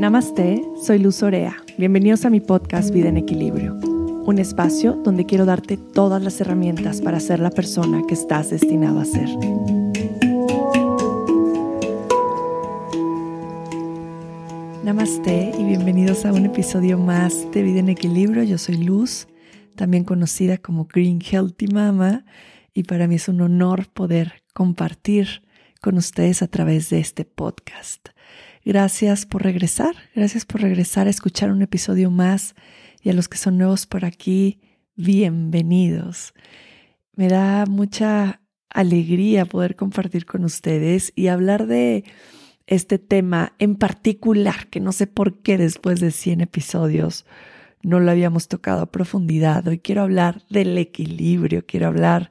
Namaste, 0.00 0.64
soy 0.82 0.98
Luz 0.98 1.22
Orea. 1.22 1.58
Bienvenidos 1.76 2.24
a 2.24 2.30
mi 2.30 2.40
podcast 2.40 2.90
Vida 2.90 3.10
en 3.10 3.18
Equilibrio, 3.18 3.74
un 3.74 4.38
espacio 4.38 4.94
donde 4.94 5.26
quiero 5.26 5.44
darte 5.44 5.76
todas 5.76 6.22
las 6.22 6.40
herramientas 6.40 7.02
para 7.02 7.20
ser 7.20 7.38
la 7.38 7.50
persona 7.50 8.02
que 8.08 8.14
estás 8.14 8.48
destinado 8.48 8.98
a 8.98 9.04
ser. 9.04 9.28
Namaste 14.82 15.52
y 15.58 15.64
bienvenidos 15.64 16.24
a 16.24 16.32
un 16.32 16.46
episodio 16.46 16.96
más 16.96 17.50
de 17.52 17.62
Vida 17.62 17.80
en 17.80 17.90
Equilibrio. 17.90 18.42
Yo 18.42 18.56
soy 18.56 18.78
Luz, 18.78 19.28
también 19.76 20.04
conocida 20.04 20.56
como 20.56 20.86
Green 20.86 21.20
Healthy 21.20 21.66
Mama, 21.66 22.24
y 22.72 22.84
para 22.84 23.06
mí 23.06 23.16
es 23.16 23.28
un 23.28 23.42
honor 23.42 23.86
poder 23.92 24.42
compartir 24.54 25.42
con 25.82 25.98
ustedes 25.98 26.40
a 26.40 26.46
través 26.46 26.88
de 26.88 27.00
este 27.00 27.26
podcast. 27.26 28.08
Gracias 28.70 29.26
por 29.26 29.42
regresar, 29.42 29.96
gracias 30.14 30.46
por 30.46 30.60
regresar 30.60 31.08
a 31.08 31.10
escuchar 31.10 31.50
un 31.50 31.60
episodio 31.60 32.08
más 32.08 32.54
y 33.02 33.10
a 33.10 33.12
los 33.12 33.28
que 33.28 33.36
son 33.36 33.58
nuevos 33.58 33.84
por 33.84 34.04
aquí, 34.04 34.60
bienvenidos. 34.94 36.34
Me 37.16 37.26
da 37.26 37.66
mucha 37.66 38.40
alegría 38.68 39.44
poder 39.44 39.74
compartir 39.74 40.24
con 40.24 40.44
ustedes 40.44 41.12
y 41.16 41.26
hablar 41.26 41.66
de 41.66 42.04
este 42.68 43.00
tema 43.00 43.54
en 43.58 43.74
particular, 43.74 44.68
que 44.68 44.78
no 44.78 44.92
sé 44.92 45.08
por 45.08 45.42
qué 45.42 45.58
después 45.58 45.98
de 45.98 46.12
100 46.12 46.42
episodios 46.42 47.26
no 47.82 47.98
lo 47.98 48.08
habíamos 48.12 48.46
tocado 48.46 48.82
a 48.82 48.92
profundidad. 48.92 49.66
Hoy 49.66 49.80
quiero 49.80 50.02
hablar 50.02 50.42
del 50.48 50.78
equilibrio, 50.78 51.66
quiero 51.66 51.88
hablar 51.88 52.30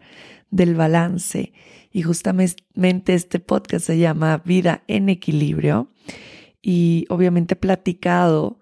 del 0.52 0.76
balance 0.76 1.54
y 1.92 2.02
justamente 2.02 3.14
este 3.14 3.40
podcast 3.40 3.86
se 3.86 3.98
llama 3.98 4.42
Vida 4.46 4.84
en 4.88 5.10
Equilibrio 5.10 5.92
y 6.62 7.06
obviamente 7.10 7.54
he 7.54 7.58
platicado 7.58 8.60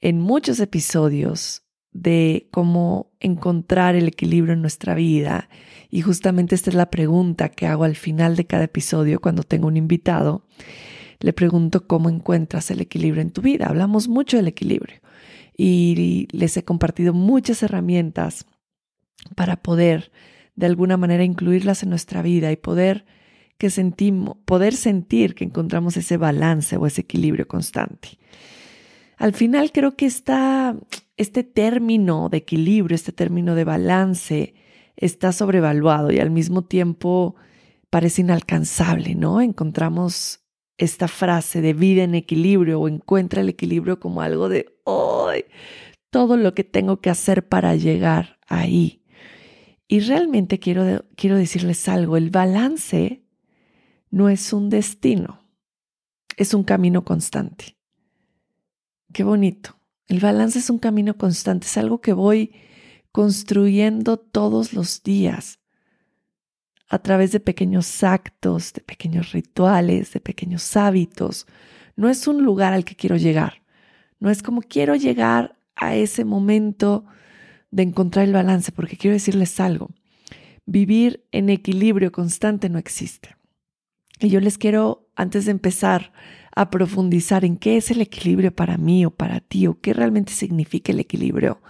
en 0.00 0.20
muchos 0.20 0.60
episodios 0.60 1.62
de 1.92 2.48
cómo 2.50 3.12
encontrar 3.20 3.94
el 3.94 4.08
equilibrio 4.08 4.54
en 4.54 4.60
nuestra 4.60 4.94
vida 4.94 5.48
y 5.90 6.02
justamente 6.02 6.54
esta 6.54 6.70
es 6.70 6.76
la 6.76 6.90
pregunta 6.90 7.48
que 7.48 7.66
hago 7.66 7.84
al 7.84 7.96
final 7.96 8.34
de 8.36 8.46
cada 8.46 8.64
episodio 8.64 9.20
cuando 9.20 9.44
tengo 9.44 9.68
un 9.68 9.76
invitado. 9.76 10.44
Le 11.20 11.32
pregunto 11.32 11.86
cómo 11.86 12.08
encuentras 12.08 12.70
el 12.72 12.80
equilibrio 12.80 13.22
en 13.22 13.30
tu 13.30 13.40
vida. 13.42 13.66
Hablamos 13.66 14.08
mucho 14.08 14.36
del 14.36 14.48
equilibrio 14.48 15.00
y 15.56 16.26
les 16.32 16.56
he 16.56 16.64
compartido 16.64 17.14
muchas 17.14 17.62
herramientas 17.62 18.46
para 19.36 19.62
poder 19.62 20.10
de 20.56 20.66
alguna 20.66 20.96
manera 20.96 21.24
incluirlas 21.24 21.82
en 21.82 21.90
nuestra 21.90 22.22
vida 22.22 22.52
y 22.52 22.56
poder 22.56 23.04
que 23.58 23.70
sentimos, 23.70 24.36
poder 24.44 24.74
sentir 24.74 25.34
que 25.34 25.44
encontramos 25.44 25.96
ese 25.96 26.16
balance 26.16 26.76
o 26.76 26.86
ese 26.86 27.02
equilibrio 27.02 27.46
constante. 27.46 28.18
Al 29.16 29.32
final 29.32 29.70
creo 29.72 29.96
que 29.96 30.06
está 30.06 30.76
este 31.16 31.44
término 31.44 32.28
de 32.28 32.38
equilibrio, 32.38 32.94
este 32.94 33.12
término 33.12 33.54
de 33.54 33.64
balance 33.64 34.54
está 34.96 35.32
sobrevaluado 35.32 36.10
y 36.12 36.18
al 36.18 36.30
mismo 36.30 36.62
tiempo 36.64 37.36
parece 37.90 38.22
inalcanzable, 38.22 39.14
¿no? 39.14 39.40
Encontramos 39.40 40.40
esta 40.78 41.06
frase 41.06 41.60
de 41.60 41.72
vida 41.72 42.02
en 42.02 42.16
equilibrio 42.16 42.80
o 42.80 42.88
encuentra 42.88 43.40
el 43.40 43.48
equilibrio 43.48 44.00
como 44.00 44.20
algo 44.20 44.48
de, 44.48 44.66
hoy 44.82 45.44
todo 46.14 46.36
lo 46.36 46.54
que 46.54 46.62
tengo 46.62 47.00
que 47.00 47.10
hacer 47.10 47.48
para 47.48 47.74
llegar 47.74 48.38
ahí. 48.46 49.02
Y 49.86 50.00
realmente 50.00 50.58
quiero, 50.58 51.04
quiero 51.16 51.36
decirles 51.36 51.88
algo, 51.88 52.16
el 52.16 52.30
balance 52.30 53.22
no 54.10 54.28
es 54.28 54.52
un 54.52 54.70
destino, 54.70 55.40
es 56.36 56.54
un 56.54 56.64
camino 56.64 57.04
constante. 57.04 57.76
Qué 59.12 59.24
bonito. 59.24 59.76
El 60.06 60.20
balance 60.20 60.58
es 60.58 60.70
un 60.70 60.78
camino 60.78 61.16
constante, 61.16 61.66
es 61.66 61.76
algo 61.76 62.00
que 62.00 62.12
voy 62.12 62.54
construyendo 63.12 64.16
todos 64.16 64.72
los 64.72 65.02
días 65.02 65.60
a 66.88 66.98
través 66.98 67.32
de 67.32 67.40
pequeños 67.40 68.02
actos, 68.02 68.72
de 68.72 68.80
pequeños 68.82 69.32
rituales, 69.32 70.12
de 70.12 70.20
pequeños 70.20 70.76
hábitos. 70.76 71.46
No 71.96 72.08
es 72.08 72.26
un 72.26 72.44
lugar 72.44 72.72
al 72.72 72.84
que 72.84 72.96
quiero 72.96 73.16
llegar. 73.16 73.62
No 74.20 74.30
es 74.30 74.42
como 74.42 74.62
quiero 74.62 74.94
llegar 74.94 75.56
a 75.76 75.94
ese 75.94 76.24
momento 76.24 77.04
de 77.74 77.82
encontrar 77.82 78.24
el 78.24 78.32
balance, 78.32 78.70
porque 78.70 78.96
quiero 78.96 79.14
decirles 79.14 79.58
algo, 79.58 79.90
vivir 80.64 81.26
en 81.32 81.50
equilibrio 81.50 82.12
constante 82.12 82.68
no 82.68 82.78
existe. 82.78 83.34
Y 84.20 84.28
yo 84.28 84.38
les 84.38 84.58
quiero, 84.58 85.08
antes 85.16 85.44
de 85.44 85.50
empezar 85.50 86.12
a 86.54 86.70
profundizar 86.70 87.44
en 87.44 87.56
qué 87.56 87.76
es 87.76 87.90
el 87.90 88.00
equilibrio 88.00 88.54
para 88.54 88.78
mí 88.78 89.04
o 89.04 89.10
para 89.10 89.40
ti, 89.40 89.66
o 89.66 89.80
qué 89.80 89.92
realmente 89.92 90.32
significa 90.32 90.92
el 90.92 91.00
equilibrio, 91.00 91.60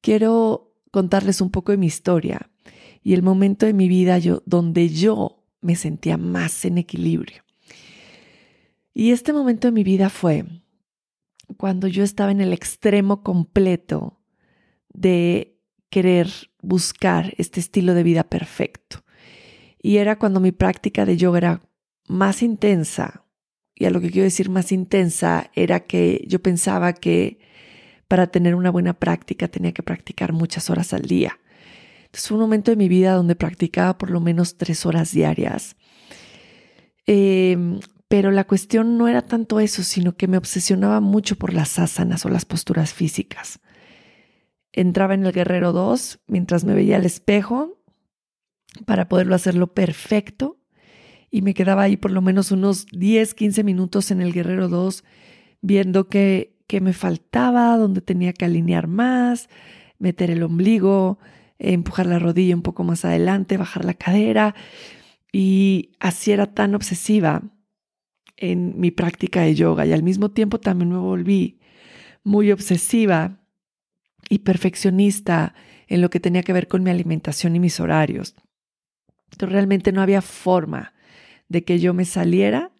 quiero 0.00 0.74
contarles 0.90 1.40
un 1.40 1.50
poco 1.50 1.70
de 1.70 1.78
mi 1.78 1.86
historia 1.86 2.50
y 3.00 3.14
el 3.14 3.22
momento 3.22 3.66
de 3.66 3.72
mi 3.72 3.86
vida 3.86 4.18
yo, 4.18 4.42
donde 4.46 4.88
yo 4.88 5.44
me 5.60 5.76
sentía 5.76 6.16
más 6.16 6.64
en 6.64 6.76
equilibrio. 6.76 7.44
Y 8.92 9.12
este 9.12 9.32
momento 9.32 9.68
de 9.68 9.72
mi 9.72 9.84
vida 9.84 10.10
fue 10.10 10.44
cuando 11.56 11.86
yo 11.86 12.02
estaba 12.02 12.32
en 12.32 12.40
el 12.40 12.52
extremo 12.52 13.22
completo 13.22 14.23
de 14.94 15.58
querer 15.90 16.28
buscar 16.62 17.34
este 17.36 17.60
estilo 17.60 17.94
de 17.94 18.02
vida 18.02 18.24
perfecto. 18.24 19.04
Y 19.82 19.98
era 19.98 20.18
cuando 20.18 20.40
mi 20.40 20.50
práctica 20.50 21.04
de 21.04 21.18
yoga 21.18 21.38
era 21.38 21.60
más 22.08 22.42
intensa. 22.42 23.26
Y 23.74 23.84
a 23.84 23.90
lo 23.90 24.00
que 24.00 24.10
quiero 24.10 24.24
decir 24.24 24.48
más 24.48 24.72
intensa 24.72 25.50
era 25.54 25.80
que 25.80 26.24
yo 26.26 26.40
pensaba 26.40 26.94
que 26.94 27.38
para 28.08 28.28
tener 28.28 28.54
una 28.54 28.70
buena 28.70 28.94
práctica 28.94 29.48
tenía 29.48 29.72
que 29.72 29.82
practicar 29.82 30.32
muchas 30.32 30.70
horas 30.70 30.92
al 30.94 31.02
día. 31.02 31.38
Entonces 32.06 32.28
fue 32.28 32.36
un 32.36 32.42
momento 32.42 32.70
de 32.70 32.76
mi 32.76 32.88
vida 32.88 33.12
donde 33.12 33.34
practicaba 33.34 33.98
por 33.98 34.10
lo 34.10 34.20
menos 34.20 34.56
tres 34.56 34.86
horas 34.86 35.12
diarias. 35.12 35.76
Em, 37.06 37.80
pero 38.08 38.30
la 38.30 38.44
cuestión 38.44 38.96
no 38.96 39.08
era 39.08 39.22
tanto 39.22 39.60
eso, 39.60 39.82
sino 39.82 40.16
que 40.16 40.28
me 40.28 40.38
obsesionaba 40.38 41.00
mucho 41.00 41.36
por 41.36 41.52
las 41.52 41.78
asanas 41.78 42.24
o 42.24 42.28
las 42.28 42.44
posturas 42.44 42.94
físicas 42.94 43.60
entraba 44.74 45.14
en 45.14 45.24
el 45.24 45.32
Guerrero 45.32 45.72
2 45.72 46.20
mientras 46.26 46.64
me 46.64 46.74
veía 46.74 46.96
al 46.96 47.06
espejo 47.06 47.78
para 48.84 49.08
poderlo 49.08 49.34
hacerlo 49.34 49.72
perfecto 49.72 50.58
y 51.30 51.42
me 51.42 51.54
quedaba 51.54 51.82
ahí 51.82 51.96
por 51.96 52.10
lo 52.10 52.20
menos 52.20 52.50
unos 52.50 52.86
10, 52.86 53.34
15 53.34 53.64
minutos 53.64 54.10
en 54.10 54.20
el 54.20 54.32
Guerrero 54.32 54.68
2 54.68 55.04
viendo 55.60 56.08
qué, 56.08 56.52
me 56.80 56.92
faltaba, 56.92 57.76
dónde 57.76 58.00
tenía 58.00 58.32
que 58.32 58.44
alinear 58.44 58.88
más, 58.88 59.48
meter 59.98 60.30
el 60.30 60.42
ombligo, 60.42 61.20
empujar 61.58 62.06
la 62.06 62.18
rodilla 62.18 62.56
un 62.56 62.62
poco 62.62 62.82
más 62.82 63.04
adelante, 63.04 63.56
bajar 63.56 63.84
la 63.84 63.94
cadera. 63.94 64.56
Y 65.32 65.92
así 66.00 66.32
era 66.32 66.52
tan 66.52 66.74
obsesiva 66.74 67.42
en 68.36 68.78
mi 68.80 68.90
práctica 68.90 69.42
de 69.42 69.54
yoga 69.54 69.86
y 69.86 69.92
al 69.92 70.02
mismo 70.02 70.32
tiempo 70.32 70.58
también 70.58 70.90
me 70.90 70.98
volví 70.98 71.60
muy 72.24 72.50
obsesiva 72.50 73.43
y 74.28 74.40
perfeccionista 74.40 75.54
en 75.88 76.00
lo 76.00 76.10
que 76.10 76.20
tenía 76.20 76.42
que 76.42 76.52
ver 76.52 76.68
con 76.68 76.82
mi 76.82 76.90
alimentación 76.90 77.56
y 77.56 77.60
mis 77.60 77.80
horarios. 77.80 78.34
Entonces, 79.32 79.52
realmente 79.52 79.92
no 79.92 80.02
había 80.02 80.22
forma 80.22 80.94
de 81.48 81.64
que 81.64 81.78
yo 81.78 81.94
me 81.94 82.04
saliera 82.04 82.72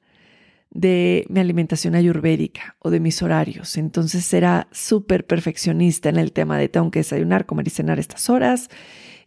de 0.74 1.24
mi 1.28 1.40
alimentación 1.40 1.94
ayurvédica 1.94 2.76
o 2.80 2.90
de 2.90 3.00
mis 3.00 3.22
horarios. 3.22 3.76
Entonces 3.76 4.34
era 4.34 4.66
súper 4.72 5.24
perfeccionista 5.24 6.08
en 6.08 6.16
el 6.16 6.32
tema 6.32 6.58
de 6.58 6.68
tengo 6.68 6.90
que 6.90 6.98
desayunar, 6.98 7.46
comer 7.46 7.68
y 7.68 7.70
cenar 7.70 7.98
estas 8.00 8.28
horas 8.28 8.68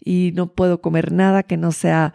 y 0.04 0.34
no 0.36 0.54
puedo 0.54 0.82
comer 0.82 1.12
nada 1.14 1.44
que 1.44 1.58
no 1.58 1.72
sea 1.72 2.14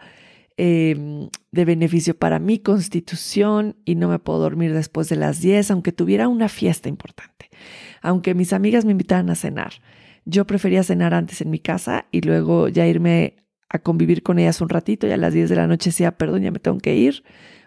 em, 0.57 1.29
de 1.51 1.65
beneficio 1.65 2.17
para 2.17 2.39
mi 2.39 2.59
constitución 2.59 3.75
y 3.85 3.95
no 3.95 4.07
me 4.07 4.19
puedo 4.19 4.39
dormir 4.39 4.73
después 4.73 5.09
de 5.09 5.15
las 5.15 5.41
10, 5.41 5.71
aunque 5.71 5.91
tuviera 5.91 6.27
una 6.27 6.49
fiesta 6.49 6.89
importante, 6.89 7.49
aunque 8.01 8.33
mis 8.33 8.53
amigas 8.53 8.85
me 8.85 8.91
invitaran 8.91 9.29
a 9.29 9.35
cenar. 9.35 9.73
Yo 10.25 10.45
prefería 10.45 10.83
cenar 10.83 11.13
antes 11.13 11.41
en 11.41 11.49
mi 11.49 11.59
casa 11.59 12.05
y 12.11 12.21
luego 12.21 12.69
ya 12.69 12.87
irme 12.87 13.35
a 13.69 13.79
convivir 13.79 14.23
con 14.23 14.39
ellas 14.39 14.61
un 14.61 14.69
ratito 14.69 15.07
y 15.07 15.11
a 15.11 15.17
las 15.17 15.33
10 15.33 15.49
de 15.49 15.55
la 15.55 15.67
noche 15.67 15.89
decía, 15.89 16.11
perdón, 16.17 16.43
ya 16.43 16.51
me 16.51 16.59
tengo 16.59 16.77
que 16.77 16.95
ir 16.95 17.23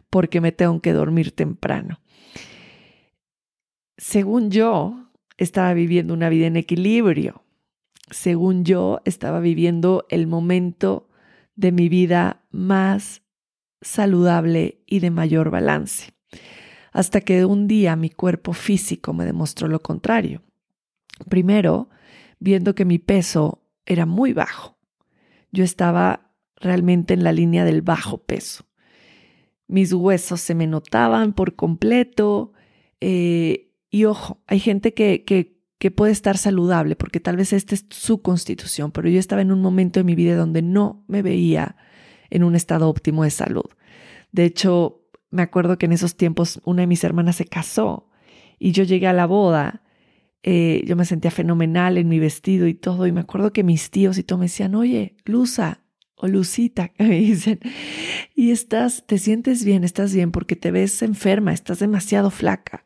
porque 0.08 0.40
me 0.40 0.52
tengo 0.52 0.80
que 0.80 0.92
dormir 0.92 1.32
temprano. 1.32 2.00
Según 3.98 4.50
yo, 4.50 5.10
estaba 5.36 5.74
viviendo 5.74 6.14
una 6.14 6.28
vida 6.28 6.46
en 6.46 6.56
equilibrio. 6.56 7.42
Según 8.10 8.64
yo, 8.64 9.00
estaba 9.04 9.40
viviendo 9.40 10.06
el 10.08 10.26
momento 10.26 11.08
de 11.56 11.72
mi 11.72 11.88
vida 11.88 12.42
más 12.56 13.22
saludable 13.80 14.82
y 14.86 15.00
de 15.00 15.10
mayor 15.10 15.50
balance. 15.50 16.12
Hasta 16.92 17.20
que 17.20 17.44
un 17.44 17.68
día 17.68 17.94
mi 17.94 18.10
cuerpo 18.10 18.52
físico 18.52 19.12
me 19.12 19.26
demostró 19.26 19.68
lo 19.68 19.82
contrario. 19.82 20.42
Primero, 21.28 21.90
viendo 22.38 22.74
que 22.74 22.84
mi 22.84 22.98
peso 22.98 23.62
era 23.84 24.06
muy 24.06 24.32
bajo. 24.32 24.78
Yo 25.52 25.62
estaba 25.62 26.32
realmente 26.56 27.14
en 27.14 27.22
la 27.22 27.32
línea 27.32 27.64
del 27.64 27.82
bajo 27.82 28.18
peso. 28.18 28.64
Mis 29.68 29.92
huesos 29.92 30.40
se 30.40 30.54
me 30.54 30.66
notaban 30.66 31.32
por 31.32 31.54
completo 31.56 32.52
eh, 33.00 33.72
Y 33.90 34.04
ojo, 34.04 34.40
hay 34.46 34.60
gente 34.60 34.94
que, 34.94 35.24
que, 35.24 35.60
que 35.78 35.90
puede 35.90 36.12
estar 36.12 36.38
saludable 36.38 36.96
porque 36.96 37.20
tal 37.20 37.36
vez 37.36 37.52
esta 37.52 37.74
es 37.74 37.84
su 37.90 38.22
constitución, 38.22 38.90
pero 38.90 39.08
yo 39.08 39.18
estaba 39.18 39.42
en 39.42 39.52
un 39.52 39.60
momento 39.60 40.00
de 40.00 40.04
mi 40.04 40.14
vida 40.14 40.36
donde 40.36 40.62
no 40.62 41.04
me 41.08 41.20
veía 41.20 41.76
en 42.30 42.44
un 42.44 42.54
estado 42.54 42.88
óptimo 42.88 43.24
de 43.24 43.30
salud. 43.30 43.66
De 44.32 44.44
hecho, 44.44 45.02
me 45.30 45.42
acuerdo 45.42 45.78
que 45.78 45.86
en 45.86 45.92
esos 45.92 46.16
tiempos 46.16 46.60
una 46.64 46.82
de 46.82 46.86
mis 46.86 47.04
hermanas 47.04 47.36
se 47.36 47.46
casó 47.46 48.10
y 48.58 48.72
yo 48.72 48.84
llegué 48.84 49.06
a 49.06 49.12
la 49.12 49.26
boda. 49.26 49.82
Eh, 50.42 50.84
yo 50.86 50.96
me 50.96 51.04
sentía 51.04 51.30
fenomenal 51.30 51.98
en 51.98 52.08
mi 52.08 52.18
vestido 52.18 52.66
y 52.66 52.74
todo. 52.74 53.06
Y 53.06 53.12
me 53.12 53.20
acuerdo 53.20 53.52
que 53.52 53.64
mis 53.64 53.90
tíos 53.90 54.18
y 54.18 54.22
todo 54.22 54.38
me 54.38 54.46
decían, 54.46 54.74
oye, 54.74 55.16
Luza 55.24 55.82
o 56.14 56.28
Lucita, 56.28 56.92
me 56.98 57.20
dicen, 57.20 57.60
y 58.34 58.50
estás, 58.50 59.04
te 59.06 59.18
sientes 59.18 59.64
bien, 59.64 59.84
estás 59.84 60.14
bien 60.14 60.32
porque 60.32 60.56
te 60.56 60.70
ves 60.70 61.02
enferma, 61.02 61.52
estás 61.52 61.78
demasiado 61.78 62.30
flaca. 62.30 62.84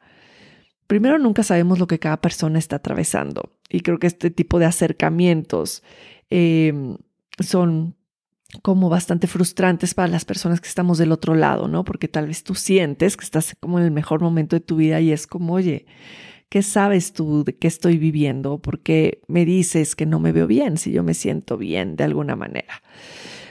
Primero, 0.87 1.19
nunca 1.19 1.45
sabemos 1.45 1.79
lo 1.79 1.87
que 1.87 2.01
cada 2.01 2.21
persona 2.21 2.59
está 2.59 2.77
atravesando. 2.77 3.53
Y 3.69 3.81
creo 3.81 4.01
que 4.01 4.09
este 4.09 4.31
tipo 4.31 4.59
de 4.59 4.65
acercamientos 4.65 5.85
em, 6.31 6.97
son 7.39 7.95
como 8.63 8.89
bastante 8.89 9.27
frustrantes 9.27 9.95
para 9.95 10.09
las 10.09 10.25
personas 10.25 10.61
que 10.61 10.69
estamos 10.69 10.99
del 10.99 11.13
otro 11.13 11.35
lado, 11.35 11.69
¿no? 11.69 11.85
Porque 11.85 12.09
tal 12.09 12.27
vez 12.27 12.43
tú 12.43 12.55
sientes 12.55 13.17
que 13.17 13.25
estás 13.25 13.57
como 13.61 13.79
en 13.79 13.85
el 13.85 13.91
mejor 13.91 14.21
momento 14.21 14.57
de 14.57 14.61
tu 14.61 14.77
vida 14.77 15.01
y 15.01 15.13
es 15.13 15.27
como, 15.27 15.55
oye, 15.55 15.87
¿qué 16.49 16.63
sabes 16.63 17.13
tú 17.13 17.45
de 17.45 17.57
qué 17.57 17.69
estoy 17.69 17.97
viviendo? 17.97 18.59
¿Por 18.59 18.81
qué 18.81 19.23
me 19.29 19.45
dices 19.45 19.95
que 19.95 20.07
no 20.07 20.21
me 20.21 20.33
veo 20.33 20.47
bien 20.47 20.77
si 20.77 20.93
yo 20.93 21.03
me 21.03 21.15
siento 21.15 21.57
bien 21.57 21.97
de 21.97 22.05
alguna 22.05 22.37
manera? 22.37 22.83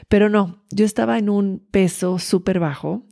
Pero 0.10 0.30
no, 0.30 0.64
yo 0.72 0.86
estaba 0.86 1.18
en 1.18 1.30
un 1.30 1.66
peso 1.72 2.20
súper 2.20 2.60
bajo. 2.60 3.04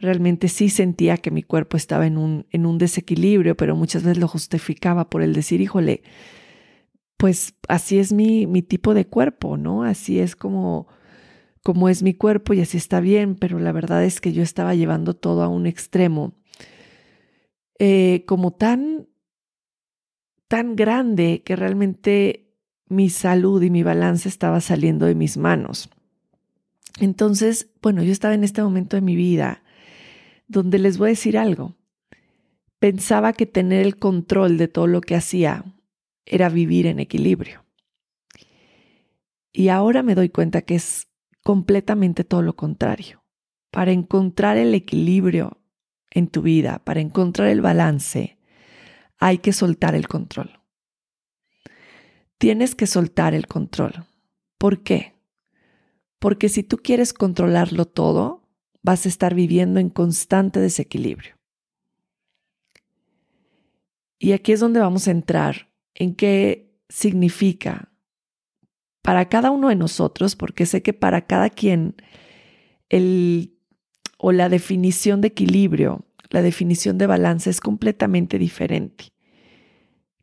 Realmente 0.00 0.48
sí 0.48 0.70
sentía 0.70 1.16
que 1.16 1.30
mi 1.30 1.42
cuerpo 1.42 1.76
estaba 1.76 2.06
en 2.06 2.16
un, 2.18 2.46
en 2.50 2.66
un 2.66 2.78
desequilibrio, 2.78 3.56
pero 3.56 3.76
muchas 3.76 4.02
veces 4.02 4.18
lo 4.18 4.28
justificaba 4.28 5.08
por 5.10 5.22
el 5.22 5.34
decir, 5.34 5.60
híjole, 5.60 6.02
pues 7.16 7.54
así 7.68 7.98
es 7.98 8.12
mi, 8.12 8.46
mi 8.46 8.62
tipo 8.62 8.94
de 8.94 9.06
cuerpo, 9.06 9.56
¿no? 9.56 9.82
Así 9.82 10.20
es 10.20 10.36
como 10.36 10.88
como 11.68 11.90
es 11.90 12.02
mi 12.02 12.14
cuerpo 12.14 12.54
y 12.54 12.62
así 12.62 12.78
está 12.78 12.98
bien, 12.98 13.34
pero 13.34 13.58
la 13.58 13.72
verdad 13.72 14.02
es 14.02 14.22
que 14.22 14.32
yo 14.32 14.42
estaba 14.42 14.74
llevando 14.74 15.12
todo 15.12 15.42
a 15.42 15.48
un 15.48 15.66
extremo 15.66 16.32
eh, 17.78 18.24
como 18.26 18.52
tan, 18.52 19.06
tan 20.48 20.76
grande 20.76 21.42
que 21.44 21.56
realmente 21.56 22.54
mi 22.86 23.10
salud 23.10 23.62
y 23.62 23.68
mi 23.68 23.82
balance 23.82 24.30
estaba 24.30 24.62
saliendo 24.62 25.04
de 25.04 25.14
mis 25.14 25.36
manos. 25.36 25.90
Entonces, 27.00 27.68
bueno, 27.82 28.02
yo 28.02 28.12
estaba 28.12 28.32
en 28.32 28.44
este 28.44 28.62
momento 28.62 28.96
de 28.96 29.02
mi 29.02 29.14
vida 29.14 29.62
donde 30.46 30.78
les 30.78 30.96
voy 30.96 31.08
a 31.08 31.10
decir 31.10 31.36
algo. 31.36 31.76
Pensaba 32.78 33.34
que 33.34 33.44
tener 33.44 33.84
el 33.84 33.98
control 33.98 34.56
de 34.56 34.68
todo 34.68 34.86
lo 34.86 35.02
que 35.02 35.16
hacía 35.16 35.66
era 36.24 36.48
vivir 36.48 36.86
en 36.86 36.98
equilibrio. 36.98 37.62
Y 39.52 39.68
ahora 39.68 40.02
me 40.02 40.14
doy 40.14 40.30
cuenta 40.30 40.62
que 40.62 40.76
es 40.76 41.07
completamente 41.48 42.24
todo 42.24 42.42
lo 42.42 42.56
contrario. 42.56 43.24
Para 43.70 43.92
encontrar 43.92 44.58
el 44.58 44.74
equilibrio 44.74 45.62
en 46.10 46.28
tu 46.28 46.42
vida, 46.42 46.84
para 46.84 47.00
encontrar 47.00 47.48
el 47.48 47.62
balance, 47.62 48.38
hay 49.18 49.38
que 49.38 49.54
soltar 49.54 49.94
el 49.94 50.08
control. 50.08 50.60
Tienes 52.36 52.74
que 52.74 52.86
soltar 52.86 53.32
el 53.32 53.46
control. 53.46 54.04
¿Por 54.58 54.82
qué? 54.82 55.14
Porque 56.18 56.50
si 56.50 56.64
tú 56.64 56.76
quieres 56.76 57.14
controlarlo 57.14 57.86
todo, 57.86 58.46
vas 58.82 59.06
a 59.06 59.08
estar 59.08 59.34
viviendo 59.34 59.80
en 59.80 59.88
constante 59.88 60.60
desequilibrio. 60.60 61.38
Y 64.18 64.32
aquí 64.32 64.52
es 64.52 64.60
donde 64.60 64.80
vamos 64.80 65.08
a 65.08 65.12
entrar 65.12 65.72
en 65.94 66.14
qué 66.14 66.78
significa 66.90 67.87
para 69.02 69.28
cada 69.28 69.50
uno 69.50 69.68
de 69.68 69.76
nosotros, 69.76 70.36
porque 70.36 70.66
sé 70.66 70.82
que 70.82 70.92
para 70.92 71.26
cada 71.26 71.50
quien 71.50 71.94
el 72.88 73.54
o 74.18 74.32
la 74.32 74.48
definición 74.48 75.20
de 75.20 75.28
equilibrio, 75.28 76.04
la 76.30 76.42
definición 76.42 76.98
de 76.98 77.06
balance 77.06 77.48
es 77.48 77.60
completamente 77.60 78.38
diferente. 78.38 79.12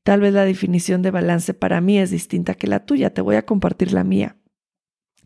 Tal 0.03 0.21
vez 0.21 0.33
la 0.33 0.45
definición 0.45 1.01
de 1.01 1.11
balance 1.11 1.53
para 1.53 1.81
mí 1.81 1.97
es 1.97 2.11
distinta 2.11 2.53
que 2.53 2.67
la 2.67 2.85
tuya. 2.85 3.11
Te 3.11 3.21
voy 3.21 3.37
a 3.37 3.45
compartir 3.45 3.91
la 3.91 4.03
mía. 4.03 4.37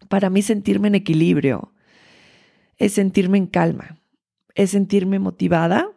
Para 0.07 0.30
mí 0.30 0.42
sentirme 0.42 0.88
en 0.88 0.96
equilibrio 0.96 1.74
es 2.78 2.94
sentirme 2.94 3.38
en 3.38 3.48
calma, 3.48 4.00
es 4.56 4.72
sentirme 4.72 5.19
motivada, 5.19 5.92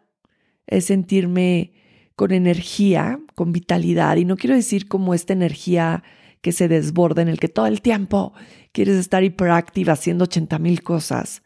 es 0.66 0.86
sentirme 0.86 1.74
con 2.16 2.32
energía, 2.32 3.20
con 3.36 3.52
vitalidad. 3.52 4.16
Y 4.16 4.24
no 4.24 4.36
quiero 4.36 4.56
decir 4.56 4.88
como 4.88 5.14
esta 5.14 5.32
energía 5.32 6.02
que 6.42 6.52
se 6.52 6.68
desborda, 6.68 7.22
en 7.22 7.28
el 7.28 7.40
que 7.40 7.48
todo 7.48 7.66
el 7.66 7.80
tiempo 7.80 8.34
quieres 8.72 8.96
estar 8.96 9.24
hiperactiva 9.24 9.94
haciendo 9.94 10.24
80 10.24 10.58
mil 10.58 10.82
cosas. 10.82 11.42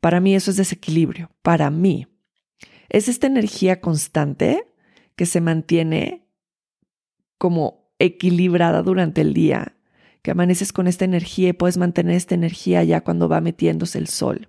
Para 0.00 0.20
mí 0.20 0.34
eso 0.34 0.50
es 0.50 0.56
desequilibrio, 0.56 1.30
para 1.42 1.68
mí. 1.70 2.06
Es 2.88 3.08
esta 3.08 3.26
energía 3.26 3.80
constante 3.80 4.64
que 5.16 5.26
se 5.26 5.40
mantiene 5.40 6.28
como 7.38 7.90
equilibrada 7.98 8.82
durante 8.82 9.20
el 9.20 9.34
día, 9.34 9.76
que 10.22 10.30
amaneces 10.30 10.72
con 10.72 10.86
esta 10.86 11.04
energía 11.04 11.48
y 11.48 11.52
puedes 11.52 11.76
mantener 11.76 12.14
esta 12.14 12.34
energía 12.34 12.84
ya 12.84 13.02
cuando 13.02 13.28
va 13.28 13.40
metiéndose 13.40 13.98
el 13.98 14.06
sol. 14.06 14.48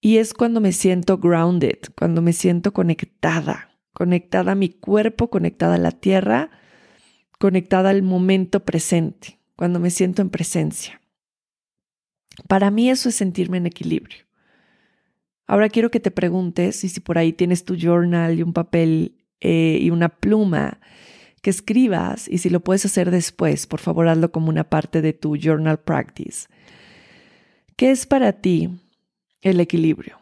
Y 0.00 0.18
es 0.18 0.34
cuando 0.34 0.60
me 0.60 0.72
siento 0.72 1.18
grounded, 1.18 1.78
cuando 1.96 2.22
me 2.22 2.32
siento 2.32 2.72
conectada, 2.72 3.78
conectada 3.92 4.52
a 4.52 4.54
mi 4.54 4.68
cuerpo, 4.68 5.30
conectada 5.30 5.74
a 5.76 5.78
la 5.78 5.92
tierra, 5.92 6.50
conectada 7.38 7.90
al 7.90 8.02
momento 8.02 8.64
presente, 8.64 9.38
cuando 9.56 9.80
me 9.80 9.90
siento 9.90 10.22
en 10.22 10.30
presencia. 10.30 11.00
Para 12.48 12.70
mí 12.70 12.90
eso 12.90 13.08
es 13.08 13.14
sentirme 13.14 13.58
en 13.58 13.66
equilibrio. 13.66 14.24
Ahora 15.46 15.68
quiero 15.68 15.90
que 15.90 16.00
te 16.00 16.10
preguntes, 16.10 16.84
y 16.84 16.88
si 16.88 17.00
por 17.00 17.18
ahí 17.18 17.32
tienes 17.32 17.64
tu 17.64 17.76
journal 17.76 18.38
y 18.38 18.42
un 18.42 18.52
papel 18.52 19.16
eh, 19.40 19.78
y 19.80 19.90
una 19.90 20.08
pluma, 20.08 20.80
que 21.44 21.50
escribas, 21.50 22.26
y 22.26 22.38
si 22.38 22.48
lo 22.48 22.60
puedes 22.60 22.86
hacer 22.86 23.10
después, 23.10 23.66
por 23.66 23.78
favor 23.78 24.08
hazlo 24.08 24.32
como 24.32 24.48
una 24.48 24.64
parte 24.64 25.02
de 25.02 25.12
tu 25.12 25.36
journal 25.36 25.78
practice. 25.78 26.48
¿Qué 27.76 27.90
es 27.90 28.06
para 28.06 28.32
ti 28.32 28.70
el 29.42 29.60
equilibrio? 29.60 30.18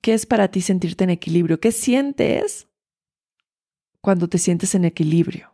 ¿Qué 0.00 0.14
es 0.14 0.26
para 0.26 0.48
ti 0.48 0.60
sentirte 0.60 1.02
en 1.02 1.10
equilibrio? 1.10 1.58
¿Qué 1.58 1.72
sientes 1.72 2.68
cuando 4.00 4.28
te 4.28 4.38
sientes 4.38 4.76
en 4.76 4.84
equilibrio? 4.84 5.52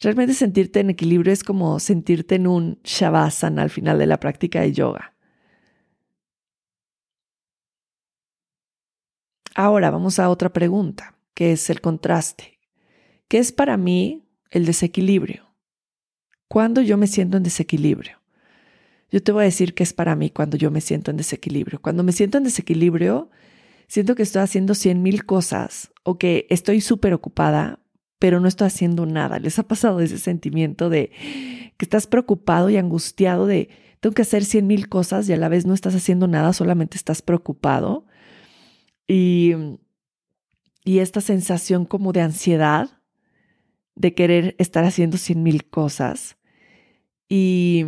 Realmente 0.00 0.32
sentirte 0.32 0.80
en 0.80 0.90
equilibrio 0.90 1.30
es 1.30 1.44
como 1.44 1.78
sentirte 1.78 2.36
en 2.36 2.46
un 2.46 2.80
shavasana 2.84 3.62
al 3.62 3.70
final 3.70 3.98
de 3.98 4.06
la 4.06 4.18
práctica 4.18 4.62
de 4.62 4.72
yoga. 4.72 5.14
Ahora 9.54 9.90
vamos 9.90 10.18
a 10.18 10.30
otra 10.30 10.54
pregunta, 10.54 11.18
que 11.34 11.52
es 11.52 11.68
el 11.68 11.82
contraste. 11.82 12.58
¿Qué 13.28 13.38
es 13.38 13.52
para 13.52 13.76
mí 13.76 14.24
el 14.50 14.64
desequilibrio? 14.64 15.50
¿Cuándo 16.48 16.80
yo 16.80 16.96
me 16.96 17.06
siento 17.06 17.36
en 17.36 17.42
desequilibrio? 17.42 18.20
Yo 19.10 19.22
te 19.22 19.32
voy 19.32 19.42
a 19.42 19.44
decir 19.44 19.74
qué 19.74 19.82
es 19.82 19.92
para 19.92 20.16
mí 20.16 20.30
cuando 20.30 20.56
yo 20.56 20.70
me 20.70 20.80
siento 20.80 21.10
en 21.10 21.18
desequilibrio. 21.18 21.80
Cuando 21.82 22.02
me 22.04 22.12
siento 22.12 22.38
en 22.38 22.44
desequilibrio, 22.44 23.28
siento 23.86 24.14
que 24.14 24.22
estoy 24.22 24.42
haciendo 24.42 24.74
cien 24.74 25.02
mil 25.02 25.26
cosas 25.26 25.92
o 26.04 26.16
que 26.16 26.46
estoy 26.48 26.80
súper 26.80 27.12
ocupada, 27.12 27.79
pero 28.20 28.38
no 28.38 28.46
estoy 28.46 28.68
haciendo 28.68 29.06
nada. 29.06 29.40
¿Les 29.40 29.58
ha 29.58 29.64
pasado 29.64 29.98
ese 30.00 30.18
sentimiento 30.18 30.90
de 30.90 31.10
que 31.76 31.84
estás 31.86 32.06
preocupado 32.06 32.70
y 32.70 32.76
angustiado 32.76 33.46
de 33.46 33.70
tengo 33.98 34.14
que 34.14 34.22
hacer 34.22 34.44
cien 34.44 34.66
mil 34.66 34.88
cosas 34.88 35.28
y 35.28 35.32
a 35.32 35.36
la 35.36 35.48
vez 35.48 35.66
no 35.66 35.74
estás 35.74 35.94
haciendo 35.94 36.28
nada, 36.28 36.52
solamente 36.52 36.96
estás 36.96 37.22
preocupado? 37.22 38.04
Y, 39.08 39.54
y 40.84 40.98
esta 40.98 41.22
sensación 41.22 41.86
como 41.86 42.12
de 42.12 42.20
ansiedad, 42.20 42.90
de 43.94 44.14
querer 44.14 44.54
estar 44.58 44.84
haciendo 44.84 45.16
cien 45.16 45.42
mil 45.42 45.64
cosas. 45.68 46.36
Y 47.26 47.86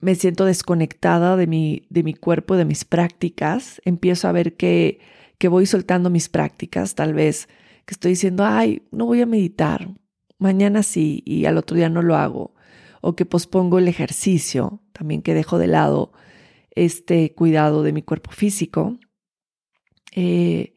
me 0.00 0.14
siento 0.14 0.46
desconectada 0.46 1.36
de 1.36 1.46
mi, 1.46 1.86
de 1.90 2.02
mi 2.02 2.14
cuerpo, 2.14 2.56
de 2.56 2.64
mis 2.64 2.86
prácticas. 2.86 3.82
Empiezo 3.84 4.28
a 4.28 4.32
ver 4.32 4.56
que, 4.56 4.98
que 5.36 5.48
voy 5.48 5.66
soltando 5.66 6.08
mis 6.08 6.30
prácticas, 6.30 6.94
tal 6.94 7.12
vez 7.12 7.48
que 7.88 7.94
estoy 7.94 8.10
diciendo, 8.10 8.44
ay, 8.44 8.82
no 8.92 9.06
voy 9.06 9.22
a 9.22 9.26
meditar, 9.26 9.88
mañana 10.38 10.82
sí 10.82 11.22
y 11.24 11.46
al 11.46 11.56
otro 11.56 11.74
día 11.74 11.88
no 11.88 12.02
lo 12.02 12.16
hago, 12.16 12.54
o 13.00 13.16
que 13.16 13.24
pospongo 13.24 13.78
el 13.78 13.88
ejercicio, 13.88 14.82
también 14.92 15.22
que 15.22 15.32
dejo 15.32 15.56
de 15.56 15.68
lado 15.68 16.12
este 16.70 17.34
cuidado 17.34 17.82
de 17.82 17.94
mi 17.94 18.02
cuerpo 18.02 18.30
físico. 18.30 18.98
Eh, 20.14 20.74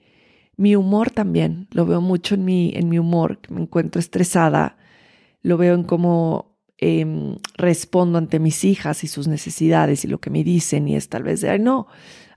mi 0.55 0.77
humor 0.77 1.11
también, 1.11 1.67
lo 1.71 1.85
veo 1.85 1.99
mucho 1.99 2.35
en 2.35 2.45
mi, 2.45 2.71
en 2.75 2.87
mi 2.87 2.97
humor, 2.97 3.39
que 3.39 3.53
me 3.53 3.59
encuentro 3.59 3.99
estresada, 3.99 4.77
lo 5.41 5.57
veo 5.57 5.75
en 5.75 5.83
cómo 5.83 6.61
em, 6.77 7.35
respondo 7.57 8.19
ante 8.19 8.39
mis 8.39 8.63
hijas 8.63 9.03
y 9.03 9.09
sus 9.09 9.27
necesidades 9.27 10.05
y 10.05 10.07
lo 10.07 10.21
que 10.21 10.29
me 10.29 10.45
dicen 10.45 10.87
y 10.87 10.95
es 10.95 11.09
tal 11.09 11.23
vez 11.23 11.41
de, 11.41 11.49
ay, 11.49 11.59
no, 11.59 11.87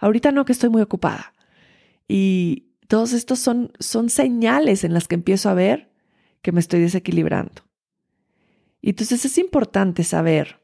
ahorita 0.00 0.32
no, 0.32 0.44
que 0.44 0.52
estoy 0.52 0.70
muy 0.70 0.82
ocupada. 0.82 1.32
Y 2.08 2.73
todos 2.88 3.12
estos 3.12 3.38
son, 3.38 3.72
son 3.78 4.10
señales 4.10 4.84
en 4.84 4.92
las 4.92 5.08
que 5.08 5.14
empiezo 5.14 5.48
a 5.48 5.54
ver 5.54 5.90
que 6.42 6.52
me 6.52 6.60
estoy 6.60 6.80
desequilibrando. 6.80 7.62
Y 8.80 8.90
entonces 8.90 9.24
es 9.24 9.38
importante 9.38 10.04
saber 10.04 10.60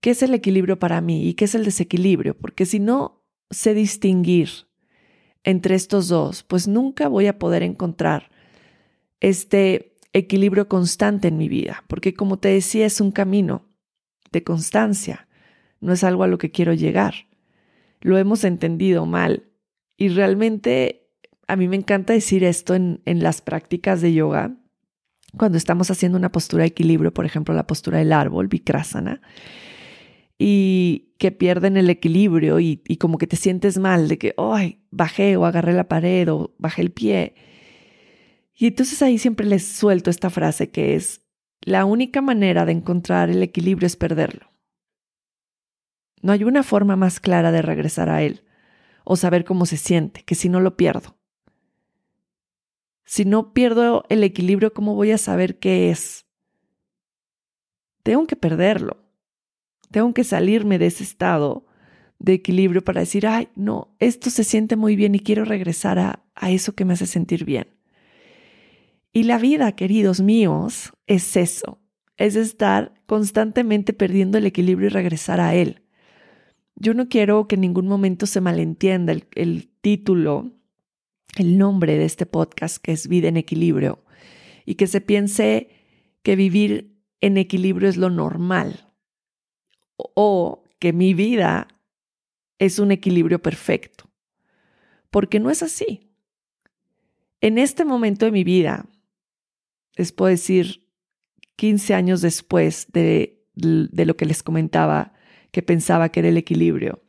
qué 0.00 0.10
es 0.10 0.22
el 0.22 0.34
equilibrio 0.34 0.78
para 0.78 1.00
mí 1.00 1.26
y 1.28 1.34
qué 1.34 1.46
es 1.46 1.54
el 1.54 1.64
desequilibrio, 1.64 2.36
porque 2.36 2.66
si 2.66 2.78
no 2.78 3.24
sé 3.50 3.74
distinguir 3.74 4.50
entre 5.42 5.74
estos 5.74 6.08
dos, 6.08 6.42
pues 6.44 6.68
nunca 6.68 7.08
voy 7.08 7.26
a 7.26 7.38
poder 7.38 7.62
encontrar 7.62 8.30
este 9.20 9.96
equilibrio 10.12 10.68
constante 10.68 11.28
en 11.28 11.36
mi 11.36 11.48
vida, 11.48 11.84
porque 11.88 12.14
como 12.14 12.38
te 12.38 12.48
decía, 12.48 12.86
es 12.86 13.00
un 13.00 13.10
camino 13.10 13.66
de 14.30 14.44
constancia, 14.44 15.26
no 15.80 15.92
es 15.92 16.04
algo 16.04 16.22
a 16.22 16.28
lo 16.28 16.38
que 16.38 16.50
quiero 16.50 16.72
llegar. 16.72 17.14
Lo 18.00 18.16
hemos 18.16 18.44
entendido 18.44 19.06
mal 19.06 19.50
y 19.96 20.08
realmente 20.08 21.03
a 21.46 21.56
mí 21.56 21.68
me 21.68 21.76
encanta 21.76 22.12
decir 22.12 22.44
esto 22.44 22.74
en, 22.74 23.02
en 23.04 23.22
las 23.22 23.40
prácticas 23.42 24.00
de 24.00 24.12
yoga, 24.12 24.56
cuando 25.36 25.58
estamos 25.58 25.90
haciendo 25.90 26.18
una 26.18 26.32
postura 26.32 26.62
de 26.62 26.68
equilibrio, 26.68 27.12
por 27.12 27.26
ejemplo, 27.26 27.54
la 27.54 27.66
postura 27.66 27.98
del 27.98 28.12
árbol, 28.12 28.48
Vikrasana, 28.48 29.20
y 30.38 31.14
que 31.18 31.32
pierden 31.32 31.76
el 31.76 31.90
equilibrio 31.90 32.60
y, 32.60 32.76
como 32.98 33.18
que 33.18 33.26
te 33.26 33.36
sientes 33.36 33.78
mal 33.78 34.08
de 34.08 34.18
que, 34.18 34.34
ay, 34.36 34.84
bajé 34.90 35.36
o 35.36 35.46
agarré 35.46 35.72
la 35.72 35.88
pared 35.88 36.30
o 36.30 36.54
bajé 36.58 36.82
el 36.82 36.92
pie. 36.92 37.34
Y 38.54 38.66
entonces 38.66 39.00
ahí 39.02 39.18
siempre 39.18 39.46
les 39.46 39.66
suelto 39.66 40.10
esta 40.10 40.30
frase 40.30 40.70
que 40.70 40.94
es, 40.94 41.22
la 41.60 41.84
única 41.84 42.20
manera 42.20 42.66
de 42.66 42.72
encontrar 42.72 43.30
el 43.30 43.42
equilibrio 43.42 43.86
es 43.86 43.96
perderlo. 43.96 44.50
No 46.20 46.32
hay 46.32 46.44
una 46.44 46.62
forma 46.62 46.96
más 46.96 47.20
clara 47.20 47.52
de 47.52 47.62
regresar 47.62 48.08
a 48.08 48.22
él 48.22 48.44
o 49.04 49.16
saber 49.16 49.44
cómo 49.44 49.66
se 49.66 49.76
siente 49.76 50.22
que 50.24 50.34
si 50.34 50.48
no 50.48 50.60
lo 50.60 50.76
pierdo. 50.76 51.13
Si 53.04 53.24
no 53.24 53.52
pierdo 53.52 54.04
el 54.08 54.24
equilibrio, 54.24 54.72
¿cómo 54.72 54.94
voy 54.94 55.10
a 55.12 55.18
saber 55.18 55.58
qué 55.58 55.90
es? 55.90 56.26
Tengo 58.02 58.26
que 58.26 58.36
perderlo. 58.36 58.98
Tengo 59.90 60.12
que 60.14 60.24
salirme 60.24 60.78
de 60.78 60.86
ese 60.86 61.04
estado 61.04 61.66
de 62.18 62.34
equilibrio 62.34 62.82
para 62.82 63.00
decir, 63.00 63.26
ay, 63.26 63.48
no, 63.54 63.94
esto 63.98 64.30
se 64.30 64.44
siente 64.44 64.76
muy 64.76 64.96
bien 64.96 65.14
y 65.14 65.20
quiero 65.20 65.44
regresar 65.44 65.98
a, 65.98 66.24
a 66.34 66.50
eso 66.50 66.74
que 66.74 66.84
me 66.84 66.94
hace 66.94 67.06
sentir 67.06 67.44
bien. 67.44 67.68
Y 69.12 69.24
la 69.24 69.38
vida, 69.38 69.72
queridos 69.72 70.20
míos, 70.20 70.92
es 71.06 71.36
eso, 71.36 71.78
es 72.16 72.34
estar 72.34 72.94
constantemente 73.06 73.92
perdiendo 73.92 74.38
el 74.38 74.46
equilibrio 74.46 74.86
y 74.86 74.90
regresar 74.90 75.40
a 75.40 75.54
él. 75.54 75.82
Yo 76.76 76.94
no 76.94 77.08
quiero 77.08 77.46
que 77.46 77.54
en 77.54 77.60
ningún 77.60 77.86
momento 77.86 78.26
se 78.26 78.40
malentienda 78.40 79.12
el, 79.12 79.28
el 79.34 79.68
título 79.80 80.50
el 81.36 81.58
nombre 81.58 81.98
de 81.98 82.04
este 82.04 82.26
podcast, 82.26 82.78
que 82.78 82.92
es 82.92 83.08
Vida 83.08 83.28
en 83.28 83.36
Equilibrio, 83.36 84.04
y 84.64 84.76
que 84.76 84.86
se 84.86 85.00
piense 85.00 85.68
que 86.22 86.36
vivir 86.36 86.96
en 87.20 87.36
equilibrio 87.36 87.88
es 87.88 87.96
lo 87.96 88.10
normal 88.10 88.92
o 89.96 90.64
que 90.78 90.92
mi 90.92 91.14
vida 91.14 91.68
es 92.58 92.78
un 92.78 92.92
equilibrio 92.92 93.40
perfecto, 93.40 94.10
porque 95.10 95.40
no 95.40 95.50
es 95.50 95.62
así. 95.62 96.10
En 97.40 97.58
este 97.58 97.84
momento 97.84 98.24
de 98.24 98.32
mi 98.32 98.44
vida, 98.44 98.86
les 99.96 100.12
puedo 100.12 100.30
decir, 100.30 100.88
15 101.56 101.94
años 101.94 102.20
después 102.20 102.88
de, 102.92 103.46
de 103.54 104.06
lo 104.06 104.16
que 104.16 104.26
les 104.26 104.42
comentaba, 104.42 105.12
que 105.52 105.62
pensaba 105.62 106.08
que 106.08 106.20
era 106.20 106.30
el 106.30 106.36
equilibrio, 106.36 107.02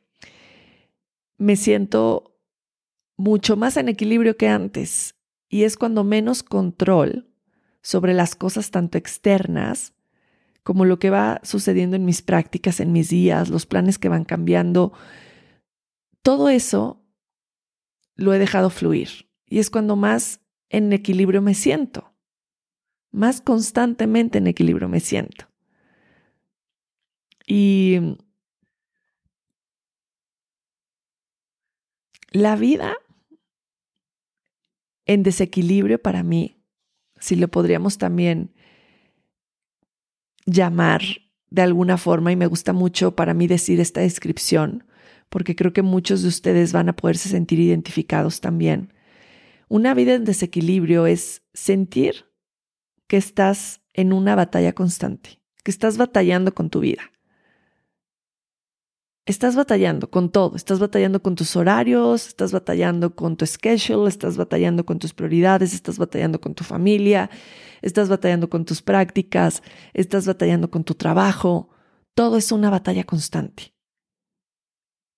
me 1.37 1.55
siento 1.55 2.34
mucho 3.17 3.55
más 3.55 3.77
en 3.77 3.89
equilibrio 3.89 4.37
que 4.37 4.47
antes 4.47 5.15
y 5.49 5.63
es 5.63 5.77
cuando 5.77 6.03
menos 6.03 6.43
control 6.43 7.29
sobre 7.81 8.13
las 8.13 8.35
cosas 8.35 8.71
tanto 8.71 8.97
externas 8.97 9.93
como 10.63 10.85
lo 10.85 10.97
que 10.97 11.11
va 11.11 11.39
sucediendo 11.43 11.95
en 11.95 12.05
mis 12.05 12.23
prácticas, 12.23 12.79
en 12.79 12.91
mis 12.91 13.09
días, 13.09 13.49
los 13.49 13.67
planes 13.67 13.99
que 13.99 14.09
van 14.09 14.25
cambiando, 14.25 14.93
todo 16.23 16.49
eso 16.49 17.03
lo 18.15 18.33
he 18.33 18.39
dejado 18.39 18.71
fluir 18.71 19.29
y 19.45 19.59
es 19.59 19.69
cuando 19.69 19.95
más 19.95 20.41
en 20.69 20.91
equilibrio 20.91 21.41
me 21.41 21.53
siento, 21.53 22.11
más 23.11 23.41
constantemente 23.41 24.39
en 24.39 24.47
equilibrio 24.47 24.89
me 24.89 24.99
siento. 24.99 25.45
Y 27.45 28.17
la 32.31 32.55
vida 32.55 32.97
en 35.05 35.23
desequilibrio 35.23 36.01
para 36.01 36.23
mí, 36.23 36.61
si 37.19 37.35
lo 37.35 37.47
podríamos 37.47 37.97
también 37.97 38.53
llamar 40.45 41.01
de 41.49 41.61
alguna 41.61 41.97
forma, 41.97 42.31
y 42.31 42.35
me 42.35 42.47
gusta 42.47 42.73
mucho 42.73 43.15
para 43.15 43.33
mí 43.33 43.47
decir 43.47 43.79
esta 43.79 44.01
descripción, 44.01 44.83
porque 45.29 45.55
creo 45.55 45.73
que 45.73 45.81
muchos 45.81 46.21
de 46.21 46.27
ustedes 46.27 46.73
van 46.73 46.89
a 46.89 46.95
poderse 46.95 47.29
sentir 47.29 47.59
identificados 47.59 48.41
también. 48.41 48.93
Una 49.67 49.93
vida 49.93 50.13
en 50.13 50.25
desequilibrio 50.25 51.07
es 51.07 51.43
sentir 51.53 52.25
que 53.07 53.17
estás 53.17 53.81
en 53.93 54.13
una 54.13 54.35
batalla 54.35 54.73
constante, 54.73 55.39
que 55.63 55.71
estás 55.71 55.97
batallando 55.97 56.53
con 56.53 56.69
tu 56.69 56.79
vida 56.81 57.11
estás 59.25 59.55
batallando 59.55 60.09
con 60.09 60.29
todo, 60.31 60.55
estás 60.55 60.79
batallando 60.79 61.21
con 61.21 61.35
tus 61.35 61.55
horarios, 61.55 62.27
estás 62.27 62.51
batallando 62.51 63.15
con 63.15 63.37
tu 63.37 63.45
schedule, 63.45 64.07
estás 64.07 64.37
batallando 64.37 64.85
con 64.85 64.99
tus 64.99 65.13
prioridades, 65.13 65.73
estás 65.73 65.97
batallando 65.97 66.39
con 66.39 66.53
tu 66.53 66.63
familia, 66.63 67.29
estás 67.81 68.07
batallando 68.07 68.49
con 68.49 68.65
tus 68.65 68.81
prácticas, 68.81 69.63
estás 69.93 70.27
batallando 70.27 70.69
con 70.69 70.83
tu 70.83 70.93
trabajo. 70.93 71.69
Todo 72.13 72.37
es 72.37 72.51
una 72.51 72.69
batalla 72.69 73.03
constante. 73.03 73.73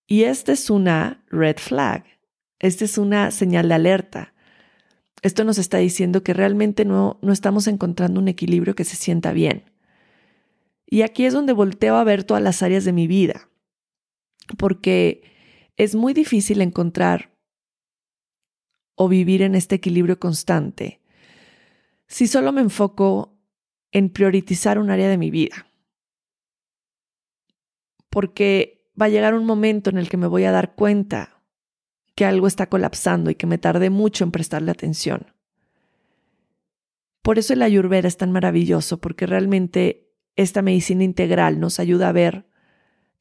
Y 0.07 0.23
esta 0.23 0.53
es 0.53 0.69
una 0.69 1.25
red 1.29 1.57
flag, 1.57 2.05
esta 2.59 2.85
es 2.85 2.97
una 2.97 3.29
señal 3.31 3.67
de 3.67 3.75
alerta. 3.75 4.33
Esto 5.21 5.43
nos 5.43 5.57
está 5.57 5.79
diciendo 5.79 6.23
que 6.23 6.33
realmente 6.33 6.85
no, 6.85 7.19
no 7.21 7.33
estamos 7.33 7.67
encontrando 7.67 8.21
un 8.21 8.29
equilibrio 8.29 8.73
que 8.73 8.85
se 8.85 8.95
sienta 8.95 9.33
bien. 9.33 9.65
Y 10.85 11.01
aquí 11.01 11.25
es 11.25 11.33
donde 11.33 11.51
volteo 11.51 11.97
a 11.97 12.03
ver 12.05 12.23
todas 12.23 12.41
las 12.41 12.63
áreas 12.63 12.85
de 12.85 12.93
mi 12.93 13.07
vida 13.07 13.46
porque 14.57 15.23
es 15.75 15.95
muy 15.95 16.13
difícil 16.13 16.61
encontrar 16.61 17.37
o 18.95 19.07
vivir 19.07 19.41
en 19.41 19.55
este 19.55 19.75
equilibrio 19.75 20.19
constante 20.19 21.01
si 22.07 22.27
solo 22.27 22.51
me 22.51 22.61
enfoco 22.61 23.37
en 23.91 24.09
priorizar 24.09 24.79
un 24.79 24.89
área 24.89 25.09
de 25.09 25.17
mi 25.17 25.29
vida. 25.29 25.67
Porque 28.09 28.89
va 28.99 29.05
a 29.05 29.09
llegar 29.09 29.33
un 29.33 29.45
momento 29.45 29.89
en 29.89 29.97
el 29.97 30.09
que 30.09 30.17
me 30.17 30.27
voy 30.27 30.45
a 30.45 30.51
dar 30.51 30.75
cuenta 30.75 31.43
que 32.15 32.25
algo 32.25 32.47
está 32.47 32.67
colapsando 32.67 33.29
y 33.29 33.35
que 33.35 33.45
me 33.45 33.57
tardé 33.57 33.89
mucho 33.89 34.23
en 34.23 34.31
prestarle 34.31 34.71
atención. 34.71 35.33
Por 37.21 37.37
eso 37.37 37.53
el 37.53 37.61
ayurveda 37.61 38.07
es 38.07 38.17
tan 38.17 38.31
maravilloso, 38.31 38.99
porque 38.99 39.27
realmente 39.27 40.09
esta 40.35 40.61
medicina 40.61 41.03
integral 41.03 41.59
nos 41.59 41.79
ayuda 41.79 42.09
a 42.09 42.13
ver 42.13 42.47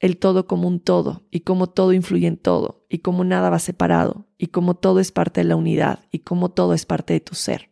el 0.00 0.18
todo 0.18 0.46
como 0.46 0.68
un 0.68 0.80
todo 0.80 1.22
y 1.30 1.40
cómo 1.40 1.68
todo 1.68 1.92
influye 1.92 2.26
en 2.26 2.36
todo 2.36 2.84
y 2.88 2.98
cómo 2.98 3.24
nada 3.24 3.50
va 3.50 3.58
separado 3.58 4.26
y 4.36 4.48
cómo 4.48 4.74
todo 4.74 5.00
es 5.00 5.10
parte 5.12 5.40
de 5.40 5.44
la 5.44 5.56
unidad 5.56 6.00
y 6.10 6.20
cómo 6.20 6.50
todo 6.50 6.74
es 6.74 6.84
parte 6.84 7.14
de 7.14 7.20
tu 7.20 7.34
ser 7.34 7.70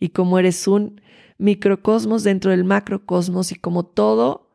y 0.00 0.08
cómo 0.10 0.38
eres 0.38 0.66
un 0.66 1.00
microcosmos 1.38 2.24
dentro 2.24 2.50
del 2.50 2.64
macrocosmos 2.64 3.52
y 3.52 3.54
cómo 3.54 3.84
todo 3.84 4.50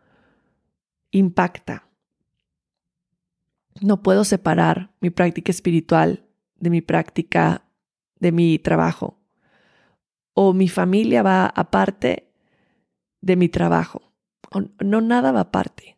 impacta. 1.11 1.87
No 3.81 4.01
puedo 4.01 4.23
separar 4.23 4.93
mi 4.99 5.09
práctica 5.09 5.51
espiritual 5.51 6.25
de 6.57 6.69
mi 6.69 6.81
práctica 6.81 7.65
de 8.19 8.31
mi 8.31 8.59
trabajo 8.59 9.19
o 10.33 10.53
mi 10.53 10.67
familia 10.67 11.23
va 11.23 11.45
aparte 11.47 12.31
de 13.21 13.35
mi 13.35 13.49
trabajo. 13.49 14.13
no 14.79 15.01
nada 15.01 15.31
va 15.31 15.41
aparte 15.41 15.94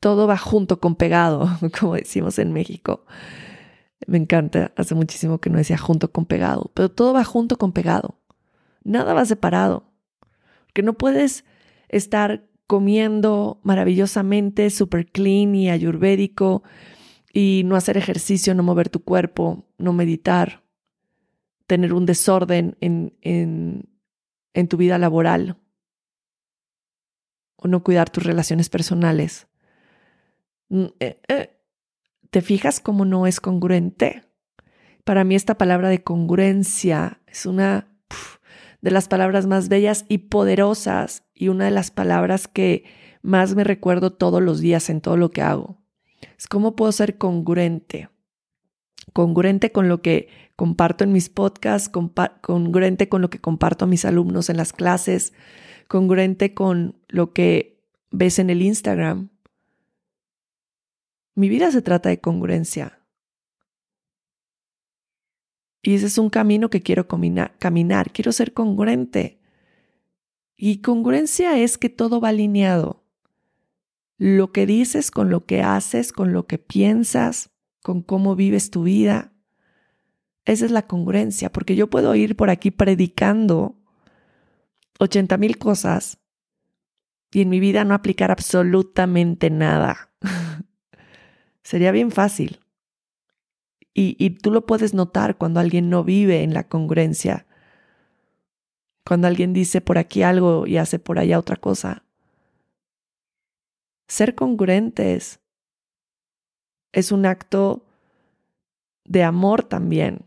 todo 0.00 0.26
va 0.26 0.36
junto 0.36 0.80
con 0.80 0.96
pegado, 0.96 1.48
como 1.78 1.94
decimos 1.94 2.38
en 2.38 2.52
México. 2.52 3.04
Me 4.06 4.18
encanta, 4.18 4.72
hace 4.76 4.94
muchísimo 4.94 5.38
que 5.38 5.50
no 5.50 5.58
decía 5.58 5.78
junto 5.78 6.12
con 6.12 6.24
pegado, 6.24 6.70
pero 6.74 6.90
todo 6.90 7.12
va 7.12 7.24
junto 7.24 7.58
con 7.58 7.72
pegado. 7.72 8.20
Nada 8.84 9.12
va 9.12 9.24
separado. 9.24 9.92
Que 10.72 10.82
no 10.82 10.94
puedes 10.94 11.44
estar 11.88 12.48
comiendo 12.66 13.60
maravillosamente, 13.64 14.70
super 14.70 15.06
clean 15.10 15.54
y 15.54 15.70
ayurvédico 15.70 16.62
y 17.32 17.62
no 17.64 17.76
hacer 17.76 17.96
ejercicio, 17.96 18.54
no 18.54 18.62
mover 18.62 18.88
tu 18.88 19.02
cuerpo, 19.02 19.66
no 19.78 19.92
meditar, 19.92 20.62
tener 21.66 21.92
un 21.92 22.06
desorden 22.06 22.76
en, 22.80 23.16
en, 23.20 23.88
en 24.54 24.68
tu 24.68 24.76
vida 24.76 24.98
laboral 24.98 25.56
o 27.56 27.68
no 27.68 27.82
cuidar 27.82 28.10
tus 28.10 28.22
relaciones 28.22 28.68
personales 28.68 29.48
¿Te 30.68 32.40
fijas 32.42 32.80
cómo 32.80 33.04
no 33.04 33.26
es 33.26 33.40
congruente? 33.40 34.24
Para 35.04 35.24
mí 35.24 35.34
esta 35.34 35.56
palabra 35.56 35.88
de 35.88 36.02
congruencia 36.02 37.20
es 37.26 37.46
una 37.46 37.88
de 38.80 38.90
las 38.90 39.08
palabras 39.08 39.46
más 39.46 39.68
bellas 39.68 40.04
y 40.08 40.18
poderosas 40.18 41.24
y 41.34 41.48
una 41.48 41.64
de 41.64 41.70
las 41.70 41.90
palabras 41.90 42.46
que 42.48 42.84
más 43.22 43.54
me 43.54 43.64
recuerdo 43.64 44.12
todos 44.12 44.42
los 44.42 44.60
días 44.60 44.90
en 44.90 45.00
todo 45.00 45.16
lo 45.16 45.30
que 45.30 45.42
hago. 45.42 45.78
Es 46.36 46.46
cómo 46.46 46.76
puedo 46.76 46.92
ser 46.92 47.18
congruente. 47.18 48.10
Congruente 49.12 49.72
con 49.72 49.88
lo 49.88 50.02
que 50.02 50.28
comparto 50.54 51.02
en 51.04 51.12
mis 51.12 51.28
podcasts, 51.28 51.90
congruente 52.42 53.08
con 53.08 53.22
lo 53.22 53.30
que 53.30 53.40
comparto 53.40 53.86
a 53.86 53.88
mis 53.88 54.04
alumnos 54.04 54.50
en 54.50 54.58
las 54.58 54.72
clases, 54.72 55.32
congruente 55.88 56.52
con 56.52 56.96
lo 57.08 57.32
que 57.32 57.82
ves 58.10 58.38
en 58.38 58.50
el 58.50 58.62
Instagram. 58.62 59.30
Mi 61.38 61.48
vida 61.48 61.70
se 61.70 61.82
trata 61.82 62.08
de 62.08 62.20
congruencia. 62.20 62.98
Y 65.82 65.94
ese 65.94 66.06
es 66.06 66.18
un 66.18 66.30
camino 66.30 66.68
que 66.68 66.82
quiero 66.82 67.06
caminar, 67.06 68.10
quiero 68.12 68.32
ser 68.32 68.52
congruente. 68.52 69.40
Y 70.56 70.82
congruencia 70.82 71.56
es 71.56 71.78
que 71.78 71.90
todo 71.90 72.20
va 72.20 72.30
alineado. 72.30 73.04
Lo 74.16 74.50
que 74.50 74.66
dices 74.66 75.12
con 75.12 75.30
lo 75.30 75.46
que 75.46 75.62
haces, 75.62 76.12
con 76.12 76.32
lo 76.32 76.48
que 76.48 76.58
piensas, 76.58 77.50
con 77.84 78.02
cómo 78.02 78.34
vives 78.34 78.72
tu 78.72 78.82
vida. 78.82 79.32
Esa 80.44 80.64
es 80.64 80.72
la 80.72 80.88
congruencia, 80.88 81.52
porque 81.52 81.76
yo 81.76 81.88
puedo 81.88 82.16
ir 82.16 82.34
por 82.34 82.50
aquí 82.50 82.72
predicando 82.72 83.76
80 84.98 85.36
mil 85.36 85.56
cosas 85.56 86.18
y 87.30 87.42
en 87.42 87.48
mi 87.48 87.60
vida 87.60 87.84
no 87.84 87.94
aplicar 87.94 88.32
absolutamente 88.32 89.50
nada. 89.50 90.07
Sería 91.68 91.92
bien 91.92 92.10
fácil. 92.10 92.60
Y, 93.92 94.30
tú 94.30 94.50
lo 94.50 94.64
puedes 94.64 94.94
notar 94.94 95.36
cuando 95.36 95.60
alguien 95.60 95.90
no 95.90 96.02
vive 96.02 96.42
en 96.42 96.54
la 96.54 96.66
congruencia. 96.66 97.44
Cuando 99.04 99.26
alguien 99.26 99.52
dice 99.52 99.82
por 99.82 99.98
aquí 99.98 100.22
algo 100.22 100.66
y 100.66 100.78
hace 100.78 100.98
por 100.98 101.18
allá 101.18 101.38
otra 101.38 101.56
cosa. 101.56 102.04
Ser 104.06 104.34
congruentes 104.34 105.40
es 106.92 107.12
un 107.12 107.26
acto 107.26 107.84
de 109.04 109.22
amor 109.22 109.62
también. 109.62 110.24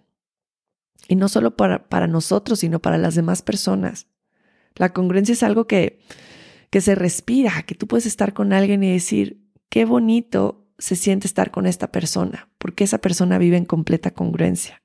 Y 1.07 1.15
no 1.15 1.27
solo 1.27 1.57
para, 1.57 1.89
para, 1.89 2.05
nosotros, 2.05 2.59
sino 2.59 2.79
para 2.79 2.99
las 2.99 3.15
demás 3.15 3.41
personas. 3.41 4.05
La 4.75 4.93
congruencia 4.93 5.33
es 5.33 5.41
algo 5.41 5.65
que, 5.65 6.01
que 6.69 6.81
se 6.81 6.93
respira, 6.93 7.63
que 7.63 7.73
tú 7.73 7.87
puedes 7.87 8.05
estar 8.05 8.35
con 8.35 8.53
alguien 8.53 8.83
y 8.83 8.91
decir, 8.91 9.41
qué 9.69 9.85
bonito 9.85 10.60
se 10.81 10.95
siente 10.95 11.27
estar 11.27 11.51
con 11.51 11.67
esta 11.67 11.91
persona, 11.91 12.49
porque 12.57 12.83
esa 12.83 12.97
persona 12.97 13.37
vive 13.37 13.55
en 13.55 13.65
completa 13.65 14.09
congruencia. 14.09 14.81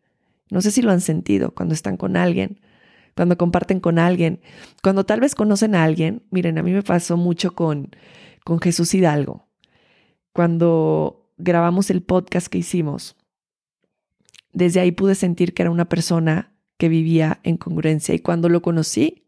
No 0.51 0.61
sé 0.61 0.71
si 0.71 0.83
lo 0.83 0.93
han 0.93 1.01
sentido 1.01 1.53
cuando 1.53 1.73
están 1.73 1.97
con 1.97 2.19
alguien, 2.19 2.61
cuando 3.15 3.39
comparten 3.39 3.81
con 3.81 3.99
alguien, 3.99 4.43
cuando 4.83 5.07
tal 5.07 5.21
vez 5.21 5.35
conocen 5.35 5.75
a 5.75 5.85
alguien. 5.85 6.23
Miren, 6.31 6.59
a 6.59 6.63
mí 6.63 6.73
me 6.73 6.83
pasó 6.83 7.17
mucho 7.17 7.55
con, 7.55 7.97
con 8.45 8.61
Jesús 8.61 8.93
Hidalgo. 8.93 9.49
Cuando 10.35 11.31
grabamos 11.39 11.89
el 11.89 12.03
podcast 12.03 12.49
que 12.49 12.59
hicimos, 12.59 13.17
desde 14.53 14.81
ahí 14.81 14.93
pude 14.93 15.15
sentir 15.15 15.55
que 15.55 15.63
era 15.63 15.71
una 15.71 15.89
persona 15.89 16.53
que 16.77 16.91
vivía 16.91 17.41
en 17.43 17.57
congruencia 17.57 18.15
y 18.15 18.19
cuando 18.19 18.51
lo 18.51 18.61
conocí, 18.61 19.25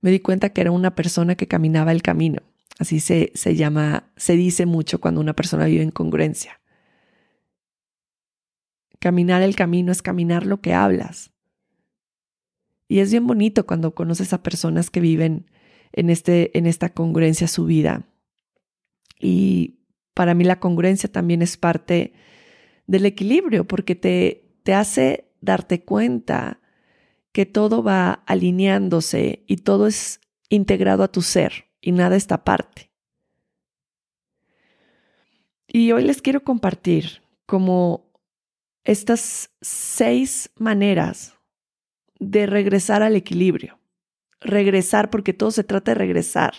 me 0.00 0.10
di 0.10 0.20
cuenta 0.20 0.48
que 0.48 0.62
era 0.62 0.70
una 0.70 0.94
persona 0.94 1.34
que 1.34 1.46
caminaba 1.46 1.92
el 1.92 2.00
camino 2.00 2.40
Así 2.78 3.00
se, 3.00 3.30
se 3.34 3.54
llama, 3.54 4.10
se 4.16 4.36
dice 4.36 4.66
mucho 4.66 5.00
cuando 5.00 5.20
una 5.20 5.34
persona 5.34 5.66
vive 5.66 5.82
en 5.82 5.90
congruencia. 5.90 6.60
Caminar 8.98 9.42
el 9.42 9.54
camino 9.54 9.92
es 9.92 10.02
caminar 10.02 10.46
lo 10.46 10.60
que 10.60 10.74
hablas. 10.74 11.30
Y 12.88 12.98
es 12.98 13.10
bien 13.10 13.26
bonito 13.26 13.66
cuando 13.66 13.94
conoces 13.94 14.32
a 14.32 14.42
personas 14.42 14.90
que 14.90 15.00
viven 15.00 15.50
en, 15.92 16.10
este, 16.10 16.56
en 16.58 16.66
esta 16.66 16.90
congruencia 16.90 17.46
su 17.48 17.64
vida. 17.64 18.08
Y 19.20 19.80
para 20.12 20.34
mí 20.34 20.44
la 20.44 20.60
congruencia 20.60 21.10
también 21.10 21.42
es 21.42 21.56
parte 21.56 22.12
del 22.86 23.06
equilibrio 23.06 23.66
porque 23.66 23.94
te, 23.94 24.56
te 24.64 24.74
hace 24.74 25.30
darte 25.40 25.84
cuenta 25.84 26.60
que 27.32 27.46
todo 27.46 27.82
va 27.82 28.12
alineándose 28.26 29.44
y 29.46 29.58
todo 29.58 29.86
es 29.86 30.20
integrado 30.48 31.02
a 31.02 31.08
tu 31.10 31.22
ser 31.22 31.66
y 31.84 31.92
nada 31.92 32.16
esta 32.16 32.44
parte. 32.44 32.90
Y 35.68 35.92
hoy 35.92 36.04
les 36.04 36.22
quiero 36.22 36.42
compartir 36.42 37.22
como 37.44 38.10
estas 38.84 39.50
seis 39.60 40.50
maneras 40.56 41.38
de 42.18 42.46
regresar 42.46 43.02
al 43.02 43.16
equilibrio. 43.16 43.78
Regresar 44.40 45.10
porque 45.10 45.34
todo 45.34 45.50
se 45.50 45.62
trata 45.62 45.90
de 45.90 45.96
regresar. 45.96 46.54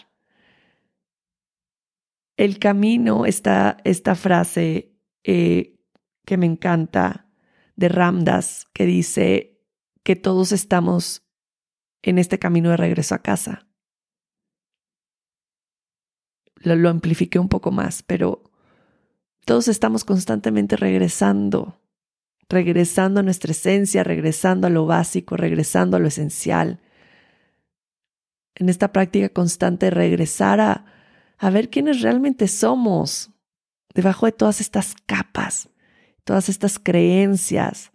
El 2.37 2.59
camino 2.59 3.25
está 3.25 3.77
esta 3.83 4.13
frase 4.13 4.95
eh, 5.23 5.79
que 6.23 6.37
me 6.37 6.45
encanta 6.45 7.31
de 7.75 7.89
Ramdas 7.89 8.67
que 8.73 8.85
dice 8.85 9.59
que 10.03 10.15
todos 10.15 10.51
estamos 10.51 11.27
en 12.03 12.19
este 12.19 12.37
camino 12.37 12.69
de 12.69 12.77
regreso 12.77 13.15
a 13.15 13.23
casa 13.23 13.65
lo, 16.65 16.89
amplifiqué 16.89 17.39
un 17.39 17.49
poco 17.49 17.71
más, 17.71 18.03
pero 18.03 18.43
todos 19.45 19.67
estamos 19.67 20.03
constantemente 20.03 20.75
regresando, 20.75 21.79
regresando 22.49 23.19
a 23.19 23.23
nuestra 23.23 23.51
esencia, 23.51 24.03
regresando 24.03 24.67
a 24.67 24.69
lo 24.69 24.85
básico, 24.85 25.37
regresando 25.37 25.97
a 25.97 25.99
lo 25.99 26.07
esencial. 26.07 26.81
En 28.55 28.69
esta 28.69 28.91
práctica 28.91 29.29
constante, 29.29 29.89
regresar 29.89 30.59
a, 30.59 30.85
a 31.37 31.49
ver 31.49 31.69
quiénes 31.69 32.01
realmente 32.01 32.47
somos 32.47 33.31
debajo 33.93 34.25
de 34.25 34.31
todas 34.31 34.61
estas 34.61 34.95
capas, 35.05 35.69
todas 36.23 36.49
estas 36.49 36.79
creencias, 36.79 37.91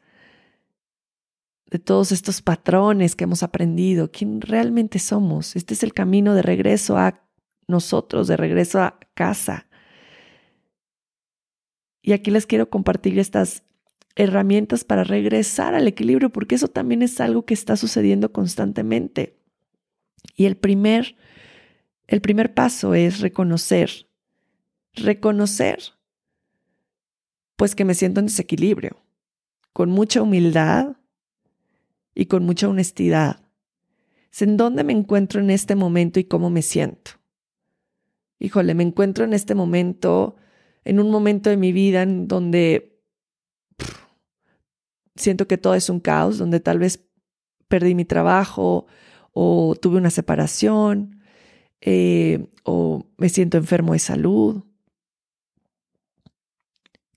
de 1.70 1.78
todos 1.78 2.10
estos 2.12 2.42
patrones 2.42 3.14
que 3.14 3.24
hemos 3.24 3.42
aprendido, 3.42 4.10
quién 4.10 4.40
realmente 4.40 4.98
somos. 4.98 5.54
Este 5.54 5.74
es 5.74 5.82
el 5.82 5.94
camino 5.94 6.34
de 6.34 6.42
regreso 6.42 6.98
a 6.98 7.22
nosotros 7.70 8.28
de 8.28 8.36
regreso 8.36 8.80
a 8.80 8.98
casa. 9.14 9.66
Y 12.02 12.12
aquí 12.12 12.30
les 12.30 12.46
quiero 12.46 12.70
compartir 12.70 13.18
estas 13.18 13.62
herramientas 14.16 14.84
para 14.84 15.04
regresar 15.04 15.74
al 15.74 15.86
equilibrio, 15.86 16.30
porque 16.30 16.54
eso 16.54 16.68
también 16.68 17.02
es 17.02 17.20
algo 17.20 17.44
que 17.44 17.54
está 17.54 17.76
sucediendo 17.76 18.32
constantemente. 18.32 19.38
Y 20.34 20.46
el 20.46 20.56
primer, 20.56 21.16
el 22.06 22.20
primer 22.20 22.54
paso 22.54 22.94
es 22.94 23.20
reconocer, 23.20 24.08
reconocer, 24.94 25.78
pues 27.56 27.74
que 27.74 27.84
me 27.84 27.94
siento 27.94 28.20
en 28.20 28.26
desequilibrio, 28.26 29.02
con 29.72 29.90
mucha 29.90 30.22
humildad 30.22 30.96
y 32.14 32.26
con 32.26 32.44
mucha 32.44 32.68
honestidad. 32.68 33.42
Es 34.32 34.42
en 34.42 34.56
dónde 34.56 34.84
me 34.84 34.92
encuentro 34.92 35.40
en 35.40 35.50
este 35.50 35.74
momento 35.74 36.20
y 36.20 36.24
cómo 36.24 36.50
me 36.50 36.62
siento 36.62 37.19
híjole, 38.40 38.74
me 38.74 38.82
encuentro 38.82 39.24
en 39.24 39.34
este 39.34 39.54
momento, 39.54 40.34
en 40.84 40.98
un 40.98 41.10
momento 41.10 41.50
de 41.50 41.56
mi 41.56 41.70
vida 41.70 42.02
en 42.02 42.26
donde 42.26 43.00
siento 45.14 45.46
que 45.46 45.58
todo 45.58 45.74
es 45.74 45.88
un 45.88 46.00
caos, 46.00 46.38
donde 46.38 46.58
tal 46.58 46.78
vez 46.80 47.06
perdí 47.68 47.94
mi 47.94 48.04
trabajo 48.04 48.86
o 49.32 49.76
tuve 49.80 49.98
una 49.98 50.10
separación 50.10 51.20
eh, 51.80 52.48
o 52.64 53.06
me 53.18 53.28
siento 53.28 53.58
enfermo 53.58 53.92
de 53.92 54.00
salud. 54.00 54.64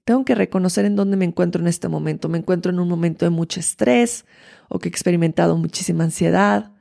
Tengo 0.03 0.25
que 0.25 0.35
reconocer 0.35 0.83
en 0.83 0.97
dónde 0.97 1.15
me 1.15 1.25
encuentro 1.25 1.61
en 1.61 1.67
este 1.67 1.87
momento. 1.87 2.27
Me 2.27 2.37
encuentro 2.37 2.73
en 2.73 2.79
un 2.79 2.89
momento 2.89 3.25
de 3.25 3.29
mucho 3.29 3.61
estrés 3.61 4.25
o 4.67 4.77
que 4.77 4.89
he 4.89 4.91
experimentado 4.91 5.55
muchísima 5.55 6.03
ansiedad 6.03 6.73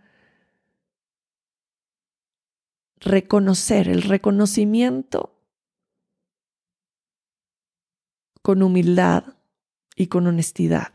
reconocer, 3.03 3.89
el 3.89 4.03
reconocimiento 4.03 5.39
con 8.43 8.63
humildad 8.63 9.37
y 9.95 10.09
con 10.09 10.27
honestidad. 10.27 10.93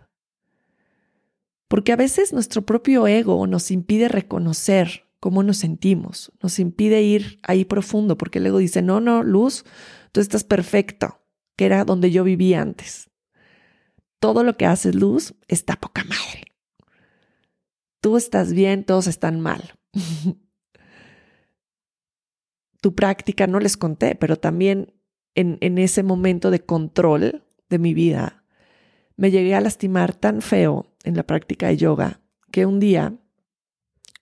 Porque 1.68 1.92
a 1.92 1.98
veces 1.98 2.34
nuestro 2.34 2.64
propio 2.64 3.08
ego 3.08 3.46
nos 3.48 3.72
impide 3.72 4.08
reconocer 4.08 5.06
cómo 5.20 5.44
nos 5.44 5.58
sentimos, 5.58 6.32
nos 6.42 6.60
impide 6.60 7.02
ir 7.02 7.40
ahí 7.44 7.66
profundo, 7.66 8.18
porque 8.18 8.40
el 8.40 8.48
ego 8.48 8.60
dice, 8.60 8.82
no, 8.82 9.00
no, 9.00 9.24
Luz, 9.24 9.66
tú 10.12 10.22
estás 10.22 10.44
perfecto, 10.44 11.22
que 11.58 11.66
era 11.66 11.84
donde 11.84 12.12
yo 12.12 12.24
vivía 12.24 12.62
antes. 12.62 13.10
Todo 14.20 14.44
lo 14.44 14.58
que 14.58 14.66
haces, 14.66 14.96
Luz, 14.96 15.36
está 15.48 15.76
poca 15.76 16.04
madre. 16.04 16.44
Tú 18.02 18.16
estás 18.16 18.54
bien, 18.54 18.86
todos 18.86 19.08
están 19.08 19.42
mal. 19.42 19.74
tu 22.88 22.96
práctica, 22.96 23.48
no 23.48 23.60
les 23.60 23.76
conté, 23.76 24.16
pero 24.16 24.38
también 24.38 24.94
en, 25.36 25.58
en 25.60 25.78
ese 25.78 26.04
momento 26.04 26.52
de 26.52 26.62
control 26.62 27.44
de 27.70 27.80
mi 27.80 27.94
vida, 27.94 28.46
me 29.18 29.30
llegué 29.30 29.56
a 29.56 29.60
lastimar 29.60 30.16
tan 30.16 30.42
feo 30.42 30.96
en 31.04 31.18
la 31.18 31.24
práctica 31.24 31.68
de 31.68 31.76
yoga 31.76 32.22
que 32.50 32.66
un 32.66 32.80
día 32.80 33.18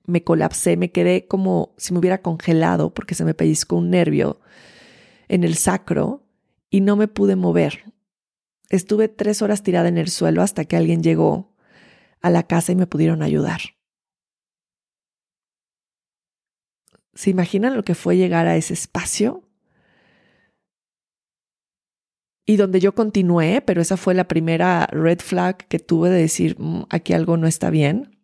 me 0.07 0.23
colapsé, 0.23 0.77
me 0.77 0.91
quedé 0.91 1.27
como 1.27 1.75
si 1.77 1.93
me 1.93 1.99
hubiera 1.99 2.23
congelado 2.23 2.91
porque 2.91 3.13
se 3.13 3.23
me 3.23 3.35
pellizcó 3.35 3.75
un 3.75 3.91
nervio 3.91 4.41
en 5.27 5.43
el 5.43 5.53
sacro 5.53 6.25
y 6.71 6.81
no 6.81 6.95
me 6.95 7.07
pude 7.07 7.35
mover. 7.35 7.93
Estuve 8.71 9.09
tres 9.09 9.43
horas 9.43 9.61
tirada 9.61 9.89
en 9.89 9.99
el 9.99 10.09
suelo 10.09 10.41
hasta 10.41 10.65
que 10.65 10.75
alguien 10.75 11.03
llegó 11.03 11.53
a 12.19 12.31
la 12.31 12.47
casa 12.47 12.71
y 12.71 12.75
me 12.75 12.87
pudieron 12.87 13.21
ayudar. 13.21 13.74
¿Se 17.15 17.29
imaginan 17.29 17.75
lo 17.75 17.83
que 17.83 17.95
fue 17.95 18.17
llegar 18.17 18.45
a 18.45 18.57
ese 18.57 18.73
espacio? 18.73 19.43
Y 22.45 22.57
donde 22.57 22.79
yo 22.79 22.93
continué, 22.93 23.61
pero 23.61 23.81
esa 23.81 23.97
fue 23.97 24.13
la 24.13 24.27
primera 24.27 24.85
red 24.91 25.19
flag 25.19 25.57
que 25.67 25.79
tuve 25.79 26.09
de 26.09 26.19
decir, 26.19 26.55
mm, 26.59 26.83
aquí 26.89 27.13
algo 27.13 27.37
no 27.37 27.47
está 27.47 27.69
bien. 27.69 28.19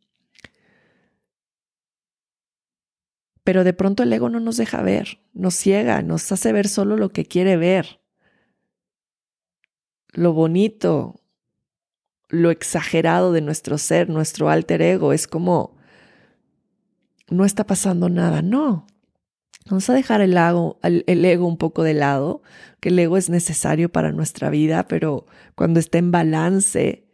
Pero 3.44 3.64
de 3.64 3.74
pronto 3.74 4.04
el 4.04 4.14
ego 4.14 4.30
no 4.30 4.40
nos 4.40 4.58
deja 4.58 4.84
ver, 4.84 5.20
nos 5.34 5.56
ciega, 5.56 6.04
nos 6.04 6.32
hace 6.32 6.52
ver 6.52 6.68
solo 6.68 6.98
lo 6.98 7.10
que 7.10 7.26
quiere 7.26 7.58
ver. 7.58 8.02
Lo 10.14 10.34
bonito, 10.34 11.22
lo 12.30 12.52
exagerado 12.52 13.32
de 13.32 13.42
nuestro 13.42 13.78
ser, 13.78 14.10
nuestro 14.10 14.50
alter 14.50 14.82
ego, 14.84 15.14
es 15.14 15.28
como, 15.28 15.78
no 17.32 17.46
está 17.46 17.66
pasando 17.66 18.10
nada, 18.10 18.42
no. 18.42 18.88
Vamos 19.70 19.90
a 19.90 19.94
dejar 19.94 20.22
el, 20.22 20.38
el, 20.84 21.26
ego 21.26 21.48
un 21.48 21.58
poco 21.58 21.84
de 21.84 21.94
lado, 21.94 22.42
que 22.80 22.90
el 22.90 23.00
ego 23.00 23.18
es 23.18 23.30
necesario 23.30 23.92
para 23.92 24.12
nuestra 24.12 24.50
vida, 24.50 24.88
pero 24.88 25.26
cuando 25.56 25.80
está 25.80 25.98
en 25.98 26.12
balance, 26.12 27.06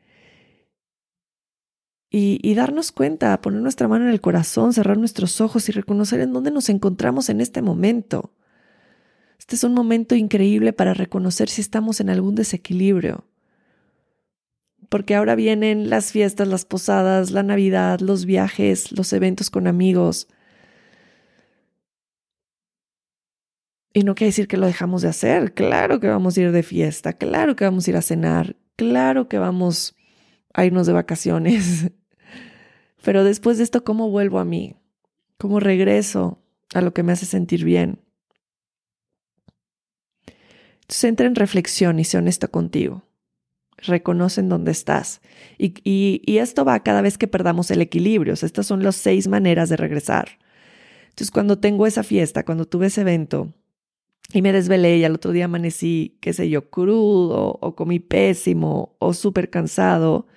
y, 2.09 2.55
darnos 2.55 2.91
cuenta, 2.91 3.39
poner 3.41 3.61
nuestra 3.61 3.87
mano 3.87 4.05
en 4.05 4.11
el 4.11 4.21
corazón, 4.21 4.73
cerrar 4.73 4.97
nuestros 4.97 5.41
ojos 5.41 5.67
y 5.69 5.71
reconocer 5.71 6.21
en 6.21 6.33
dónde 6.33 6.51
nos 6.51 6.69
encontramos 6.69 7.29
en 7.29 7.41
este 7.41 7.61
momento. 7.61 8.33
Este 9.37 9.55
es 9.55 9.63
un 9.63 9.73
momento 9.73 10.15
increíble 10.15 10.73
para 10.73 10.93
reconocer 10.93 11.49
si 11.49 11.61
estamos 11.61 11.99
en 11.99 12.09
algún 12.09 12.35
desequilibrio. 12.35 13.25
Porque 14.89 15.15
ahora 15.15 15.35
vienen 15.35 15.89
las 15.89 16.11
fiestas, 16.11 16.47
las 16.47 16.65
posadas, 16.65 17.31
la 17.31 17.43
Navidad, 17.43 17.99
los 17.99 18.25
viajes, 18.25 18.91
los 18.91 19.11
eventos 19.13 19.49
con 19.49 19.67
amigos. 19.67 20.27
Y 23.93 24.03
no 24.03 24.15
quiere 24.15 24.29
decir 24.29 24.47
que 24.47 24.57
lo 24.57 24.67
dejamos 24.67 25.01
de 25.01 25.09
hacer. 25.09 25.53
Claro 25.53 25.99
que 25.99 26.07
vamos 26.07 26.37
a 26.37 26.41
ir 26.41 26.51
de 26.51 26.63
fiesta, 26.63 27.13
claro 27.13 27.55
que 27.55 27.65
vamos 27.65 27.87
a 27.87 27.89
ir 27.89 27.97
a 27.97 28.01
cenar, 28.01 28.55
claro 28.75 29.27
que 29.27 29.39
vamos 29.39 29.95
a 30.53 30.65
irnos 30.65 30.87
de 30.87 30.93
vacaciones. 30.93 31.91
Pero 33.03 33.23
después 33.23 33.57
de 33.57 33.63
esto, 33.63 33.83
¿cómo 33.83 34.09
vuelvo 34.09 34.39
a 34.39 34.45
mí? 34.45 34.75
¿Cómo 35.37 35.59
regreso 35.59 36.43
a 36.73 36.81
lo 36.81 36.93
que 36.93 37.03
me 37.03 37.11
hace 37.11 37.25
sentir 37.25 37.63
bien? 37.63 37.99
Entonces 40.81 41.03
entra 41.03 41.25
en 41.25 41.35
reflexión 41.35 41.99
y 41.99 42.03
sé 42.03 42.17
honesto 42.17 42.49
contigo. 42.51 43.06
Reconoce 43.77 44.41
en 44.41 44.49
dónde 44.49 44.71
estás. 44.71 45.21
Y, 45.57 45.73
y, 45.83 46.37
esto 46.39 46.65
va 46.65 46.81
cada 46.81 47.01
vez 47.01 47.17
que 47.17 47.27
perdamos 47.27 47.69
el 47.71 47.81
equilibrio. 47.81 48.33
estas 48.33 48.65
son 48.65 48.83
las 48.83 48.95
seis 48.95 49.27
maneras 49.27 49.69
de 49.69 49.77
regresar. 49.77 50.39
Entonces, 51.09 51.31
cuando 51.31 51.59
tengo 51.59 51.85
esa 51.85 52.03
fiesta, 52.03 52.43
cuando 52.43 52.65
tuve 52.65 52.87
ese 52.87 53.01
evento 53.01 53.53
y 54.33 54.41
me 54.41 54.51
desvelé 54.51 54.97
y 54.97 55.03
al 55.03 55.15
otro 55.15 55.31
día 55.31 55.45
amanecí, 55.45 56.17
qué 56.21 56.33
sé 56.33 56.49
yo, 56.49 56.69
crudo 56.69 57.57
o 57.61 57.75
comí 57.75 57.99
pésimo 57.99 58.95
o 58.99 59.13
súper 59.13 59.49
cansado, 59.49 60.27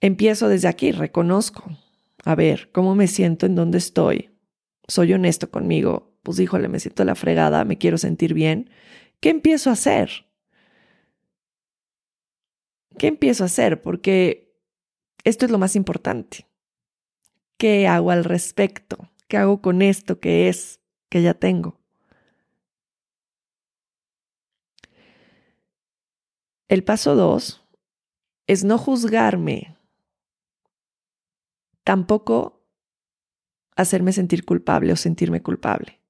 Empiezo 0.00 0.48
desde 0.48 0.68
aquí, 0.68 0.92
reconozco. 0.92 1.64
A 2.24 2.34
ver, 2.34 2.70
¿cómo 2.72 2.94
me 2.94 3.06
siento? 3.06 3.46
¿En 3.46 3.54
dónde 3.54 3.78
estoy? 3.78 4.30
Soy 4.88 5.12
honesto 5.12 5.50
conmigo. 5.50 6.14
Pues 6.22 6.40
híjole, 6.40 6.68
me 6.68 6.80
siento 6.80 7.04
la 7.04 7.14
fregada, 7.14 7.64
me 7.64 7.76
quiero 7.76 7.98
sentir 7.98 8.32
bien. 8.32 8.70
¿Qué 9.20 9.28
empiezo 9.28 9.68
a 9.68 9.74
hacer? 9.74 10.26
¿Qué 13.00 13.06
empiezo 13.06 13.44
a 13.44 13.46
hacer? 13.46 13.80
Porque 13.80 14.52
esto 15.24 15.46
es 15.46 15.50
lo 15.50 15.56
más 15.56 15.74
importante. 15.74 16.46
¿Qué 17.56 17.88
hago 17.88 18.10
al 18.10 18.24
respecto? 18.24 19.08
¿Qué 19.26 19.38
hago 19.38 19.62
con 19.62 19.80
esto 19.80 20.20
que 20.20 20.50
es, 20.50 20.80
que 21.08 21.22
ya 21.22 21.32
tengo? 21.32 21.80
El 26.68 26.84
paso 26.84 27.14
dos 27.16 27.66
es 28.46 28.64
no 28.64 28.76
juzgarme 28.76 29.78
tampoco 31.84 32.60
hacerme 33.76 34.12
sentir 34.12 34.44
culpable 34.44 34.92
o 34.92 34.96
sentirme 34.96 35.40
culpable. 35.40 36.02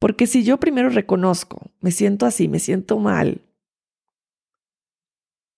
Porque 0.00 0.26
si 0.26 0.42
yo 0.42 0.58
primero 0.58 0.88
reconozco, 0.88 1.70
me 1.80 1.92
siento 1.92 2.26
así, 2.26 2.48
me 2.48 2.58
siento 2.58 2.98
mal, 2.98 3.45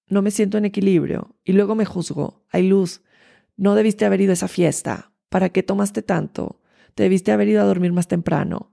no 0.09 0.23
me 0.23 0.31
siento 0.31 0.59
en 0.59 0.64
equilibrio 0.64 1.37
y 1.44 1.53
luego 1.53 1.75
me 1.75 1.85
juzgo, 1.85 2.44
hay 2.51 2.68
luz, 2.68 3.03
no 3.57 3.75
debiste 3.75 4.05
haber 4.05 4.21
ido 4.21 4.31
a 4.31 4.35
esa 4.35 4.49
fiesta, 4.49 5.12
¿para 5.29 5.51
qué 5.51 5.62
tomaste 5.62 6.03
tanto? 6.03 6.61
Te 6.94 7.03
debiste 7.05 7.33
haber 7.33 7.49
ido 7.49 7.62
a 7.62 7.66
dormir 7.66 7.92
más 7.92 8.09
temprano. 8.09 8.73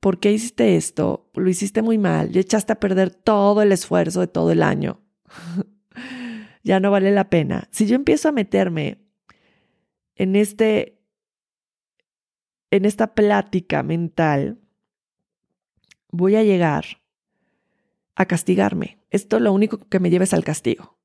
¿Por 0.00 0.18
qué 0.18 0.32
hiciste 0.32 0.76
esto? 0.76 1.30
Lo 1.34 1.48
hiciste 1.48 1.80
muy 1.80 1.96
mal 1.96 2.34
y 2.34 2.40
echaste 2.40 2.72
a 2.72 2.80
perder 2.80 3.10
todo 3.10 3.62
el 3.62 3.70
esfuerzo 3.70 4.20
de 4.20 4.26
todo 4.26 4.50
el 4.50 4.62
año. 4.62 5.00
ya 6.64 6.80
no 6.80 6.90
vale 6.90 7.12
la 7.12 7.30
pena. 7.30 7.68
Si 7.70 7.86
yo 7.86 7.94
empiezo 7.94 8.28
a 8.28 8.32
meterme 8.32 8.98
en 10.16 10.34
este 10.36 10.98
en 12.70 12.86
esta 12.86 13.14
plática 13.14 13.82
mental, 13.82 14.58
voy 16.10 16.36
a 16.36 16.42
llegar 16.42 17.01
a 18.14 18.26
castigarme. 18.26 18.98
Esto 19.10 19.40
lo 19.40 19.52
único 19.52 19.78
que 19.88 20.00
me 20.00 20.10
lleva 20.10 20.24
es 20.24 20.34
al 20.34 20.44
castigo. 20.44 20.98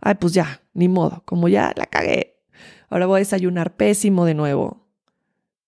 Ay, 0.00 0.14
pues 0.14 0.32
ya, 0.32 0.62
ni 0.74 0.88
modo, 0.88 1.22
como 1.24 1.48
ya 1.48 1.72
la 1.76 1.86
cagué. 1.86 2.40
Ahora 2.88 3.06
voy 3.06 3.16
a 3.16 3.18
desayunar 3.18 3.76
pésimo 3.76 4.24
de 4.24 4.34
nuevo. 4.34 4.86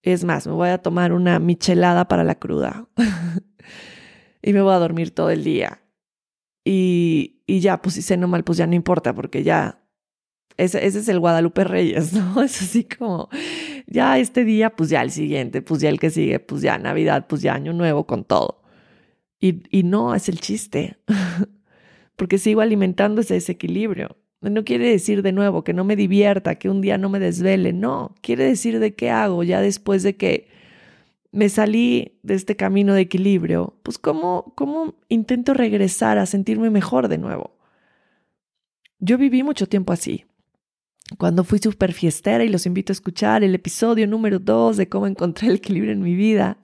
Es 0.03 0.25
más, 0.25 0.47
me 0.47 0.55
voy 0.55 0.69
a 0.69 0.79
tomar 0.79 1.13
una 1.13 1.39
michelada 1.39 2.09
para 2.09 2.25
la 2.25 2.37
cruda. 2.37 2.89
y 4.43 4.53
me 4.53 4.63
voy 4.63 4.73
a 4.73 4.79
dormir 4.79 5.15
todo 5.15 5.31
el 5.31 5.45
día. 5.45 5.83
Y, 6.65 7.43
y 7.47 7.61
ya, 7.61 7.83
pues 7.83 7.97
si 7.97 8.03
ceno 8.03 8.29
mal, 8.29 8.45
pues 8.45 8.59
ya 8.59 8.67
no 8.67 8.75
importa, 8.75 9.15
porque 9.15 9.43
ya, 9.43 9.81
ese 10.57 10.87
es 10.87 11.09
el 11.09 11.21
Guadalupe 11.21 11.65
Reyes, 11.65 12.13
¿no? 12.15 12.43
Es 12.43 12.61
así 12.63 12.85
como, 12.85 13.29
ya 13.87 14.19
este 14.19 14.45
día, 14.45 14.71
pues 14.71 14.91
ya 14.91 15.03
el 15.03 15.11
siguiente, 15.11 15.63
pues 15.63 15.81
ya 15.81 15.89
el 15.89 15.99
que 15.99 16.11
sigue, 16.11 16.39
pues 16.39 16.63
ya 16.63 16.79
Navidad, 16.79 17.27
pues 17.29 17.43
ya 17.43 17.55
Año 17.55 17.73
Nuevo 17.73 18.07
con 18.07 18.25
todo. 18.25 18.63
Y, 19.41 19.83
no 19.85 20.15
es 20.15 20.29
el 20.29 20.39
chiste, 20.39 20.99
porque 22.17 22.37
sigo 22.37 22.61
alimentando 22.61 23.23
ese 23.23 23.35
desequilibrio. 23.35 24.17
No 24.43 24.65
quiere 24.65 24.91
decir 24.91 25.23
de 25.23 25.33
nuevo 25.33 25.65
que 25.65 25.73
no 25.73 25.85
me 25.85 25.97
divierta, 25.97 26.57
que 26.57 26.69
un 26.69 26.81
día 26.81 26.99
no 26.99 27.09
me 27.09 27.21
desvele, 27.21 27.73
no, 27.73 28.15
quiere 28.21 28.45
decir 28.45 28.79
de 28.79 28.95
qué 28.95 29.11
hago 29.11 29.43
ya 29.43 29.61
después 29.61 30.03
de 30.03 30.17
que 30.17 30.49
me 31.33 31.49
salí 31.49 32.19
de 32.23 32.35
este 32.35 32.57
camino 32.57 32.95
de 32.95 33.03
equilibrio, 33.03 33.79
pues 33.83 33.99
¿cómo, 33.99 34.53
cómo 34.57 34.95
intento 35.09 35.55
regresar 35.55 36.19
a 36.19 36.27
sentirme 36.27 36.71
mejor 36.71 37.09
de 37.09 37.19
nuevo? 37.19 37.57
Yo 38.99 39.17
viví 39.17 39.43
mucho 39.43 39.67
tiempo 39.67 39.93
así. 39.93 40.25
Cuando 41.19 41.45
fui 41.45 41.59
súper 41.59 41.93
fiestera 41.93 42.45
y 42.45 42.49
los 42.49 42.67
invito 42.67 42.93
a 42.93 42.95
escuchar 42.95 43.43
el 43.43 43.55
episodio 43.55 44.07
número 44.07 44.39
2 44.39 44.77
de 44.77 44.89
cómo 44.89 45.07
encontré 45.07 45.49
el 45.49 45.57
equilibrio 45.57 45.93
en 45.93 46.03
mi 46.03 46.15
vida, 46.15 46.59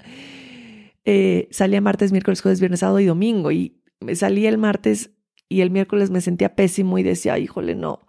eh, 1.06 1.48
salía 1.52 1.80
martes, 1.80 2.12
miércoles, 2.12 2.42
jueves, 2.42 2.60
viernes, 2.60 2.80
sábado 2.80 3.00
y 3.00 3.06
domingo. 3.06 3.52
Y 3.52 3.80
salí 4.14 4.46
el 4.46 4.58
martes 4.58 5.12
y 5.48 5.60
el 5.60 5.70
miércoles 5.70 6.10
me 6.10 6.20
sentía 6.20 6.54
pésimo 6.54 6.98
y 6.98 7.04
decía, 7.04 7.38
híjole, 7.38 7.76
no. 7.76 8.00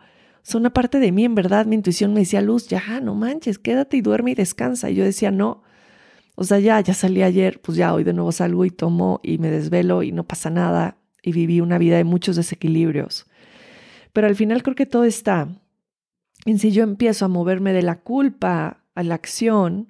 son 0.41 0.61
una 0.63 0.73
parte 0.73 0.99
de 0.99 1.11
mí, 1.11 1.23
en 1.23 1.35
verdad, 1.35 1.67
mi 1.67 1.75
intuición 1.75 2.13
me 2.13 2.21
decía, 2.21 2.41
Luz, 2.41 2.67
ya, 2.67 2.99
no 2.99 3.13
manches, 3.13 3.59
quédate 3.59 3.97
y 3.97 4.01
duerme 4.01 4.31
y 4.31 4.35
descansa. 4.35 4.89
Y 4.89 4.95
yo 4.95 5.03
decía, 5.03 5.31
no, 5.31 5.63
o 6.35 6.43
sea, 6.43 6.59
ya, 6.59 6.81
ya 6.81 6.93
salí 6.93 7.21
ayer, 7.21 7.61
pues 7.61 7.77
ya 7.77 7.93
hoy 7.93 8.03
de 8.03 8.13
nuevo 8.13 8.31
salgo 8.31 8.65
y 8.65 8.71
tomo 8.71 9.19
y 9.23 9.37
me 9.37 9.51
desvelo 9.51 10.03
y 10.03 10.11
no 10.11 10.23
pasa 10.23 10.49
nada 10.49 10.97
y 11.21 11.31
viví 11.31 11.61
una 11.61 11.77
vida 11.77 11.97
de 11.97 12.03
muchos 12.03 12.35
desequilibrios. 12.35 13.27
Pero 14.11 14.27
al 14.27 14.35
final 14.35 14.63
creo 14.63 14.75
que 14.75 14.85
todo 14.87 15.03
está 15.03 15.47
en 16.45 16.59
si 16.59 16.71
yo 16.71 16.83
empiezo 16.83 17.25
a 17.25 17.27
moverme 17.27 17.73
de 17.73 17.83
la 17.83 17.99
culpa 17.99 18.83
a 18.95 19.03
la 19.03 19.15
acción, 19.15 19.89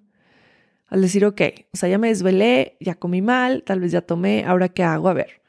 al 0.88 1.02
decir, 1.02 1.26
ok, 1.26 1.42
o 1.74 1.78
sea, 1.78 1.90
ya 1.90 1.98
me 1.98 2.08
desvelé, 2.08 2.78
ya 2.80 2.96
comí 2.96 3.22
mal, 3.22 3.64
tal 3.64 3.80
vez 3.80 3.92
ya 3.92 4.02
tomé, 4.02 4.46
ahora 4.46 4.70
qué 4.70 4.84
hago? 4.84 5.10
A 5.10 5.14
ver, 5.14 5.42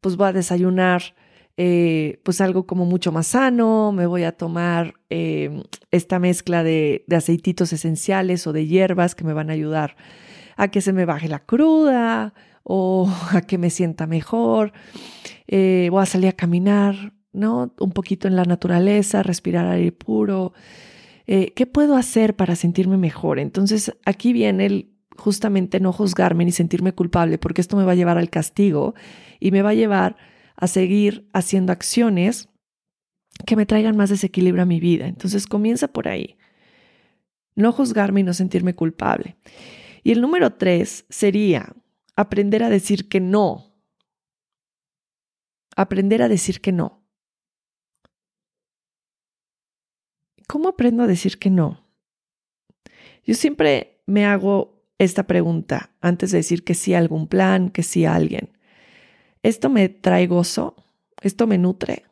pues 0.00 0.16
voy 0.16 0.28
a 0.28 0.32
desayunar 0.32 1.14
eh, 1.56 2.20
pues 2.22 2.40
algo 2.40 2.66
como 2.66 2.86
mucho 2.86 3.12
más 3.12 3.28
sano, 3.28 3.92
me 3.92 4.06
voy 4.06 4.24
a 4.24 4.32
tomar 4.32 4.94
eh, 5.10 5.62
esta 5.90 6.18
mezcla 6.18 6.62
de, 6.62 7.04
de 7.06 7.16
aceititos 7.16 7.72
esenciales 7.72 8.46
o 8.46 8.52
de 8.52 8.66
hierbas 8.66 9.14
que 9.14 9.24
me 9.24 9.34
van 9.34 9.50
a 9.50 9.52
ayudar 9.52 9.96
a 10.56 10.68
que 10.68 10.80
se 10.80 10.92
me 10.92 11.04
baje 11.04 11.28
la 11.28 11.40
cruda 11.40 12.34
o 12.62 13.12
a 13.32 13.42
que 13.42 13.58
me 13.58 13.70
sienta 13.70 14.06
mejor. 14.06 14.72
eh, 15.46 15.88
voy 15.90 16.02
a 16.02 16.06
salir 16.06 16.28
a 16.28 16.32
caminar, 16.32 17.12
¿no? 17.32 17.74
Un 17.78 17.92
poquito 17.92 18.28
en 18.28 18.36
la 18.36 18.44
naturaleza, 18.44 19.22
respirar 19.22 19.66
aire 19.66 19.92
puro. 19.92 20.52
Eh, 21.32 21.52
¿Qué 21.54 21.64
puedo 21.64 21.94
hacer 21.94 22.34
para 22.34 22.56
sentirme 22.56 22.96
mejor? 22.96 23.38
Entonces 23.38 23.96
aquí 24.04 24.32
viene 24.32 24.66
el 24.66 24.90
justamente 25.16 25.78
no 25.78 25.92
juzgarme 25.92 26.44
ni 26.44 26.50
sentirme 26.50 26.92
culpable, 26.92 27.38
porque 27.38 27.60
esto 27.60 27.76
me 27.76 27.84
va 27.84 27.92
a 27.92 27.94
llevar 27.94 28.18
al 28.18 28.30
castigo 28.30 28.96
y 29.38 29.52
me 29.52 29.62
va 29.62 29.70
a 29.70 29.74
llevar 29.74 30.16
a 30.56 30.66
seguir 30.66 31.28
haciendo 31.32 31.70
acciones 31.70 32.48
que 33.46 33.54
me 33.54 33.64
traigan 33.64 33.96
más 33.96 34.10
desequilibrio 34.10 34.64
a 34.64 34.66
mi 34.66 34.80
vida. 34.80 35.06
Entonces 35.06 35.46
comienza 35.46 35.86
por 35.86 36.08
ahí. 36.08 36.36
No 37.54 37.70
juzgarme 37.70 38.22
y 38.22 38.24
no 38.24 38.34
sentirme 38.34 38.74
culpable. 38.74 39.36
Y 40.02 40.10
el 40.10 40.20
número 40.20 40.54
tres 40.54 41.04
sería 41.10 41.76
aprender 42.16 42.64
a 42.64 42.70
decir 42.70 43.08
que 43.08 43.20
no. 43.20 43.72
Aprender 45.76 46.22
a 46.22 46.28
decir 46.28 46.60
que 46.60 46.72
no. 46.72 46.99
¿Cómo 50.50 50.70
aprendo 50.70 51.04
a 51.04 51.06
decir 51.06 51.38
que 51.38 51.48
no? 51.48 51.86
Yo 53.24 53.34
siempre 53.34 54.02
me 54.06 54.26
hago 54.26 54.82
esta 54.98 55.28
pregunta 55.28 55.92
antes 56.00 56.32
de 56.32 56.38
decir 56.38 56.64
que 56.64 56.74
sí 56.74 56.92
a 56.92 56.98
algún 56.98 57.28
plan, 57.28 57.70
que 57.70 57.84
sí 57.84 58.04
a 58.04 58.16
alguien. 58.16 58.50
¿Esto 59.44 59.70
me 59.70 59.88
trae 59.88 60.26
gozo? 60.26 60.74
¿Esto 61.22 61.46
me 61.46 61.56
nutre? 61.56 62.02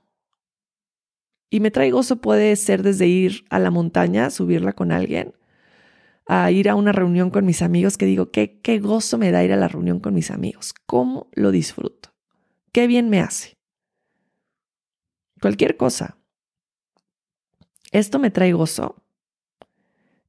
Y 1.51 1.59
me 1.59 1.73
trae 1.73 1.91
gozo 1.91 2.21
puede 2.21 2.55
ser 2.55 2.85
desde 2.85 3.09
ir 3.09 3.45
a 3.51 3.59
la 3.59 3.73
montaña, 3.73 4.31
subirla 4.31 4.73
con 4.73 4.93
alguien, 4.93 5.35
a 6.29 6.49
ir 6.53 6.69
a 6.69 6.77
una 6.77 6.93
reunión 6.93 7.31
con 7.31 7.45
mis 7.45 7.61
amigos, 7.61 7.99
que 7.99 8.07
digo, 8.07 8.31
qué, 8.31 8.61
qué 8.61 8.79
gozo 8.79 9.19
me 9.19 9.33
da 9.33 9.43
ir 9.43 9.53
a 9.53 9.57
la 9.57 9.67
reunión 9.67 9.99
con 9.99 10.15
mis 10.15 10.31
amigos, 10.31 10.75
cómo 10.87 11.27
lo 11.33 11.51
disfruto, 11.51 12.11
qué 12.71 12.87
bien 12.87 13.11
me 13.11 13.19
hace. 13.19 13.59
Cualquier 15.41 15.77
cosa. 15.77 16.18
Esto 17.93 18.19
me 18.19 18.31
trae 18.31 18.53
gozo, 18.53 19.03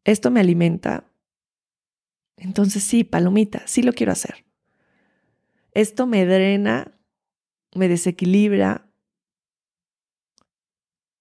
esto 0.03 0.31
me 0.31 0.39
alimenta. 0.39 1.05
Entonces 2.37 2.83
sí, 2.83 3.03
palomita, 3.03 3.63
sí 3.67 3.81
lo 3.81 3.93
quiero 3.93 4.13
hacer. 4.13 4.45
Esto 5.71 6.07
me 6.07 6.25
drena, 6.25 6.97
me 7.75 7.87
desequilibra, 7.87 8.89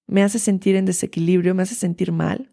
me 0.06 0.22
hace 0.22 0.38
sentir 0.38 0.76
en 0.76 0.86
desequilibrio, 0.86 1.54
me 1.54 1.64
hace 1.64 1.74
sentir 1.74 2.12
mal, 2.12 2.52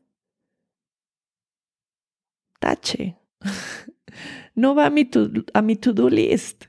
tache. 2.59 3.17
No 4.55 4.73
va 4.73 4.85
a 4.85 4.89
mi 4.89 5.75
to-do 5.75 6.09
list. 6.09 6.67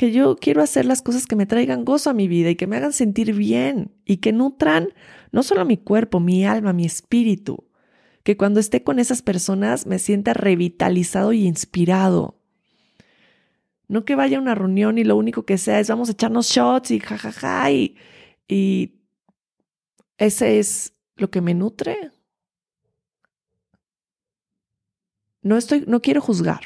Que 0.00 0.12
yo 0.12 0.36
quiero 0.36 0.62
hacer 0.62 0.86
las 0.86 1.02
cosas 1.02 1.26
que 1.26 1.36
me 1.36 1.44
traigan 1.44 1.84
gozo 1.84 2.08
a 2.08 2.14
mi 2.14 2.26
vida 2.26 2.48
y 2.48 2.56
que 2.56 2.66
me 2.66 2.78
hagan 2.78 2.94
sentir 2.94 3.34
bien 3.34 3.92
y 4.06 4.16
que 4.16 4.32
nutran 4.32 4.94
no 5.30 5.42
solo 5.42 5.66
mi 5.66 5.76
cuerpo, 5.76 6.20
mi 6.20 6.46
alma, 6.46 6.72
mi 6.72 6.86
espíritu. 6.86 7.68
Que 8.22 8.38
cuando 8.38 8.60
esté 8.60 8.82
con 8.82 8.98
esas 8.98 9.20
personas 9.20 9.84
me 9.84 9.98
sienta 9.98 10.32
revitalizado 10.32 11.34
y 11.34 11.46
inspirado. 11.46 12.40
No 13.88 14.06
que 14.06 14.14
vaya 14.14 14.38
a 14.38 14.40
una 14.40 14.54
reunión 14.54 14.96
y 14.96 15.04
lo 15.04 15.16
único 15.16 15.44
que 15.44 15.58
sea 15.58 15.80
es 15.80 15.90
vamos 15.90 16.08
a 16.08 16.12
echarnos 16.12 16.48
shots 16.48 16.92
y 16.92 17.00
jajaja 17.00 17.70
y, 17.70 17.98
y 18.48 19.02
ese 20.16 20.60
es 20.60 20.94
lo 21.16 21.30
que 21.30 21.42
me 21.42 21.52
nutre. 21.52 22.10
No 25.42 25.58
estoy, 25.58 25.84
no 25.86 26.00
quiero 26.00 26.22
juzgar, 26.22 26.62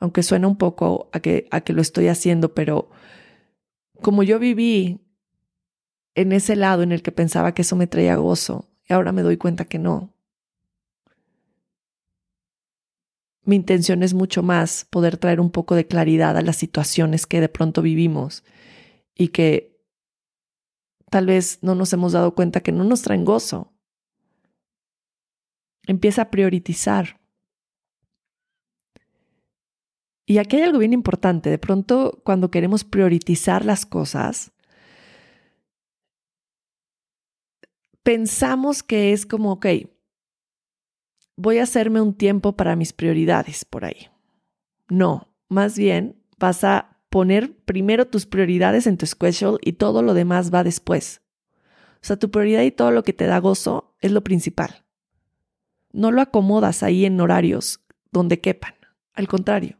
aunque 0.00 0.22
suena 0.22 0.48
un 0.48 0.56
poco 0.56 1.08
a 1.12 1.20
que, 1.20 1.48
a 1.50 1.60
que 1.62 1.72
lo 1.72 1.82
estoy 1.82 2.08
haciendo, 2.08 2.54
pero 2.54 2.90
como 4.02 4.22
yo 4.22 4.38
viví 4.38 5.00
en 6.14 6.32
ese 6.32 6.56
lado 6.56 6.82
en 6.82 6.92
el 6.92 7.02
que 7.02 7.12
pensaba 7.12 7.52
que 7.52 7.62
eso 7.62 7.76
me 7.76 7.86
traía 7.86 8.16
gozo, 8.16 8.68
y 8.88 8.92
ahora 8.92 9.12
me 9.12 9.22
doy 9.22 9.36
cuenta 9.36 9.64
que 9.64 9.78
no. 9.78 10.14
Mi 13.44 13.56
intención 13.56 14.02
es 14.02 14.12
mucho 14.12 14.42
más 14.42 14.86
poder 14.90 15.18
traer 15.18 15.40
un 15.40 15.50
poco 15.50 15.76
de 15.76 15.86
claridad 15.86 16.36
a 16.36 16.42
las 16.42 16.56
situaciones 16.56 17.26
que 17.26 17.40
de 17.40 17.48
pronto 17.48 17.80
vivimos 17.80 18.44
y 19.14 19.28
que 19.28 19.80
tal 21.10 21.26
vez 21.26 21.60
no 21.62 21.74
nos 21.74 21.92
hemos 21.92 22.12
dado 22.12 22.34
cuenta 22.34 22.60
que 22.60 22.72
no 22.72 22.82
nos 22.82 23.02
traen 23.02 23.24
gozo. 23.24 23.72
Empieza 25.86 26.22
a 26.22 26.30
priorizar. 26.30 27.20
Y 30.26 30.38
aquí 30.38 30.56
hay 30.56 30.62
algo 30.62 30.80
bien 30.80 30.92
importante. 30.92 31.50
De 31.50 31.58
pronto, 31.58 32.20
cuando 32.24 32.50
queremos 32.50 32.82
priorizar 32.82 33.64
las 33.64 33.86
cosas, 33.86 34.52
pensamos 38.02 38.82
que 38.82 39.12
es 39.12 39.24
como, 39.24 39.52
ok, 39.52 39.66
voy 41.36 41.58
a 41.58 41.62
hacerme 41.62 42.00
un 42.00 42.14
tiempo 42.14 42.56
para 42.56 42.74
mis 42.74 42.92
prioridades 42.92 43.64
por 43.64 43.84
ahí. 43.84 44.08
No, 44.88 45.28
más 45.48 45.78
bien 45.78 46.20
vas 46.38 46.64
a 46.64 46.98
poner 47.08 47.56
primero 47.64 48.08
tus 48.08 48.26
prioridades 48.26 48.86
en 48.86 48.96
tu 48.96 49.06
schedule 49.06 49.58
y 49.62 49.74
todo 49.74 50.02
lo 50.02 50.12
demás 50.12 50.52
va 50.52 50.64
después. 50.64 51.22
O 52.02 52.06
sea, 52.06 52.16
tu 52.16 52.30
prioridad 52.30 52.62
y 52.62 52.72
todo 52.72 52.90
lo 52.90 53.04
que 53.04 53.12
te 53.12 53.26
da 53.26 53.38
gozo 53.38 53.96
es 54.00 54.10
lo 54.12 54.22
principal. 54.22 54.84
No 55.92 56.10
lo 56.10 56.20
acomodas 56.20 56.82
ahí 56.82 57.04
en 57.04 57.20
horarios 57.20 57.80
donde 58.12 58.40
quepan. 58.40 58.74
Al 59.14 59.28
contrario, 59.28 59.78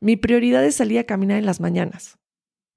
mi 0.00 0.16
prioridad 0.16 0.64
es 0.64 0.76
salir 0.76 0.98
a 0.98 1.04
caminar 1.04 1.38
en 1.38 1.46
las 1.46 1.60
mañanas. 1.60 2.18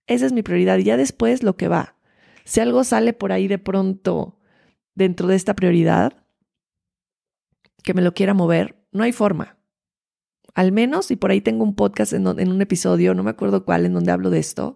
Esa 0.08 0.26
es 0.26 0.34
mi 0.34 0.44
prioridad 0.44 0.78
y 0.80 0.84
ya 0.84 0.98
después 0.98 1.44
lo 1.44 1.56
que 1.56 1.68
va. 1.68 1.96
Si 2.44 2.60
algo 2.60 2.84
sale 2.84 3.14
por 3.14 3.32
ahí 3.32 3.48
de 3.48 3.60
pronto 3.60 4.40
dentro 4.96 5.28
de 5.28 5.36
esta 5.36 5.56
prioridad, 5.56 6.26
que 7.84 7.94
me 7.94 8.02
lo 8.02 8.14
quiera 8.14 8.34
mover, 8.34 8.84
no 8.92 9.04
hay 9.04 9.12
forma. 9.12 9.58
Al 10.54 10.72
menos, 10.72 11.12
y 11.12 11.16
por 11.16 11.32
ahí 11.32 11.40
tengo 11.40 11.64
un 11.64 11.76
podcast 11.76 12.14
en, 12.14 12.28
un 12.28 12.62
episodio, 12.62 13.14
no 13.14 13.24
me 13.24 13.30
acuerdo 13.30 13.64
cuál, 13.64 13.86
en 13.86 13.94
donde 13.94 14.12
hablo 14.12 14.30
de 14.30 14.40
esto, 14.40 14.76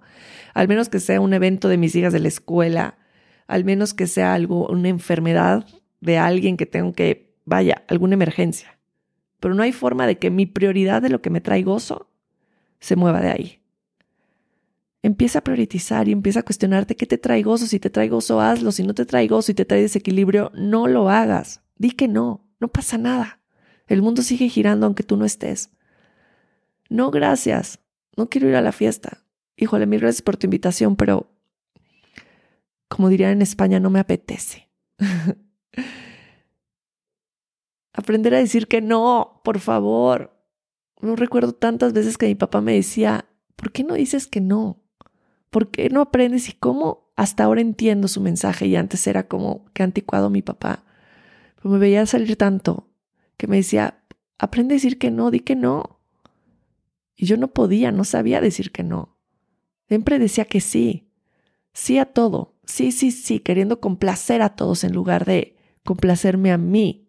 al 0.54 0.68
menos 0.68 0.88
que 0.88 1.00
sea 1.00 1.20
un 1.20 1.34
evento 1.34 1.68
de 1.68 1.78
mis 1.78 1.96
hijas 1.96 2.14
de 2.14 2.20
la 2.20 2.30
escuela, 2.30 2.98
al 3.48 3.66
menos 3.66 3.94
que 3.94 4.08
sea 4.08 4.34
algo, 4.34 4.68
una 4.68 4.88
enfermedad 4.88 5.66
de 6.00 6.18
alguien 6.18 6.56
que 6.56 6.66
tengo 6.66 6.94
que, 6.94 7.36
vaya, 7.44 7.84
alguna 7.90 8.14
emergencia. 8.14 8.80
Pero 9.42 9.54
no 9.54 9.64
hay 9.64 9.74
forma 9.74 10.08
de 10.08 10.18
que 10.18 10.30
mi 10.30 10.46
prioridad 10.46 11.02
de 11.02 11.10
lo 11.10 11.22
que 11.22 11.30
me 11.30 11.42
trae 11.42 11.62
gozo 11.64 12.10
se 12.80 12.96
mueva 12.96 13.22
de 13.22 13.32
ahí. 13.32 13.62
Empieza 15.02 15.40
a 15.40 15.44
priorizar 15.44 16.08
y 16.08 16.12
empieza 16.12 16.40
a 16.40 16.44
cuestionarte 16.44 16.96
qué 16.96 17.06
te 17.06 17.18
trae 17.18 17.44
gozo. 17.44 17.68
Si 17.68 17.80
te 17.80 17.90
trae 17.90 18.10
gozo, 18.10 18.42
hazlo. 18.42 18.72
Si 18.72 18.84
no 18.84 18.94
te 18.96 19.06
trae 19.06 19.28
gozo 19.28 19.52
y 19.52 19.56
te 19.56 19.66
trae 19.66 19.82
desequilibrio, 19.82 20.52
no 20.56 20.88
lo 20.88 21.10
hagas. 21.10 21.62
Di 21.78 21.92
que 21.92 22.08
no, 22.08 22.48
no 22.60 22.70
pasa 22.70 22.98
nada. 22.98 23.40
El 23.88 24.02
mundo 24.02 24.24
sigue 24.24 24.50
girando 24.50 24.88
aunque 24.88 25.04
tú 25.04 25.16
no 25.16 25.26
estés. 25.26 25.70
No, 26.90 27.12
gracias. 27.12 27.80
No 28.18 28.30
quiero 28.30 28.50
ir 28.50 28.56
a 28.56 28.62
la 28.62 28.72
fiesta. 28.72 29.24
Híjole, 29.58 29.86
mil 29.86 30.00
gracias 30.00 30.22
por 30.22 30.38
tu 30.38 30.48
invitación, 30.48 30.96
pero 30.96 31.30
como 32.88 33.10
dirían 33.10 33.32
en 33.32 33.42
España, 33.42 33.80
no 33.80 33.90
me 33.90 34.00
apetece. 34.00 34.70
Aprender 37.94 38.36
a 38.36 38.40
decir 38.40 38.68
que 38.68 38.82
no, 38.82 39.42
por 39.44 39.60
favor. 39.60 40.35
No 41.02 41.16
recuerdo 41.16 41.54
tantas 41.54 41.94
veces 41.94 42.18
que 42.18 42.28
mi 42.28 42.36
papá 42.36 42.62
me 42.62 42.74
decía, 42.74 43.26
¿por 43.56 43.72
qué 43.72 43.84
no 43.84 43.96
dices 43.96 44.28
que 44.28 44.42
no? 44.42 44.82
¿Por 45.50 45.70
qué 45.72 45.90
no 45.90 46.02
aprendes? 46.02 46.50
Y 46.50 46.54
cómo 46.54 47.12
hasta 47.16 47.44
ahora 47.44 47.62
entiendo 47.62 48.08
su 48.08 48.22
mensaje 48.22 48.68
y 48.68 48.76
antes 48.76 49.06
era 49.08 49.28
como 49.28 49.66
que 49.74 49.84
anticuado 49.84 50.30
mi 50.30 50.42
papá. 50.42 50.84
Pero 51.56 51.70
me 51.70 51.80
veía 51.80 52.06
salir 52.06 52.36
tanto 52.36 52.90
que 53.38 53.48
me 53.48 53.58
decía, 53.58 54.04
aprende 54.38 54.74
a 54.74 54.78
decir 54.78 54.98
que 54.98 55.12
no, 55.12 55.32
di 55.32 55.42
que 55.42 55.56
no. 55.56 56.00
Y 57.16 57.26
yo 57.26 57.38
no 57.38 57.50
podía, 57.50 57.92
no 57.92 58.04
sabía 58.04 58.42
decir 58.42 58.72
que 58.72 58.84
no. 58.84 59.18
Siempre 59.88 60.20
decía 60.20 60.46
que 60.46 60.62
sí, 60.62 61.10
sí 61.74 62.00
a 62.00 62.06
todo, 62.06 62.56
sí, 62.66 62.92
sí, 62.92 63.12
sí, 63.12 63.40
queriendo 63.40 63.80
complacer 63.80 64.42
a 64.42 64.56
todos 64.56 64.84
en 64.84 64.94
lugar 64.94 65.26
de 65.26 65.56
complacerme 65.86 66.52
a 66.52 66.58
mí. 66.58 67.08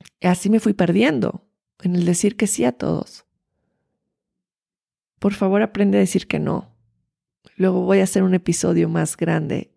Y 0.00 0.11
así 0.26 0.50
me 0.50 0.60
fui 0.60 0.72
perdiendo 0.72 1.44
en 1.82 1.96
el 1.96 2.04
decir 2.04 2.36
que 2.36 2.46
sí 2.46 2.64
a 2.64 2.72
todos. 2.72 3.24
Por 5.18 5.34
favor, 5.34 5.62
aprende 5.62 5.98
a 5.98 6.00
decir 6.00 6.26
que 6.26 6.38
no. 6.38 6.74
Luego 7.56 7.82
voy 7.82 8.00
a 8.00 8.04
hacer 8.04 8.22
un 8.22 8.34
episodio 8.34 8.88
más 8.88 9.16
grande 9.16 9.70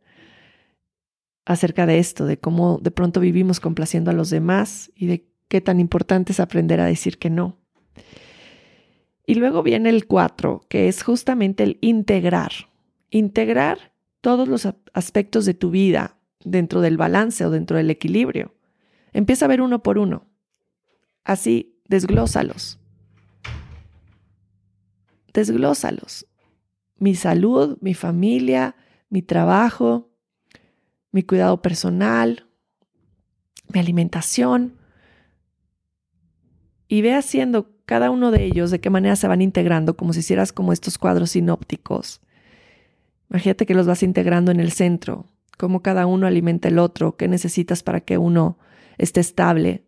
acerca 1.45 1.85
de 1.85 1.99
esto, 1.99 2.25
de 2.25 2.39
cómo 2.39 2.79
de 2.81 2.91
pronto 2.91 3.19
vivimos 3.19 3.59
complaciendo 3.59 4.11
a 4.11 4.13
los 4.15 4.29
demás 4.29 4.91
y 4.95 5.05
de 5.05 5.27
qué 5.47 5.61
tan 5.61 5.79
importante 5.79 6.31
es 6.31 6.39
aprender 6.39 6.79
a 6.79 6.85
decir 6.85 7.19
que 7.19 7.29
no. 7.29 7.57
Y 9.27 9.35
luego 9.35 9.63
viene 9.63 9.89
el 9.89 10.07
cuatro, 10.07 10.65
que 10.69 10.87
es 10.87 11.03
justamente 11.03 11.63
el 11.63 11.77
integrar. 11.81 12.51
Integrar 13.09 13.93
todos 14.21 14.47
los 14.47 14.67
aspectos 14.93 15.45
de 15.45 15.53
tu 15.53 15.71
vida 15.71 16.17
dentro 16.43 16.81
del 16.81 16.97
balance 16.97 17.45
o 17.45 17.49
dentro 17.49 17.77
del 17.77 17.89
equilibrio. 17.89 18.53
Empieza 19.13 19.45
a 19.45 19.47
ver 19.47 19.61
uno 19.61 19.81
por 19.81 19.97
uno. 19.97 20.27
Así, 21.25 21.75
desglósalos. 21.89 22.79
desglósalos. 25.33 26.25
Mi 26.97 27.13
salud, 27.13 27.77
mi 27.81 27.93
familia, 27.93 28.77
mi 29.09 29.21
trabajo, 29.21 30.09
mi 31.11 31.23
cuidado 31.23 31.61
personal, 31.61 32.47
mi 33.67 33.81
alimentación. 33.81 34.77
Y 36.87 37.01
ve 37.01 37.15
haciendo 37.15 37.75
cada 37.85 38.11
uno 38.11 38.31
de 38.31 38.45
ellos 38.45 38.71
de 38.71 38.79
qué 38.79 38.89
manera 38.89 39.17
se 39.17 39.27
van 39.27 39.41
integrando, 39.41 39.97
como 39.97 40.13
si 40.13 40.19
hicieras 40.19 40.53
como 40.53 40.71
estos 40.71 40.97
cuadros 40.97 41.31
sinópticos. 41.31 42.21
Imagínate 43.29 43.65
que 43.65 43.73
los 43.73 43.87
vas 43.87 44.03
integrando 44.03 44.51
en 44.51 44.61
el 44.61 44.71
centro, 44.71 45.25
cómo 45.57 45.81
cada 45.81 46.05
uno 46.05 46.27
alimenta 46.27 46.69
el 46.69 46.79
otro, 46.79 47.17
qué 47.17 47.27
necesitas 47.27 47.83
para 47.83 47.99
que 47.99 48.17
uno 48.17 48.57
esté 48.97 49.19
estable, 49.19 49.84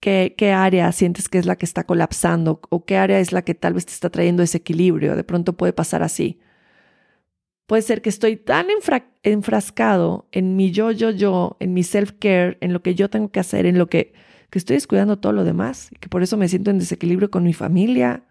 qué, 0.00 0.52
área 0.52 0.92
sientes 0.92 1.28
que 1.28 1.38
es 1.38 1.46
la 1.46 1.56
que 1.56 1.66
está 1.66 1.84
colapsando 1.84 2.60
o 2.70 2.84
qué 2.84 2.96
área 2.96 3.20
es 3.20 3.32
la 3.32 3.42
que 3.42 3.54
tal 3.54 3.74
vez 3.74 3.86
te 3.86 3.92
está 3.92 4.10
trayendo 4.10 4.42
ese 4.42 4.58
equilibrio. 4.58 5.16
De 5.16 5.24
pronto 5.24 5.56
puede 5.56 5.72
pasar 5.72 6.02
así. 6.02 6.40
Puede 7.66 7.82
ser 7.82 8.00
que 8.00 8.08
estoy 8.10 8.36
tan 8.36 8.66
enfrascado 9.24 10.28
en 10.30 10.54
mi 10.54 10.70
yo, 10.70 10.92
yo, 10.92 11.10
yo, 11.10 11.56
en 11.58 11.74
mi 11.74 11.82
self-care, 11.82 12.58
en 12.60 12.72
lo 12.72 12.82
que 12.82 12.94
yo 12.94 13.10
tengo 13.10 13.30
que 13.32 13.40
hacer, 13.40 13.66
en 13.66 13.76
lo 13.76 13.88
que, 13.88 14.12
que 14.50 14.58
estoy 14.58 14.76
descuidando 14.76 15.18
todo 15.18 15.32
lo 15.32 15.42
demás, 15.42 15.90
que 15.98 16.08
por 16.08 16.22
eso 16.22 16.36
me 16.36 16.48
siento 16.48 16.70
en 16.70 16.78
desequilibrio 16.78 17.30
con 17.30 17.42
mi 17.42 17.52
familia, 17.52 18.22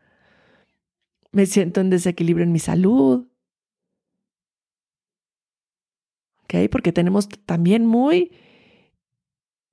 me 1.33 1.45
siento 1.45 1.81
en 1.81 1.89
desequilibrio 1.89 2.45
en 2.45 2.53
mi 2.53 2.59
salud. 2.59 3.27
¿Ok? 6.45 6.69
Porque 6.71 6.93
tenemos 6.93 7.27
también 7.45 7.85
muy, 7.85 8.31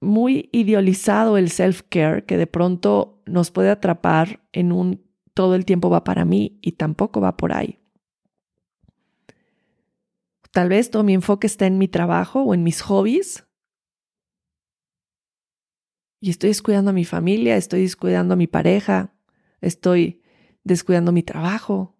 muy 0.02 0.50
idealizado 0.52 1.38
el 1.38 1.48
self-care 1.48 2.24
que 2.26 2.36
de 2.36 2.46
pronto 2.46 3.22
nos 3.26 3.50
puede 3.50 3.70
atrapar 3.70 4.42
en 4.52 4.72
un 4.72 5.02
todo 5.34 5.54
el 5.54 5.64
tiempo 5.64 5.88
va 5.88 6.04
para 6.04 6.24
mí 6.24 6.58
y 6.60 6.72
tampoco 6.72 7.20
va 7.20 7.36
por 7.36 7.52
ahí. 7.52 7.78
Tal 10.50 10.68
vez 10.68 10.90
todo 10.90 11.02
mi 11.02 11.14
enfoque 11.14 11.46
está 11.46 11.66
en 11.66 11.78
mi 11.78 11.88
trabajo 11.88 12.42
o 12.42 12.52
en 12.52 12.62
mis 12.62 12.82
hobbies. 12.82 13.46
Y 16.20 16.30
estoy 16.30 16.50
descuidando 16.50 16.90
a 16.90 16.94
mi 16.94 17.04
familia, 17.04 17.56
estoy 17.56 17.82
descuidando 17.82 18.34
a 18.34 18.36
mi 18.36 18.46
pareja, 18.46 19.14
estoy 19.60 20.22
descuidando 20.62 21.10
mi 21.10 21.22
trabajo. 21.22 21.96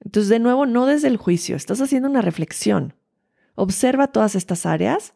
Entonces, 0.00 0.28
de 0.28 0.38
nuevo, 0.38 0.66
no 0.66 0.84
desde 0.86 1.08
el 1.08 1.16
juicio, 1.16 1.56
estás 1.56 1.80
haciendo 1.80 2.08
una 2.08 2.20
reflexión. 2.20 2.94
Observa 3.54 4.08
todas 4.08 4.34
estas 4.34 4.66
áreas, 4.66 5.14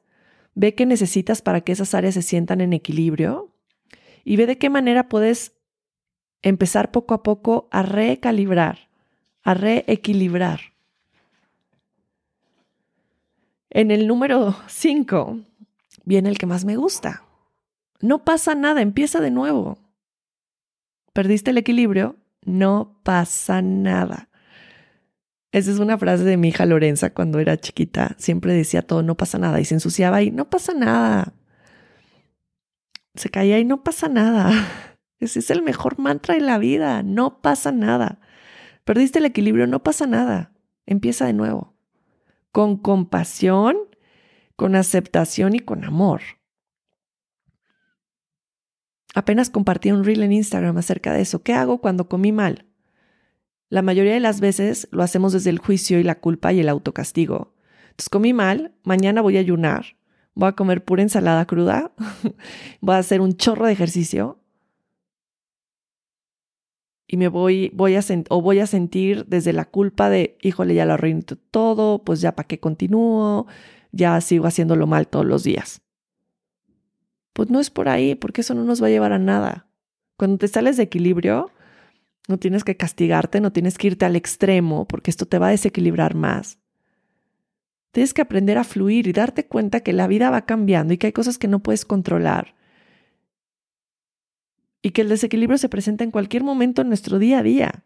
ve 0.59 0.75
qué 0.75 0.87
necesitas 0.87 1.41
para 1.41 1.61
que 1.61 1.71
esas 1.71 1.95
áreas 1.95 2.15
se 2.15 2.23
sientan 2.23 2.61
en 2.61 2.73
equilibrio 2.73 3.55
y 4.25 4.35
ve 4.35 4.45
de 4.45 4.59
qué 4.59 4.71
manera 4.71 5.09
puedes 5.09 5.53
empezar 6.43 6.91
poco 6.91 7.15
a 7.15 7.23
poco 7.23 7.69
a 7.71 7.85
recalibrar, 7.85 8.91
a 9.45 9.55
reequilibrar. 9.55 10.61
En 13.71 13.93
el 13.93 14.09
número 14.09 14.57
5 14.67 15.39
viene 16.05 16.29
el 16.29 16.39
que 16.39 16.47
más 16.47 16.65
me 16.65 16.75
gusta. 16.75 17.23
No 18.01 18.25
pasa 18.25 18.57
nada, 18.57 18.83
empieza 18.83 19.21
de 19.21 19.31
nuevo. 19.31 19.79
Perdiste 21.13 21.53
el 21.53 21.59
equilibrio, 21.59 22.17
no 22.45 22.99
pasa 23.05 23.63
nada. 23.63 24.28
Esa 25.53 25.71
es 25.71 25.79
una 25.79 25.97
frase 25.99 26.25
de 26.25 26.37
mi 26.37 26.49
hija 26.49 26.67
Lorenza 26.67 27.11
cuando 27.15 27.39
era 27.39 27.57
chiquita. 27.57 28.15
Siempre 28.19 28.53
decía 28.53 28.83
todo, 28.83 29.03
no 29.03 29.17
pasa 29.17 29.39
nada. 29.39 29.61
Y 29.61 29.65
se 29.65 29.75
ensuciaba 29.75 30.23
y 30.23 30.31
no 30.31 30.51
pasa 30.51 30.75
nada. 30.75 31.35
Se 33.15 33.31
caía 33.31 33.59
y 33.59 33.65
no 33.65 33.83
pasa 33.83 34.09
nada. 34.09 34.51
Ese 35.21 35.39
es 35.39 35.51
el 35.51 35.63
mejor 35.63 35.99
mantra 35.99 36.35
de 36.35 36.41
la 36.43 36.59
vida. 36.59 37.03
No 37.03 37.41
pasa 37.41 37.73
nada. 37.73 38.21
Perdiste 38.85 39.19
el 39.19 39.25
equilibrio, 39.25 39.67
no 39.67 39.83
pasa 39.83 40.07
nada. 40.07 40.53
Empieza 40.87 41.27
de 41.27 41.33
nuevo 41.33 41.79
con 42.53 42.77
compasión, 42.77 43.77
con 44.57 44.75
aceptación 44.75 45.55
y 45.55 45.61
con 45.61 45.85
amor. 45.85 46.23
Apenas 49.15 49.51
compartí 49.51 49.91
un 49.93 50.05
reel 50.05 50.23
en 50.23 50.33
Instagram 50.33 50.77
acerca 50.77 51.13
de 51.13 51.23
eso. 51.23 51.43
¿Qué 51.43 51.53
hago 51.53 51.81
cuando 51.81 52.09
comí 52.09 52.33
mal? 52.33 52.68
La 53.71 53.83
mayoría 53.83 54.15
de 54.15 54.21
las 54.21 54.41
veces 54.41 54.89
lo 54.91 55.03
hacemos 55.03 55.33
desde 55.33 55.51
el 55.51 55.59
juicio 55.59 55.99
y 55.99 56.05
la 56.05 56.19
culpa 56.19 56.53
y 56.53 56.61
el 56.61 56.69
autocastigo. 56.69 57.55
Entonces 57.91 58.09
comí 58.09 58.33
mal, 58.33 58.73
mañana 58.85 59.21
voy 59.21 59.37
a 59.37 59.41
ayunar, 59.41 59.97
voy 60.35 60.49
a 60.49 60.53
comer 60.53 60.85
pura 60.85 61.03
ensalada 61.03 61.47
cruda, 61.47 61.93
voy 62.81 62.95
a 62.95 62.99
hacer 62.99 63.21
un 63.21 63.37
chorro 63.37 63.67
de 63.67 63.73
ejercicio 63.73 64.41
y 67.09 67.17
me 67.17 67.29
voy, 67.29 67.71
voy 67.75 67.97
a 67.97 68.01
o 68.29 68.43
voy 68.43 68.61
a 68.61 68.67
sentir 68.67 69.25
desde 69.27 69.55
la 69.55 69.65
culpa 69.65 70.11
de, 70.11 70.37
híjole, 70.43 70.75
ya 70.75 70.85
lo 70.85 70.93
arruiné 70.93 71.23
todo, 71.51 72.05
pues 72.05 72.21
ya 72.21 72.37
para 72.37 72.47
qué 72.47 72.61
continúo, 72.61 73.47
ya 73.93 74.21
sigo 74.21 74.47
haciéndolo 74.47 74.87
mal 74.87 75.09
todos 75.09 75.25
los 75.25 75.43
días. 75.43 75.81
Pues 77.33 77.49
no 77.49 77.61
es 77.61 77.71
por 77.71 77.89
ahí, 77.89 78.15
porque 78.15 78.43
eso 78.43 78.55
no 78.55 78.65
nos 78.65 78.83
va 78.83 78.89
a 78.89 78.91
llevar 78.91 79.13
a 79.13 79.19
nada. 79.19 79.69
Cuando 80.19 80.37
te 80.37 80.49
sales 80.49 80.77
de 80.77 80.83
equilibrio, 80.83 81.51
no 82.29 82.39
tienes 82.39 82.63
que 82.63 82.77
castigarte, 82.77 83.41
no 83.41 83.53
tienes 83.53 83.79
que 83.79 83.89
irte 83.89 84.05
al 84.05 84.15
extremo, 84.15 84.87
porque 84.87 85.11
esto 85.11 85.27
te 85.27 85.39
va 85.39 85.49
a 85.49 85.51
desequilibrar 85.51 86.15
más. 86.15 86.59
Tienes 87.91 88.15
que 88.15 88.23
aprender 88.23 88.59
a 88.59 88.65
fluir 88.65 89.09
y 89.09 89.13
darte 89.13 89.47
cuenta 89.47 89.81
que 89.81 89.93
la 89.93 90.07
vida 90.07 90.31
va 90.31 90.47
cambiando 90.47 90.95
y 90.95 90.99
que 90.99 91.09
hay 91.09 91.13
cosas 91.13 91.39
que 91.39 91.49
no 91.49 91.61
puedes 91.61 91.85
controlar 91.85 92.55
y 94.83 94.91
que 94.91 95.03
el 95.03 95.09
desequilibrio 95.09 95.59
se 95.59 95.69
presenta 95.69 96.05
en 96.05 96.11
cualquier 96.11 96.45
momento 96.45 96.83
en 96.83 96.89
nuestro 96.89 97.19
día 97.19 97.39
a 97.39 97.43
día. 97.43 97.85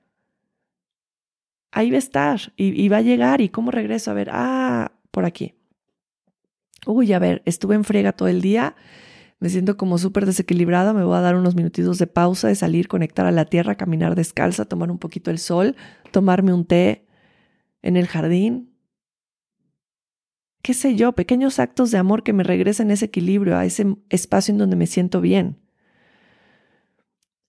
Ahí 1.70 1.90
va 1.90 1.96
a 1.96 1.98
estar 1.98 2.52
y, 2.57 2.88
va 2.88 2.98
a 2.98 3.02
llegar 3.02 3.40
y 3.40 3.48
cómo 3.48 3.70
regreso 3.70 4.11
a 4.11 4.14
ver, 4.14 4.28
ah, 4.31 4.92
por 5.11 5.24
aquí. 5.24 5.55
Uy, 6.87 7.12
a 7.12 7.18
ver, 7.18 7.42
estuve 7.46 7.76
en 7.76 7.85
frega 7.85 8.12
todo 8.12 8.28
el 8.28 8.42
día, 8.42 8.76
me 9.42 9.48
siento 9.48 9.76
como 9.76 9.98
súper 9.98 10.24
desequilibrada, 10.24 10.92
me 10.92 11.02
voy 11.02 11.16
a 11.16 11.20
dar 11.20 11.35
unos 11.35 11.57
minutitos 11.57 11.98
de 11.98 12.07
pausa, 12.07 12.46
de 12.46 12.55
salir, 12.55 12.87
conectar 12.87 13.26
a 13.26 13.33
la 13.33 13.44
tierra, 13.44 13.74
caminar 13.74 14.14
descalza, 14.14 14.66
tomar 14.66 14.88
un 14.88 14.98
poquito 14.98 15.33
el 15.33 15.40
sol, 15.40 15.74
tomarme 16.12 16.52
un 16.52 16.64
té 16.64 17.09
en 17.83 17.96
el 17.96 18.07
jardín. 18.07 18.72
Qué 20.62 20.74
sé 20.74 20.94
yo, 20.94 21.11
pequeños 21.14 21.59
actos 21.59 21.90
de 21.90 21.98
amor 21.98 22.22
que 22.22 22.33
me 22.33 22.44
regresen 22.44 22.92
ese 22.92 23.07
equilibrio, 23.07 23.57
a 23.57 23.64
ese 23.64 23.96
espacio 24.11 24.52
en 24.52 24.59
donde 24.59 24.76
me 24.76 24.87
siento 24.87 25.20
bien. 25.20 25.59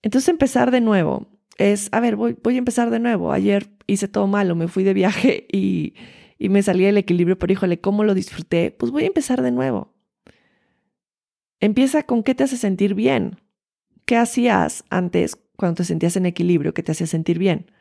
Entonces 0.01 0.29
empezar 0.29 0.71
de 0.71 0.81
nuevo 0.81 1.27
es, 1.59 1.89
a 1.91 1.99
ver, 1.99 2.15
voy, 2.15 2.35
voy 2.41 2.55
a 2.55 2.57
empezar 2.57 2.89
de 2.89 2.97
nuevo. 2.97 3.31
Ayer 3.31 3.69
hice 3.85 4.07
todo 4.07 4.25
malo, 4.25 4.55
me 4.55 4.67
fui 4.67 4.83
de 4.83 4.95
viaje 4.95 5.45
y, 5.51 5.93
y 6.39 6.49
me 6.49 6.63
salí 6.63 6.85
del 6.85 6.97
equilibrio, 6.97 7.37
pero 7.37 7.53
híjole, 7.53 7.79
¿cómo 7.79 8.03
lo 8.03 8.15
disfruté? 8.15 8.71
Pues 8.71 8.91
voy 8.91 9.03
a 9.03 9.07
empezar 9.07 9.43
de 9.43 9.51
nuevo. 9.51 9.92
Empieza 11.63 12.03
con 12.03 12.23
qué 12.23 12.35
te 12.35 12.43
hace 12.43 12.57
sentir 12.57 12.93
bien. 12.93 13.39
¿Qué 14.03 14.17
hacías 14.17 14.83
antes 14.89 15.37
cuando 15.55 15.75
te 15.75 15.85
sentías 15.85 16.17
en 16.17 16.25
equilibrio 16.25 16.73
que 16.73 16.83
te 16.83 16.91
hacía 16.91 17.07
sentir 17.07 17.39
bien? 17.39 17.71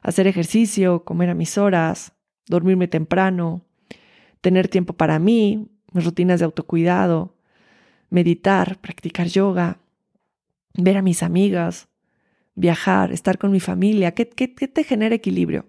Hacer 0.00 0.26
ejercicio, 0.26 1.04
comer 1.04 1.28
a 1.28 1.34
mis 1.34 1.58
horas, 1.58 2.14
dormirme 2.46 2.88
temprano, 2.88 3.66
tener 4.40 4.68
tiempo 4.68 4.94
para 4.94 5.18
mí, 5.18 5.68
mis 5.92 6.06
rutinas 6.06 6.38
de 6.38 6.46
autocuidado, 6.46 7.36
meditar, 8.08 8.80
practicar 8.80 9.26
yoga, 9.26 9.76
ver 10.72 10.96
a 10.96 11.02
mis 11.02 11.22
amigas, 11.22 11.88
viajar, 12.54 13.12
estar 13.12 13.36
con 13.36 13.50
mi 13.50 13.60
familia. 13.60 14.12
¿Qué, 14.12 14.26
qué, 14.30 14.48
te 14.48 14.84
genera 14.84 15.14
equilibrio? 15.14 15.66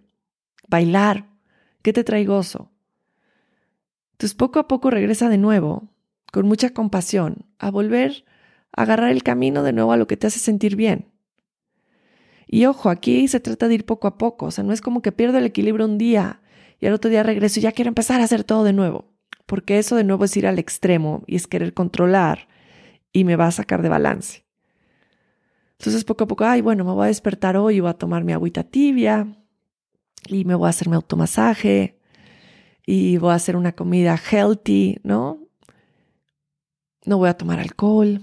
Bailar. 0.70 1.28
¿Qué 1.82 1.92
te 1.92 2.06
trae 2.06 2.24
gozo? 2.24 2.72
Entonces 4.14 4.34
poco 4.34 4.60
a 4.60 4.70
poco 4.70 4.90
regresa 4.90 5.28
de 5.28 5.38
nuevo, 5.38 5.90
con 6.34 6.48
mucha 6.48 6.72
compasión, 6.72 7.46
a 7.60 7.70
volver 7.70 8.26
a 8.76 8.82
agarrar 8.82 9.12
el 9.12 9.22
camino 9.22 9.62
de 9.62 9.72
nuevo 9.72 9.92
a 9.92 9.98
lo 9.98 10.08
que 10.08 10.18
te 10.18 10.26
hace 10.26 10.40
sentir 10.40 10.76
bien. 10.76 11.12
Y 12.48 12.66
ojo, 12.66 12.90
aquí 12.90 13.28
se 13.28 13.40
trata 13.40 13.68
de 13.68 13.76
ir 13.76 13.86
poco 13.86 14.08
a 14.08 14.18
poco, 14.18 14.48
o 14.48 14.52
sea, 14.52 14.64
no 14.64 14.74
es 14.74 14.82
como 14.82 15.04
que 15.04 15.12
pierdo 15.12 15.38
el 15.38 15.46
equilibrio 15.46 15.86
un 15.86 16.00
día 16.00 16.42
y 16.80 16.88
al 16.88 16.94
otro 16.94 17.12
día 17.12 17.22
regreso 17.22 17.60
y 17.60 17.62
ya 17.62 17.72
quiero 17.72 17.90
empezar 17.90 18.20
a 18.20 18.24
hacer 18.24 18.44
todo 18.44 18.64
de 18.64 18.74
nuevo, 18.74 19.14
porque 19.46 19.78
eso 19.78 19.96
de 19.96 20.04
nuevo 20.04 20.26
es 20.26 20.36
ir 20.36 20.48
al 20.48 20.58
extremo 20.58 21.24
y 21.28 21.36
es 21.36 21.46
querer 21.46 21.76
controlar 21.76 22.48
y 23.12 23.26
me 23.26 23.36
va 23.36 23.46
a 23.46 23.52
sacar 23.52 23.84
de 23.84 23.90
balance. 23.90 24.44
Entonces 25.78 26.04
poco 26.04 26.24
a 26.24 26.28
poco, 26.28 26.46
ay, 26.46 26.62
bueno, 26.62 26.84
me 26.84 26.94
voy 26.94 27.04
a 27.04 27.08
despertar 27.10 27.58
hoy 27.58 27.80
voy 27.80 27.92
a 27.92 27.94
tomar 27.94 28.24
mi 28.24 28.34
agüita 28.34 28.64
tibia 28.64 29.28
y 30.26 30.46
me 30.46 30.56
voy 30.56 30.66
a 30.66 30.72
hacer 30.72 30.90
mi 30.90 30.96
automasaje 30.96 32.00
y 32.88 33.18
voy 33.18 33.34
a 33.34 33.36
hacer 33.36 33.56
una 33.56 33.74
comida 33.74 34.18
healthy, 34.18 34.98
¿no? 35.04 35.43
No 37.06 37.18
voy 37.18 37.30
a 37.30 37.38
tomar 37.38 37.60
alcohol. 37.60 38.22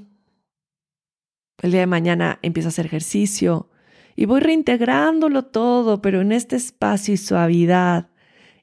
El 1.63 1.73
día 1.73 1.81
de 1.81 1.87
mañana 1.87 2.39
empiezo 2.43 2.69
a 2.69 2.71
hacer 2.71 2.87
ejercicio 2.87 3.71
y 4.17 4.25
voy 4.25 4.41
reintegrándolo 4.41 5.47
todo, 5.47 6.01
pero 6.01 6.21
en 6.21 6.33
este 6.33 6.57
espacio 6.57 7.15
y 7.15 7.19
suavidad 7.19 8.11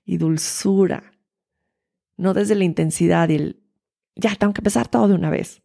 y 0.06 0.18
dulzura, 0.18 1.12
no 2.16 2.34
desde 2.34 2.56
la 2.56 2.64
intensidad 2.64 3.30
y 3.30 3.36
el, 3.36 3.64
ya, 4.16 4.36
tengo 4.36 4.54
que 4.54 4.62
empezar 4.62 4.88
todo 4.88 5.08
de 5.08 5.14
una 5.14 5.30
vez. 5.30 5.62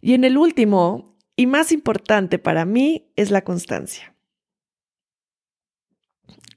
Y 0.00 0.14
en 0.14 0.24
el 0.24 0.36
último, 0.36 1.16
y 1.34 1.46
más 1.46 1.72
importante 1.72 2.38
para 2.38 2.64
mí 2.64 3.10
es 3.16 3.30
la 3.30 3.42
constancia. 3.42 4.14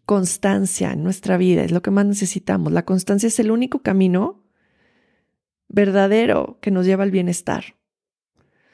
Constancia 0.05 0.93
en 0.93 1.03
nuestra 1.03 1.37
vida 1.37 1.63
es 1.63 1.71
lo 1.71 1.81
que 1.81 1.91
más 1.91 2.05
necesitamos. 2.05 2.71
La 2.71 2.85
constancia 2.85 3.27
es 3.27 3.39
el 3.39 3.51
único 3.51 3.79
camino 3.79 4.46
verdadero 5.69 6.57
que 6.61 6.71
nos 6.71 6.85
lleva 6.85 7.03
al 7.03 7.11
bienestar. 7.11 7.75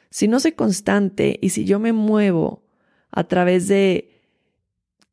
Si 0.09 0.27
no 0.27 0.39
soy 0.39 0.51
constante 0.51 1.39
y 1.41 1.49
si 1.49 1.65
yo 1.65 1.79
me 1.79 1.93
muevo 1.93 2.63
a 3.11 3.23
través 3.23 3.67
de 3.67 4.21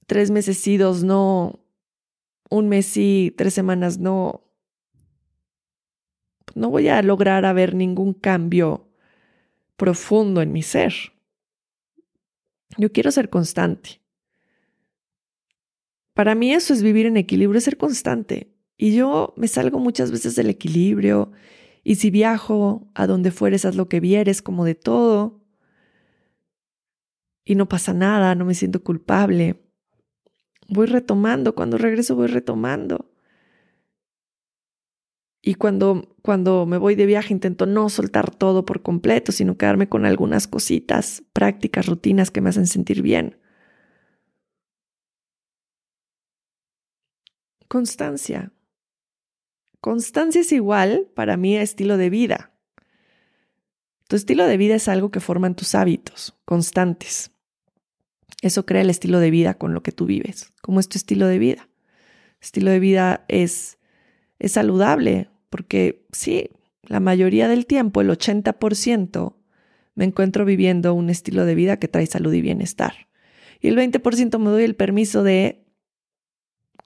tres 0.07 0.31
meses 0.31 0.67
y 0.67 0.77
dos 0.77 1.05
no, 1.05 1.61
un 2.51 2.69
mes 2.69 2.97
y 2.97 3.33
tres 3.37 3.55
semanas 3.55 3.99
no, 3.99 4.45
no 6.55 6.71
voy 6.71 6.89
a 6.89 7.01
lograr 7.03 7.45
haber 7.45 7.75
ningún 7.75 8.13
cambio 8.13 8.89
profundo 9.77 10.43
en 10.43 10.53
mi 10.53 10.63
ser. 10.63 10.93
Yo 12.77 12.93
quiero 12.93 13.11
ser 13.11 13.31
constante. 13.31 14.01
Para 16.15 16.35
mí 16.35 16.53
eso 16.53 16.75
es 16.75 16.83
vivir 16.83 17.07
en 17.07 17.17
equilibrio, 17.17 17.59
es 17.59 17.65
ser 17.65 17.77
constante. 17.77 18.53
Y 18.77 18.95
yo 18.95 19.33
me 19.37 19.49
salgo 19.49 19.79
muchas 19.79 20.11
veces 20.11 20.37
del 20.37 20.51
equilibrio. 20.51 21.33
Y 21.83 21.97
si 21.97 22.11
viajo 22.11 22.89
a 22.95 23.07
donde 23.07 23.31
fueres, 23.31 23.65
haz 23.65 23.77
lo 23.77 23.89
que 23.89 24.01
vieres, 24.01 24.43
como 24.43 24.65
de 24.65 24.75
todo. 24.75 25.41
Y 27.45 27.55
no 27.55 27.69
pasa 27.69 27.95
nada, 27.95 28.35
no 28.35 28.45
me 28.45 28.55
siento 28.55 28.83
culpable. 28.83 29.63
Voy 30.69 30.87
retomando, 30.87 31.55
cuando 31.55 31.79
regreso 31.79 32.15
voy 32.15 32.29
retomando. 32.29 33.11
Y 35.43 35.55
cuando, 35.55 36.15
cuando 36.23 36.67
me 36.67 36.77
voy 36.77 36.95
de 36.95 37.07
viaje 37.07 37.33
intento 37.33 37.65
no 37.65 37.89
soltar 37.89 38.35
todo 38.35 38.67
por 38.67 38.83
completo, 38.83 39.33
sino 39.33 39.57
quedarme 39.57 39.89
con 39.89 40.05
algunas 40.05 40.47
cositas, 40.47 41.23
prácticas, 41.33 41.87
rutinas 41.87 42.31
que 42.31 42.43
me 42.43 42.51
hacen 42.51 42.67
sentir 42.67 43.01
bien. 43.01 43.39
Constancia. 47.69 48.53
Constancia 49.81 50.41
es 50.41 50.53
igual 50.53 51.09
para 51.15 51.37
mí 51.37 51.57
a 51.57 51.63
estilo 51.63 51.97
de 51.97 52.11
vida. 52.11 52.53
Tu 54.09 54.17
estilo 54.17 54.47
de 54.47 54.57
vida 54.57 54.75
es 54.75 54.89
algo 54.89 55.11
que 55.11 55.21
forman 55.21 55.55
tus 55.55 55.75
hábitos 55.75 56.37
constantes. 56.45 57.31
Eso 58.43 58.67
crea 58.67 58.83
el 58.83 58.91
estilo 58.91 59.21
de 59.21 59.31
vida 59.31 59.55
con 59.55 59.75
lo 59.75 59.83
que 59.83 59.93
tú 59.93 60.07
vives. 60.07 60.53
¿Cómo 60.63 60.81
es 60.81 60.89
tu 60.89 60.99
estilo 60.99 61.27
de 61.27 61.39
vida? 61.39 61.69
Estilo 62.41 62.71
de 62.71 62.81
vida 62.81 63.25
es 63.29 63.79
es 64.41 64.53
saludable, 64.53 65.29
porque 65.51 66.07
sí, 66.11 66.51
la 66.83 66.99
mayoría 66.99 67.47
del 67.47 67.67
tiempo, 67.67 68.01
el 68.01 68.09
80%, 68.09 69.37
me 69.95 70.05
encuentro 70.07 70.45
viviendo 70.45 70.95
un 70.95 71.11
estilo 71.11 71.45
de 71.45 71.55
vida 71.55 71.79
que 71.79 71.89
trae 71.89 72.07
salud 72.07 72.33
y 72.33 72.41
bienestar. 72.41 73.09
Y 73.61 73.69
el 73.69 73.77
20% 73.77 74.39
me 74.39 74.51
doy 74.51 74.65
el 74.65 74.75
permiso 74.75 75.23
de 75.23 75.63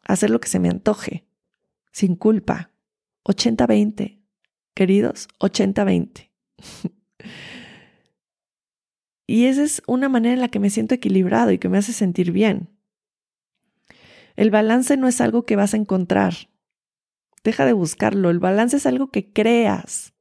hacer 0.03 0.31
lo 0.31 0.41
que 0.41 0.49
se 0.49 0.59
me 0.59 0.69
antoje, 0.69 1.25
sin 1.93 2.17
culpa. 2.17 2.73
80-20, 3.25 4.21
queridos, 4.75 5.29
80-20. 5.41 6.31
y 9.27 9.47
esa 9.47 9.63
es 9.63 9.83
una 9.87 10.09
manera 10.09 10.35
en 10.35 10.41
la 10.41 10.49
que 10.49 10.61
me 10.61 10.71
siento 10.71 10.95
equilibrado 10.95 11.51
y 11.51 11.59
que 11.59 11.69
me 11.69 11.79
hace 11.79 11.93
sentir 11.93 12.33
bien. 12.33 12.71
El 14.37 14.51
balance 14.51 14.97
no 14.97 15.09
es 15.09 15.21
algo 15.21 15.45
que 15.45 15.57
vas 15.57 15.75
a 15.75 15.77
encontrar, 15.77 16.35
Deja 17.45 17.67
de 17.67 17.75
buscarlo. 17.75 18.31
El 18.31 18.39
balance 18.39 18.79
es 18.79 18.87
algo 18.87 19.09
que 19.09 19.31
creas, 19.31 20.15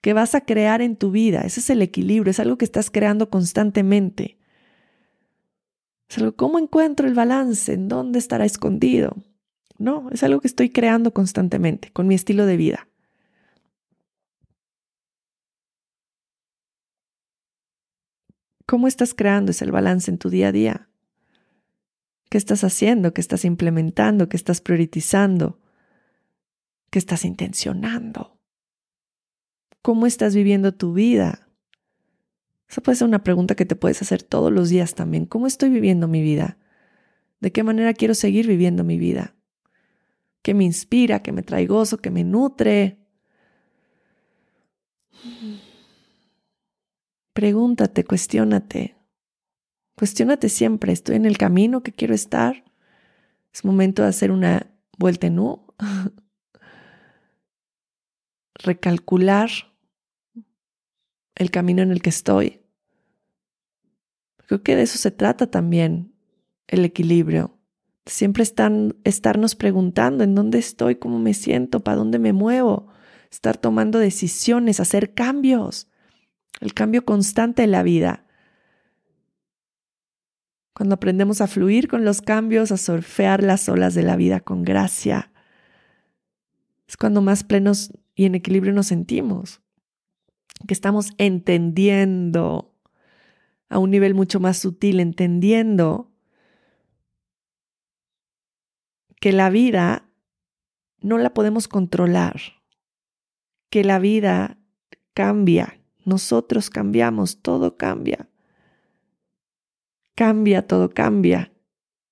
que 0.00 0.12
vas 0.12 0.36
a 0.36 0.42
crear 0.42 0.80
en 0.80 0.96
tu 0.96 1.10
vida. 1.10 1.40
Ese 1.40 1.58
es 1.58 1.68
el 1.70 1.82
equilibrio, 1.82 2.30
es 2.30 2.38
algo 2.38 2.56
que 2.56 2.64
estás 2.64 2.90
creando 2.90 3.28
constantemente. 3.28 4.38
¿cómo 6.36 6.60
encuentro 6.60 7.08
el 7.08 7.14
balance? 7.14 7.72
¿En 7.72 7.88
dónde 7.88 8.20
estará 8.20 8.44
escondido? 8.44 9.16
No, 9.78 10.08
es 10.10 10.22
algo 10.22 10.40
que 10.40 10.48
estoy 10.48 10.70
creando 10.70 11.12
constantemente 11.12 11.90
con 11.92 12.06
mi 12.06 12.14
estilo 12.14 12.46
de 12.46 12.56
vida. 12.56 12.88
¿Cómo 18.66 18.88
estás 18.88 19.14
creando 19.14 19.50
ese 19.50 19.70
balance 19.70 20.10
en 20.10 20.18
tu 20.18 20.30
día 20.30 20.48
a 20.48 20.52
día? 20.52 20.88
¿Qué 22.30 22.38
estás 22.38 22.64
haciendo? 22.64 23.12
¿Qué 23.12 23.20
estás 23.20 23.44
implementando? 23.44 24.28
¿Qué 24.28 24.36
estás 24.36 24.60
priorizando? 24.60 25.60
¿Qué 26.90 26.98
estás 26.98 27.24
intencionando? 27.24 28.40
¿Cómo 29.82 30.06
estás 30.06 30.34
viviendo 30.34 30.72
tu 30.72 30.94
vida? 30.94 31.48
Esa 32.68 32.80
puede 32.80 32.96
ser 32.96 33.06
una 33.06 33.22
pregunta 33.22 33.54
que 33.54 33.66
te 33.66 33.76
puedes 33.76 34.00
hacer 34.00 34.22
todos 34.22 34.50
los 34.50 34.70
días 34.70 34.94
también. 34.94 35.26
¿Cómo 35.26 35.46
estoy 35.46 35.68
viviendo 35.68 36.08
mi 36.08 36.22
vida? 36.22 36.56
¿De 37.40 37.52
qué 37.52 37.62
manera 37.62 37.92
quiero 37.92 38.14
seguir 38.14 38.46
viviendo 38.46 38.82
mi 38.82 38.96
vida? 38.98 39.34
¿Qué 40.44 40.52
me 40.52 40.64
inspira? 40.64 41.22
¿Qué 41.22 41.32
me 41.32 41.42
trae 41.42 41.64
gozo? 41.64 41.96
¿Qué 41.96 42.10
me 42.10 42.22
nutre? 42.22 42.98
Pregúntate, 47.32 48.04
cuestiónate. 48.04 48.94
Cuestiónate 49.96 50.50
siempre. 50.50 50.92
¿Estoy 50.92 51.16
en 51.16 51.24
el 51.24 51.38
camino 51.38 51.82
que 51.82 51.92
quiero 51.92 52.12
estar? 52.12 52.62
¿Es 53.54 53.64
momento 53.64 54.02
de 54.02 54.08
hacer 54.08 54.30
una 54.30 54.70
vuelta 54.98 55.28
en 55.28 55.38
U? 55.38 55.64
recalcular 58.54 59.48
el 61.36 61.50
camino 61.50 61.80
en 61.80 61.90
el 61.90 62.02
que 62.02 62.10
estoy. 62.10 62.60
Creo 64.46 64.62
que 64.62 64.76
de 64.76 64.82
eso 64.82 64.98
se 64.98 65.10
trata 65.10 65.50
también 65.50 66.14
el 66.66 66.84
equilibrio. 66.84 67.58
Siempre 68.06 68.42
están, 68.42 68.96
estarnos 69.04 69.54
preguntando 69.54 70.24
en 70.24 70.34
dónde 70.34 70.58
estoy, 70.58 70.96
cómo 70.96 71.18
me 71.18 71.32
siento, 71.32 71.80
para 71.80 71.96
dónde 71.96 72.18
me 72.18 72.32
muevo, 72.32 72.88
estar 73.30 73.56
tomando 73.56 73.98
decisiones, 73.98 74.78
hacer 74.78 75.14
cambios, 75.14 75.88
el 76.60 76.74
cambio 76.74 77.04
constante 77.04 77.62
de 77.62 77.68
la 77.68 77.82
vida. 77.82 78.26
Cuando 80.74 80.96
aprendemos 80.96 81.40
a 81.40 81.46
fluir 81.46 81.88
con 81.88 82.04
los 82.04 82.20
cambios, 82.20 82.72
a 82.72 82.76
surfear 82.76 83.42
las 83.42 83.68
olas 83.68 83.94
de 83.94 84.02
la 84.02 84.16
vida 84.16 84.40
con 84.40 84.64
gracia, 84.64 85.32
es 86.86 86.96
cuando 86.96 87.22
más 87.22 87.42
plenos 87.42 87.92
y 88.14 88.26
en 88.26 88.34
equilibrio 88.34 88.72
nos 88.72 88.88
sentimos, 88.88 89.62
que 90.66 90.74
estamos 90.74 91.12
entendiendo 91.18 92.74
a 93.68 93.78
un 93.78 93.90
nivel 93.90 94.14
mucho 94.14 94.40
más 94.40 94.58
sutil, 94.58 95.00
entendiendo 95.00 96.13
que 99.24 99.32
la 99.32 99.48
vida 99.48 100.06
no 101.00 101.16
la 101.16 101.32
podemos 101.32 101.66
controlar, 101.66 102.42
que 103.70 103.82
la 103.82 103.98
vida 103.98 104.58
cambia, 105.14 105.80
nosotros 106.04 106.68
cambiamos, 106.68 107.40
todo 107.40 107.78
cambia. 107.78 108.28
Cambia, 110.14 110.66
todo 110.66 110.90
cambia. 110.90 111.54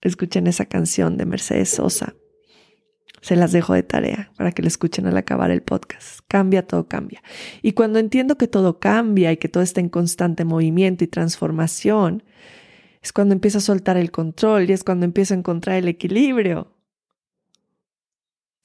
Escuchen 0.00 0.46
esa 0.46 0.64
canción 0.64 1.18
de 1.18 1.26
Mercedes 1.26 1.68
Sosa. 1.68 2.14
Se 3.20 3.36
las 3.36 3.52
dejo 3.52 3.74
de 3.74 3.82
tarea 3.82 4.32
para 4.38 4.52
que 4.52 4.62
lo 4.62 4.68
escuchen 4.68 5.06
al 5.06 5.18
acabar 5.18 5.50
el 5.50 5.60
podcast. 5.60 6.20
Cambia, 6.28 6.66
todo 6.66 6.88
cambia. 6.88 7.22
Y 7.60 7.72
cuando 7.72 7.98
entiendo 7.98 8.38
que 8.38 8.48
todo 8.48 8.80
cambia 8.80 9.32
y 9.32 9.36
que 9.36 9.50
todo 9.50 9.62
está 9.62 9.82
en 9.82 9.90
constante 9.90 10.46
movimiento 10.46 11.04
y 11.04 11.08
transformación, 11.08 12.22
es 13.02 13.12
cuando 13.12 13.34
empiezo 13.34 13.58
a 13.58 13.60
soltar 13.60 13.98
el 13.98 14.10
control 14.10 14.70
y 14.70 14.72
es 14.72 14.82
cuando 14.82 15.04
empiezo 15.04 15.34
a 15.34 15.36
encontrar 15.36 15.76
el 15.76 15.88
equilibrio 15.88 16.72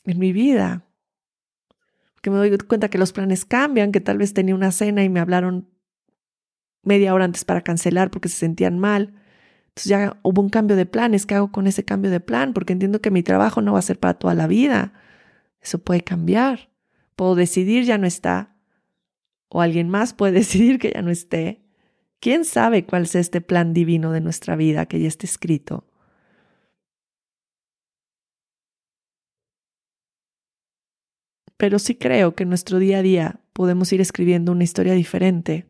en 0.07 0.19
mi 0.19 0.33
vida. 0.33 0.85
Que 2.21 2.29
me 2.29 2.37
doy 2.37 2.57
cuenta 2.57 2.89
que 2.89 2.97
los 2.97 3.13
planes 3.13 3.45
cambian, 3.45 3.91
que 3.91 4.01
tal 4.01 4.17
vez 4.17 4.33
tenía 4.33 4.55
una 4.55 4.71
cena 4.71 5.03
y 5.03 5.09
me 5.09 5.19
hablaron 5.19 5.69
media 6.83 7.13
hora 7.13 7.25
antes 7.25 7.45
para 7.45 7.61
cancelar 7.61 8.09
porque 8.09 8.29
se 8.29 8.37
sentían 8.37 8.79
mal 8.79 9.13
entonces 9.77 9.89
ya 9.91 10.19
hubo 10.23 10.41
un 10.41 10.49
cambio 10.49 10.75
de 10.75 10.87
planes. 10.87 11.27
¿Qué 11.27 11.35
hago 11.35 11.51
con 11.51 11.67
ese 11.67 11.85
cambio 11.85 12.09
de 12.09 12.19
plan? 12.19 12.53
Porque 12.53 12.73
entiendo 12.73 12.99
que 12.99 13.11
mi 13.11 13.21
trabajo 13.21 13.61
no 13.61 13.73
va 13.73 13.79
a 13.79 13.83
ser 13.83 13.99
para 13.99 14.15
toda 14.15 14.33
la 14.33 14.47
vida. 14.47 14.93
Eso 15.61 15.77
puede 15.77 16.01
cambiar. 16.01 16.71
Puedo 17.15 17.35
decidir 17.35 17.83
ya 17.83 17.99
no 17.99 18.07
está. 18.07 18.55
O 19.49 19.61
alguien 19.61 19.87
más 19.87 20.15
puede 20.15 20.31
decidir 20.39 20.79
que 20.79 20.93
ya 20.95 21.03
no 21.03 21.11
esté. 21.11 21.61
¿Quién 22.19 22.43
sabe 22.43 22.87
cuál 22.87 23.03
es 23.03 23.13
este 23.13 23.39
plan 23.39 23.75
divino 23.75 24.11
de 24.11 24.19
nuestra 24.19 24.55
vida 24.55 24.87
que 24.87 24.99
ya 24.99 25.07
está 25.07 25.27
escrito? 25.27 25.86
Pero 31.57 31.79
sí 31.79 31.95
creo 31.95 32.35
que 32.35 32.43
en 32.43 32.49
nuestro 32.49 32.79
día 32.79 32.99
a 32.99 33.01
día 33.01 33.39
podemos 33.53 33.91
ir 33.91 34.01
escribiendo 34.01 34.51
una 34.51 34.63
historia 34.63 34.93
diferente 34.93 35.67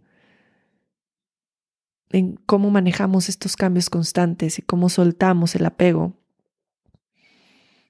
en 2.09 2.35
cómo 2.45 2.69
manejamos 2.69 3.29
estos 3.29 3.55
cambios 3.55 3.89
constantes 3.89 4.59
y 4.59 4.61
cómo 4.61 4.89
soltamos 4.89 5.55
el 5.55 5.65
apego 5.65 6.13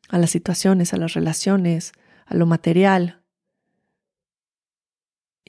a 0.10 0.18
las 0.18 0.32
situaciones, 0.32 0.94
a 0.94 0.98
las 0.98 1.14
relaciones, 1.14 1.92
a 2.26 2.36
lo 2.36 2.46
material. 2.46 3.24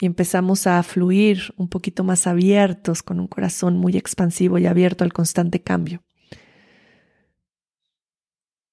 y 0.01 0.07
empezamos 0.07 0.67
a 0.67 0.83
fluir 0.83 1.53
un 1.57 1.69
poquito 1.69 2.05
más 2.05 2.27
abiertos, 2.27 3.03
con 3.03 3.19
un 3.19 3.27
corazón 3.27 3.77
muy 3.77 3.97
expansivo 3.97 4.59
y 4.59 4.67
abierto 4.67 5.05
al 5.05 5.13
constante 5.13 5.61
cambio, 5.61 6.05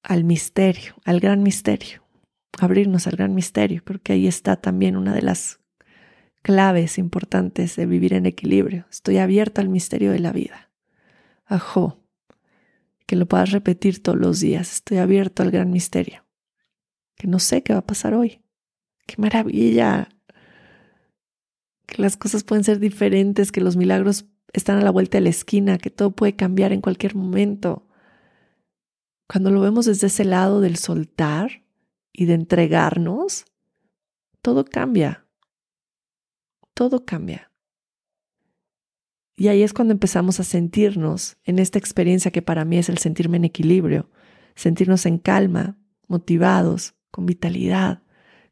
al 0.03 0.23
misterio, 0.23 0.95
al 1.03 1.19
gran 1.19 1.41
misterio, 1.41 2.04
abrirnos 2.59 3.07
al 3.07 3.15
gran 3.15 3.33
misterio. 3.35 3.83
Creo 3.83 4.01
que 4.01 4.13
ahí 4.13 4.27
está 4.27 4.55
también 4.55 4.97
una 4.97 5.13
de 5.13 5.21
las 5.21 5.59
claves 6.41 6.97
importantes 6.97 7.75
de 7.75 7.85
vivir 7.85 8.13
en 8.13 8.25
equilibrio. 8.25 8.85
Estoy 8.89 9.17
abierta 9.17 9.61
al 9.61 9.69
misterio 9.69 10.11
de 10.11 10.19
la 10.19 10.31
vida. 10.31 10.71
Ajo, 11.45 12.03
que 13.05 13.15
lo 13.15 13.27
puedas 13.27 13.51
repetir 13.51 14.01
todos 14.01 14.17
los 14.17 14.39
días. 14.39 14.73
Estoy 14.73 14.97
abierto 14.97 15.43
al 15.43 15.51
gran 15.51 15.71
misterio. 15.71 16.25
Que 17.15 17.27
no 17.27 17.39
sé 17.39 17.63
qué 17.63 17.73
va 17.73 17.79
a 17.79 17.85
pasar 17.85 18.13
hoy. 18.13 18.41
Qué 19.07 19.15
maravilla 19.17 20.09
que 21.85 22.01
las 22.01 22.17
cosas 22.17 22.43
pueden 22.43 22.63
ser 22.63 22.79
diferentes, 22.79 23.51
que 23.51 23.61
los 23.61 23.77
milagros 23.77 24.25
están 24.53 24.77
a 24.77 24.81
la 24.81 24.91
vuelta 24.91 25.17
de 25.17 25.23
la 25.23 25.29
esquina, 25.29 25.77
que 25.77 25.89
todo 25.89 26.11
puede 26.11 26.35
cambiar 26.35 26.71
en 26.71 26.81
cualquier 26.81 27.15
momento. 27.15 27.87
Cuando 29.27 29.51
lo 29.51 29.61
vemos 29.61 29.85
desde 29.85 30.07
ese 30.07 30.25
lado 30.25 30.61
del 30.61 30.77
soltar 30.77 31.64
y 32.17 32.25
de 32.25 32.33
entregarnos, 32.33 33.45
todo 34.41 34.63
cambia. 34.65 35.25
Todo 36.73 37.05
cambia. 37.05 37.51
Y 39.35 39.49
ahí 39.49 39.63
es 39.63 39.73
cuando 39.73 39.93
empezamos 39.93 40.39
a 40.39 40.45
sentirnos 40.45 41.37
en 41.43 41.59
esta 41.59 41.77
experiencia 41.77 42.31
que 42.31 42.41
para 42.41 42.63
mí 42.63 42.77
es 42.77 42.87
el 42.87 42.99
sentirme 42.99 43.37
en 43.37 43.45
equilibrio, 43.45 44.09
sentirnos 44.55 45.05
en 45.05 45.17
calma, 45.17 45.77
motivados, 46.07 46.95
con 47.11 47.25
vitalidad, 47.25 48.03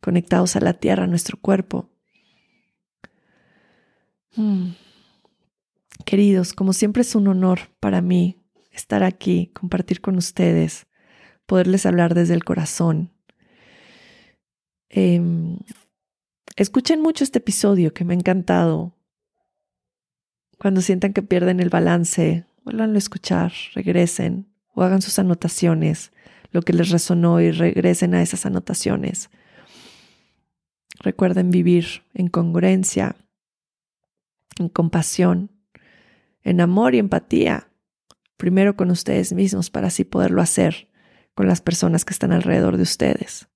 conectados 0.02 0.58
a 0.58 0.60
la 0.60 0.74
tierra, 0.74 1.06
a 1.06 1.08
nuestro 1.08 1.38
cuerpo. 1.40 1.90
Mm. 4.36 4.72
Queridos, 6.06 6.52
como 6.52 6.74
siempre 6.74 7.04
es 7.04 7.16
un 7.16 7.30
honor 7.30 7.60
para 7.80 8.02
mí 8.02 8.44
estar 8.72 9.04
aquí, 9.04 9.52
compartir 9.54 10.02
con 10.02 10.18
ustedes, 10.18 10.88
poderles 11.46 11.86
hablar 11.86 12.14
desde 12.14 12.34
el 12.34 12.44
corazón. 12.44 13.13
Em, 14.96 15.58
escuchen 16.56 17.02
mucho 17.02 17.24
este 17.24 17.40
episodio 17.40 17.96
que 17.96 18.06
me 18.06 18.14
ha 18.14 18.18
encantado. 18.18 18.96
Cuando 20.60 20.82
sientan 20.82 21.14
que 21.14 21.24
pierden 21.24 21.60
el 21.60 21.70
balance, 21.70 22.46
vuelvan 22.64 22.94
a 22.94 23.00
escuchar, 23.00 23.52
regresen 23.74 24.54
o 24.76 24.84
hagan 24.84 25.02
sus 25.02 25.18
anotaciones, 25.18 26.12
lo 26.52 26.62
que 26.62 26.74
les 26.74 26.92
resonó 26.92 27.42
y 27.42 27.50
regresen 27.50 28.14
a 28.14 28.22
esas 28.22 28.46
anotaciones. 28.46 29.32
Recuerden 31.00 31.50
vivir 31.50 32.04
en 32.14 32.28
congruencia, 32.28 33.16
en 34.60 34.70
compasión, 34.70 35.50
en 36.44 36.62
amor 36.62 36.94
y 36.94 37.00
empatía, 37.00 37.68
primero 38.38 38.76
con 38.76 38.92
ustedes 38.92 39.34
mismos 39.34 39.72
para 39.72 39.88
así 39.88 40.04
poderlo 40.04 40.44
hacer 40.44 40.88
con 41.34 41.48
las 41.48 41.62
personas 41.62 42.06
que 42.06 42.14
están 42.14 42.32
alrededor 42.32 42.78
de 42.78 42.84
ustedes. 42.84 43.48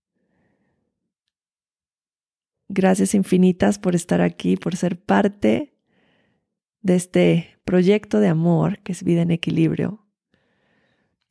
Gracias 2.69 3.15
infinitas 3.15 3.79
por 3.79 3.95
estar 3.95 4.21
aquí, 4.21 4.57
por 4.57 4.75
ser 4.75 4.99
parte 4.99 5.73
de 6.81 6.95
este 6.95 7.59
proyecto 7.63 8.19
de 8.19 8.27
amor 8.27 8.79
que 8.79 8.91
es 8.91 9.03
Vida 9.03 9.21
en 9.21 9.31
Equilibrio. 9.31 10.05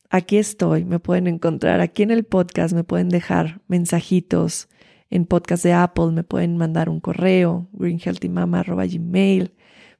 Aquí 0.09 0.39
estoy, 0.39 0.85
me 0.85 0.99
pueden 0.99 1.27
encontrar 1.27 1.81
aquí 1.81 2.03
en 2.03 2.11
el 2.11 2.25
podcast, 2.25 2.75
me 2.75 2.85
pueden 2.85 3.09
dejar 3.09 3.61
mensajitos 3.67 4.69
en 5.11 5.27
podcast 5.27 5.65
de 5.65 5.73
Apple, 5.73 6.13
me 6.13 6.25
pueden 6.25 6.57
mandar 6.57 6.89
un 6.89 7.01
correo, 7.01 7.69
greenhealthymama.gmail, 7.73 9.55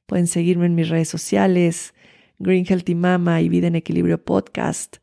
pueden 0.05 0.27
seguirme 0.27 0.65
en 0.65 0.75
mis 0.75 0.89
redes 0.89 1.09
sociales, 1.09 1.93
Green 2.39 2.65
Healthy 2.65 2.95
Mama 2.95 3.41
y 3.41 3.49
Vida 3.49 3.67
en 3.67 3.75
Equilibrio 3.75 4.23
Podcast. 4.23 4.97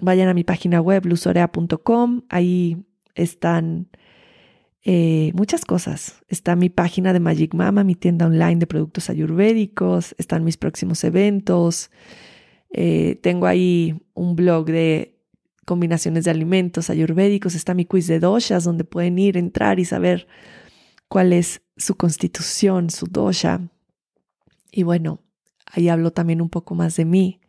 Vayan 0.00 0.28
a 0.28 0.34
mi 0.34 0.44
página 0.44 0.80
web, 0.80 1.06
luzorea.com, 1.06 2.22
ahí 2.28 2.84
están 3.14 3.88
eh, 4.84 5.30
muchas 5.34 5.64
cosas. 5.64 6.16
Está 6.28 6.56
mi 6.56 6.68
página 6.68 7.12
de 7.12 7.20
Magic 7.20 7.54
Mama, 7.54 7.84
mi 7.84 7.94
tienda 7.94 8.26
online 8.26 8.56
de 8.56 8.66
productos 8.66 9.10
ayurvédicos, 9.10 10.14
están 10.18 10.44
mis 10.44 10.56
próximos 10.56 11.04
eventos. 11.04 11.90
Eh, 12.72 13.18
tengo 13.22 13.46
ahí 13.46 14.02
un 14.14 14.34
blog 14.34 14.66
de 14.66 15.20
combinaciones 15.64 16.24
de 16.24 16.32
alimentos 16.32 16.90
ayurvédicos, 16.90 17.54
está 17.54 17.74
mi 17.74 17.84
quiz 17.84 18.08
de 18.08 18.18
doshas 18.18 18.64
donde 18.64 18.84
pueden 18.84 19.18
ir, 19.18 19.36
entrar 19.36 19.78
y 19.78 19.84
saber 19.84 20.26
cuál 21.08 21.32
es 21.32 21.62
su 21.76 21.96
constitución, 21.96 22.90
su 22.90 23.06
dosha. 23.06 23.60
Y 24.72 24.82
bueno, 24.82 25.20
ahí 25.66 25.88
hablo 25.88 26.10
también 26.10 26.40
un 26.40 26.48
poco 26.48 26.74
más 26.74 26.96
de 26.96 27.04
mí. 27.04 27.40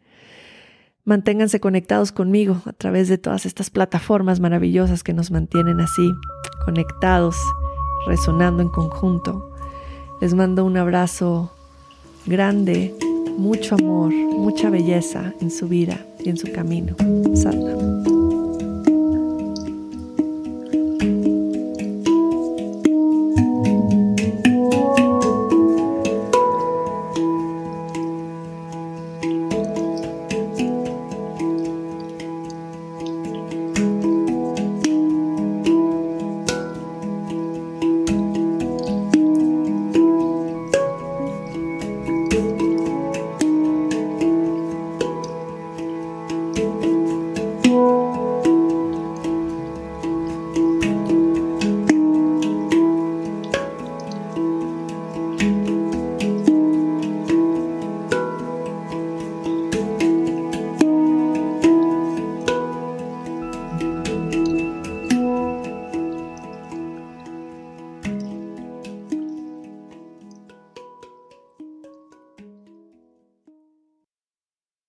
Manténganse 1.05 1.59
conectados 1.59 2.11
conmigo 2.11 2.61
a 2.65 2.73
través 2.73 3.09
de 3.09 3.17
todas 3.17 3.45
estas 3.45 3.69
plataformas 3.69 4.39
maravillosas 4.39 5.03
que 5.03 5.13
nos 5.13 5.31
mantienen 5.31 5.81
así, 5.81 6.13
conectados, 6.65 7.35
resonando 8.07 8.61
en 8.61 8.69
conjunto. 8.69 9.49
Les 10.21 10.33
mando 10.33 10.65
un 10.65 10.77
abrazo 10.77 11.51
grande, 12.25 12.93
mucho 13.37 13.75
amor, 13.75 14.13
mucha 14.13 14.69
belleza 14.69 15.33
en 15.41 15.51
su 15.51 15.67
vida 15.67 15.97
y 16.19 16.29
en 16.29 16.37
su 16.37 16.51
camino. 16.51 16.95
Sadhana. 17.35 18.12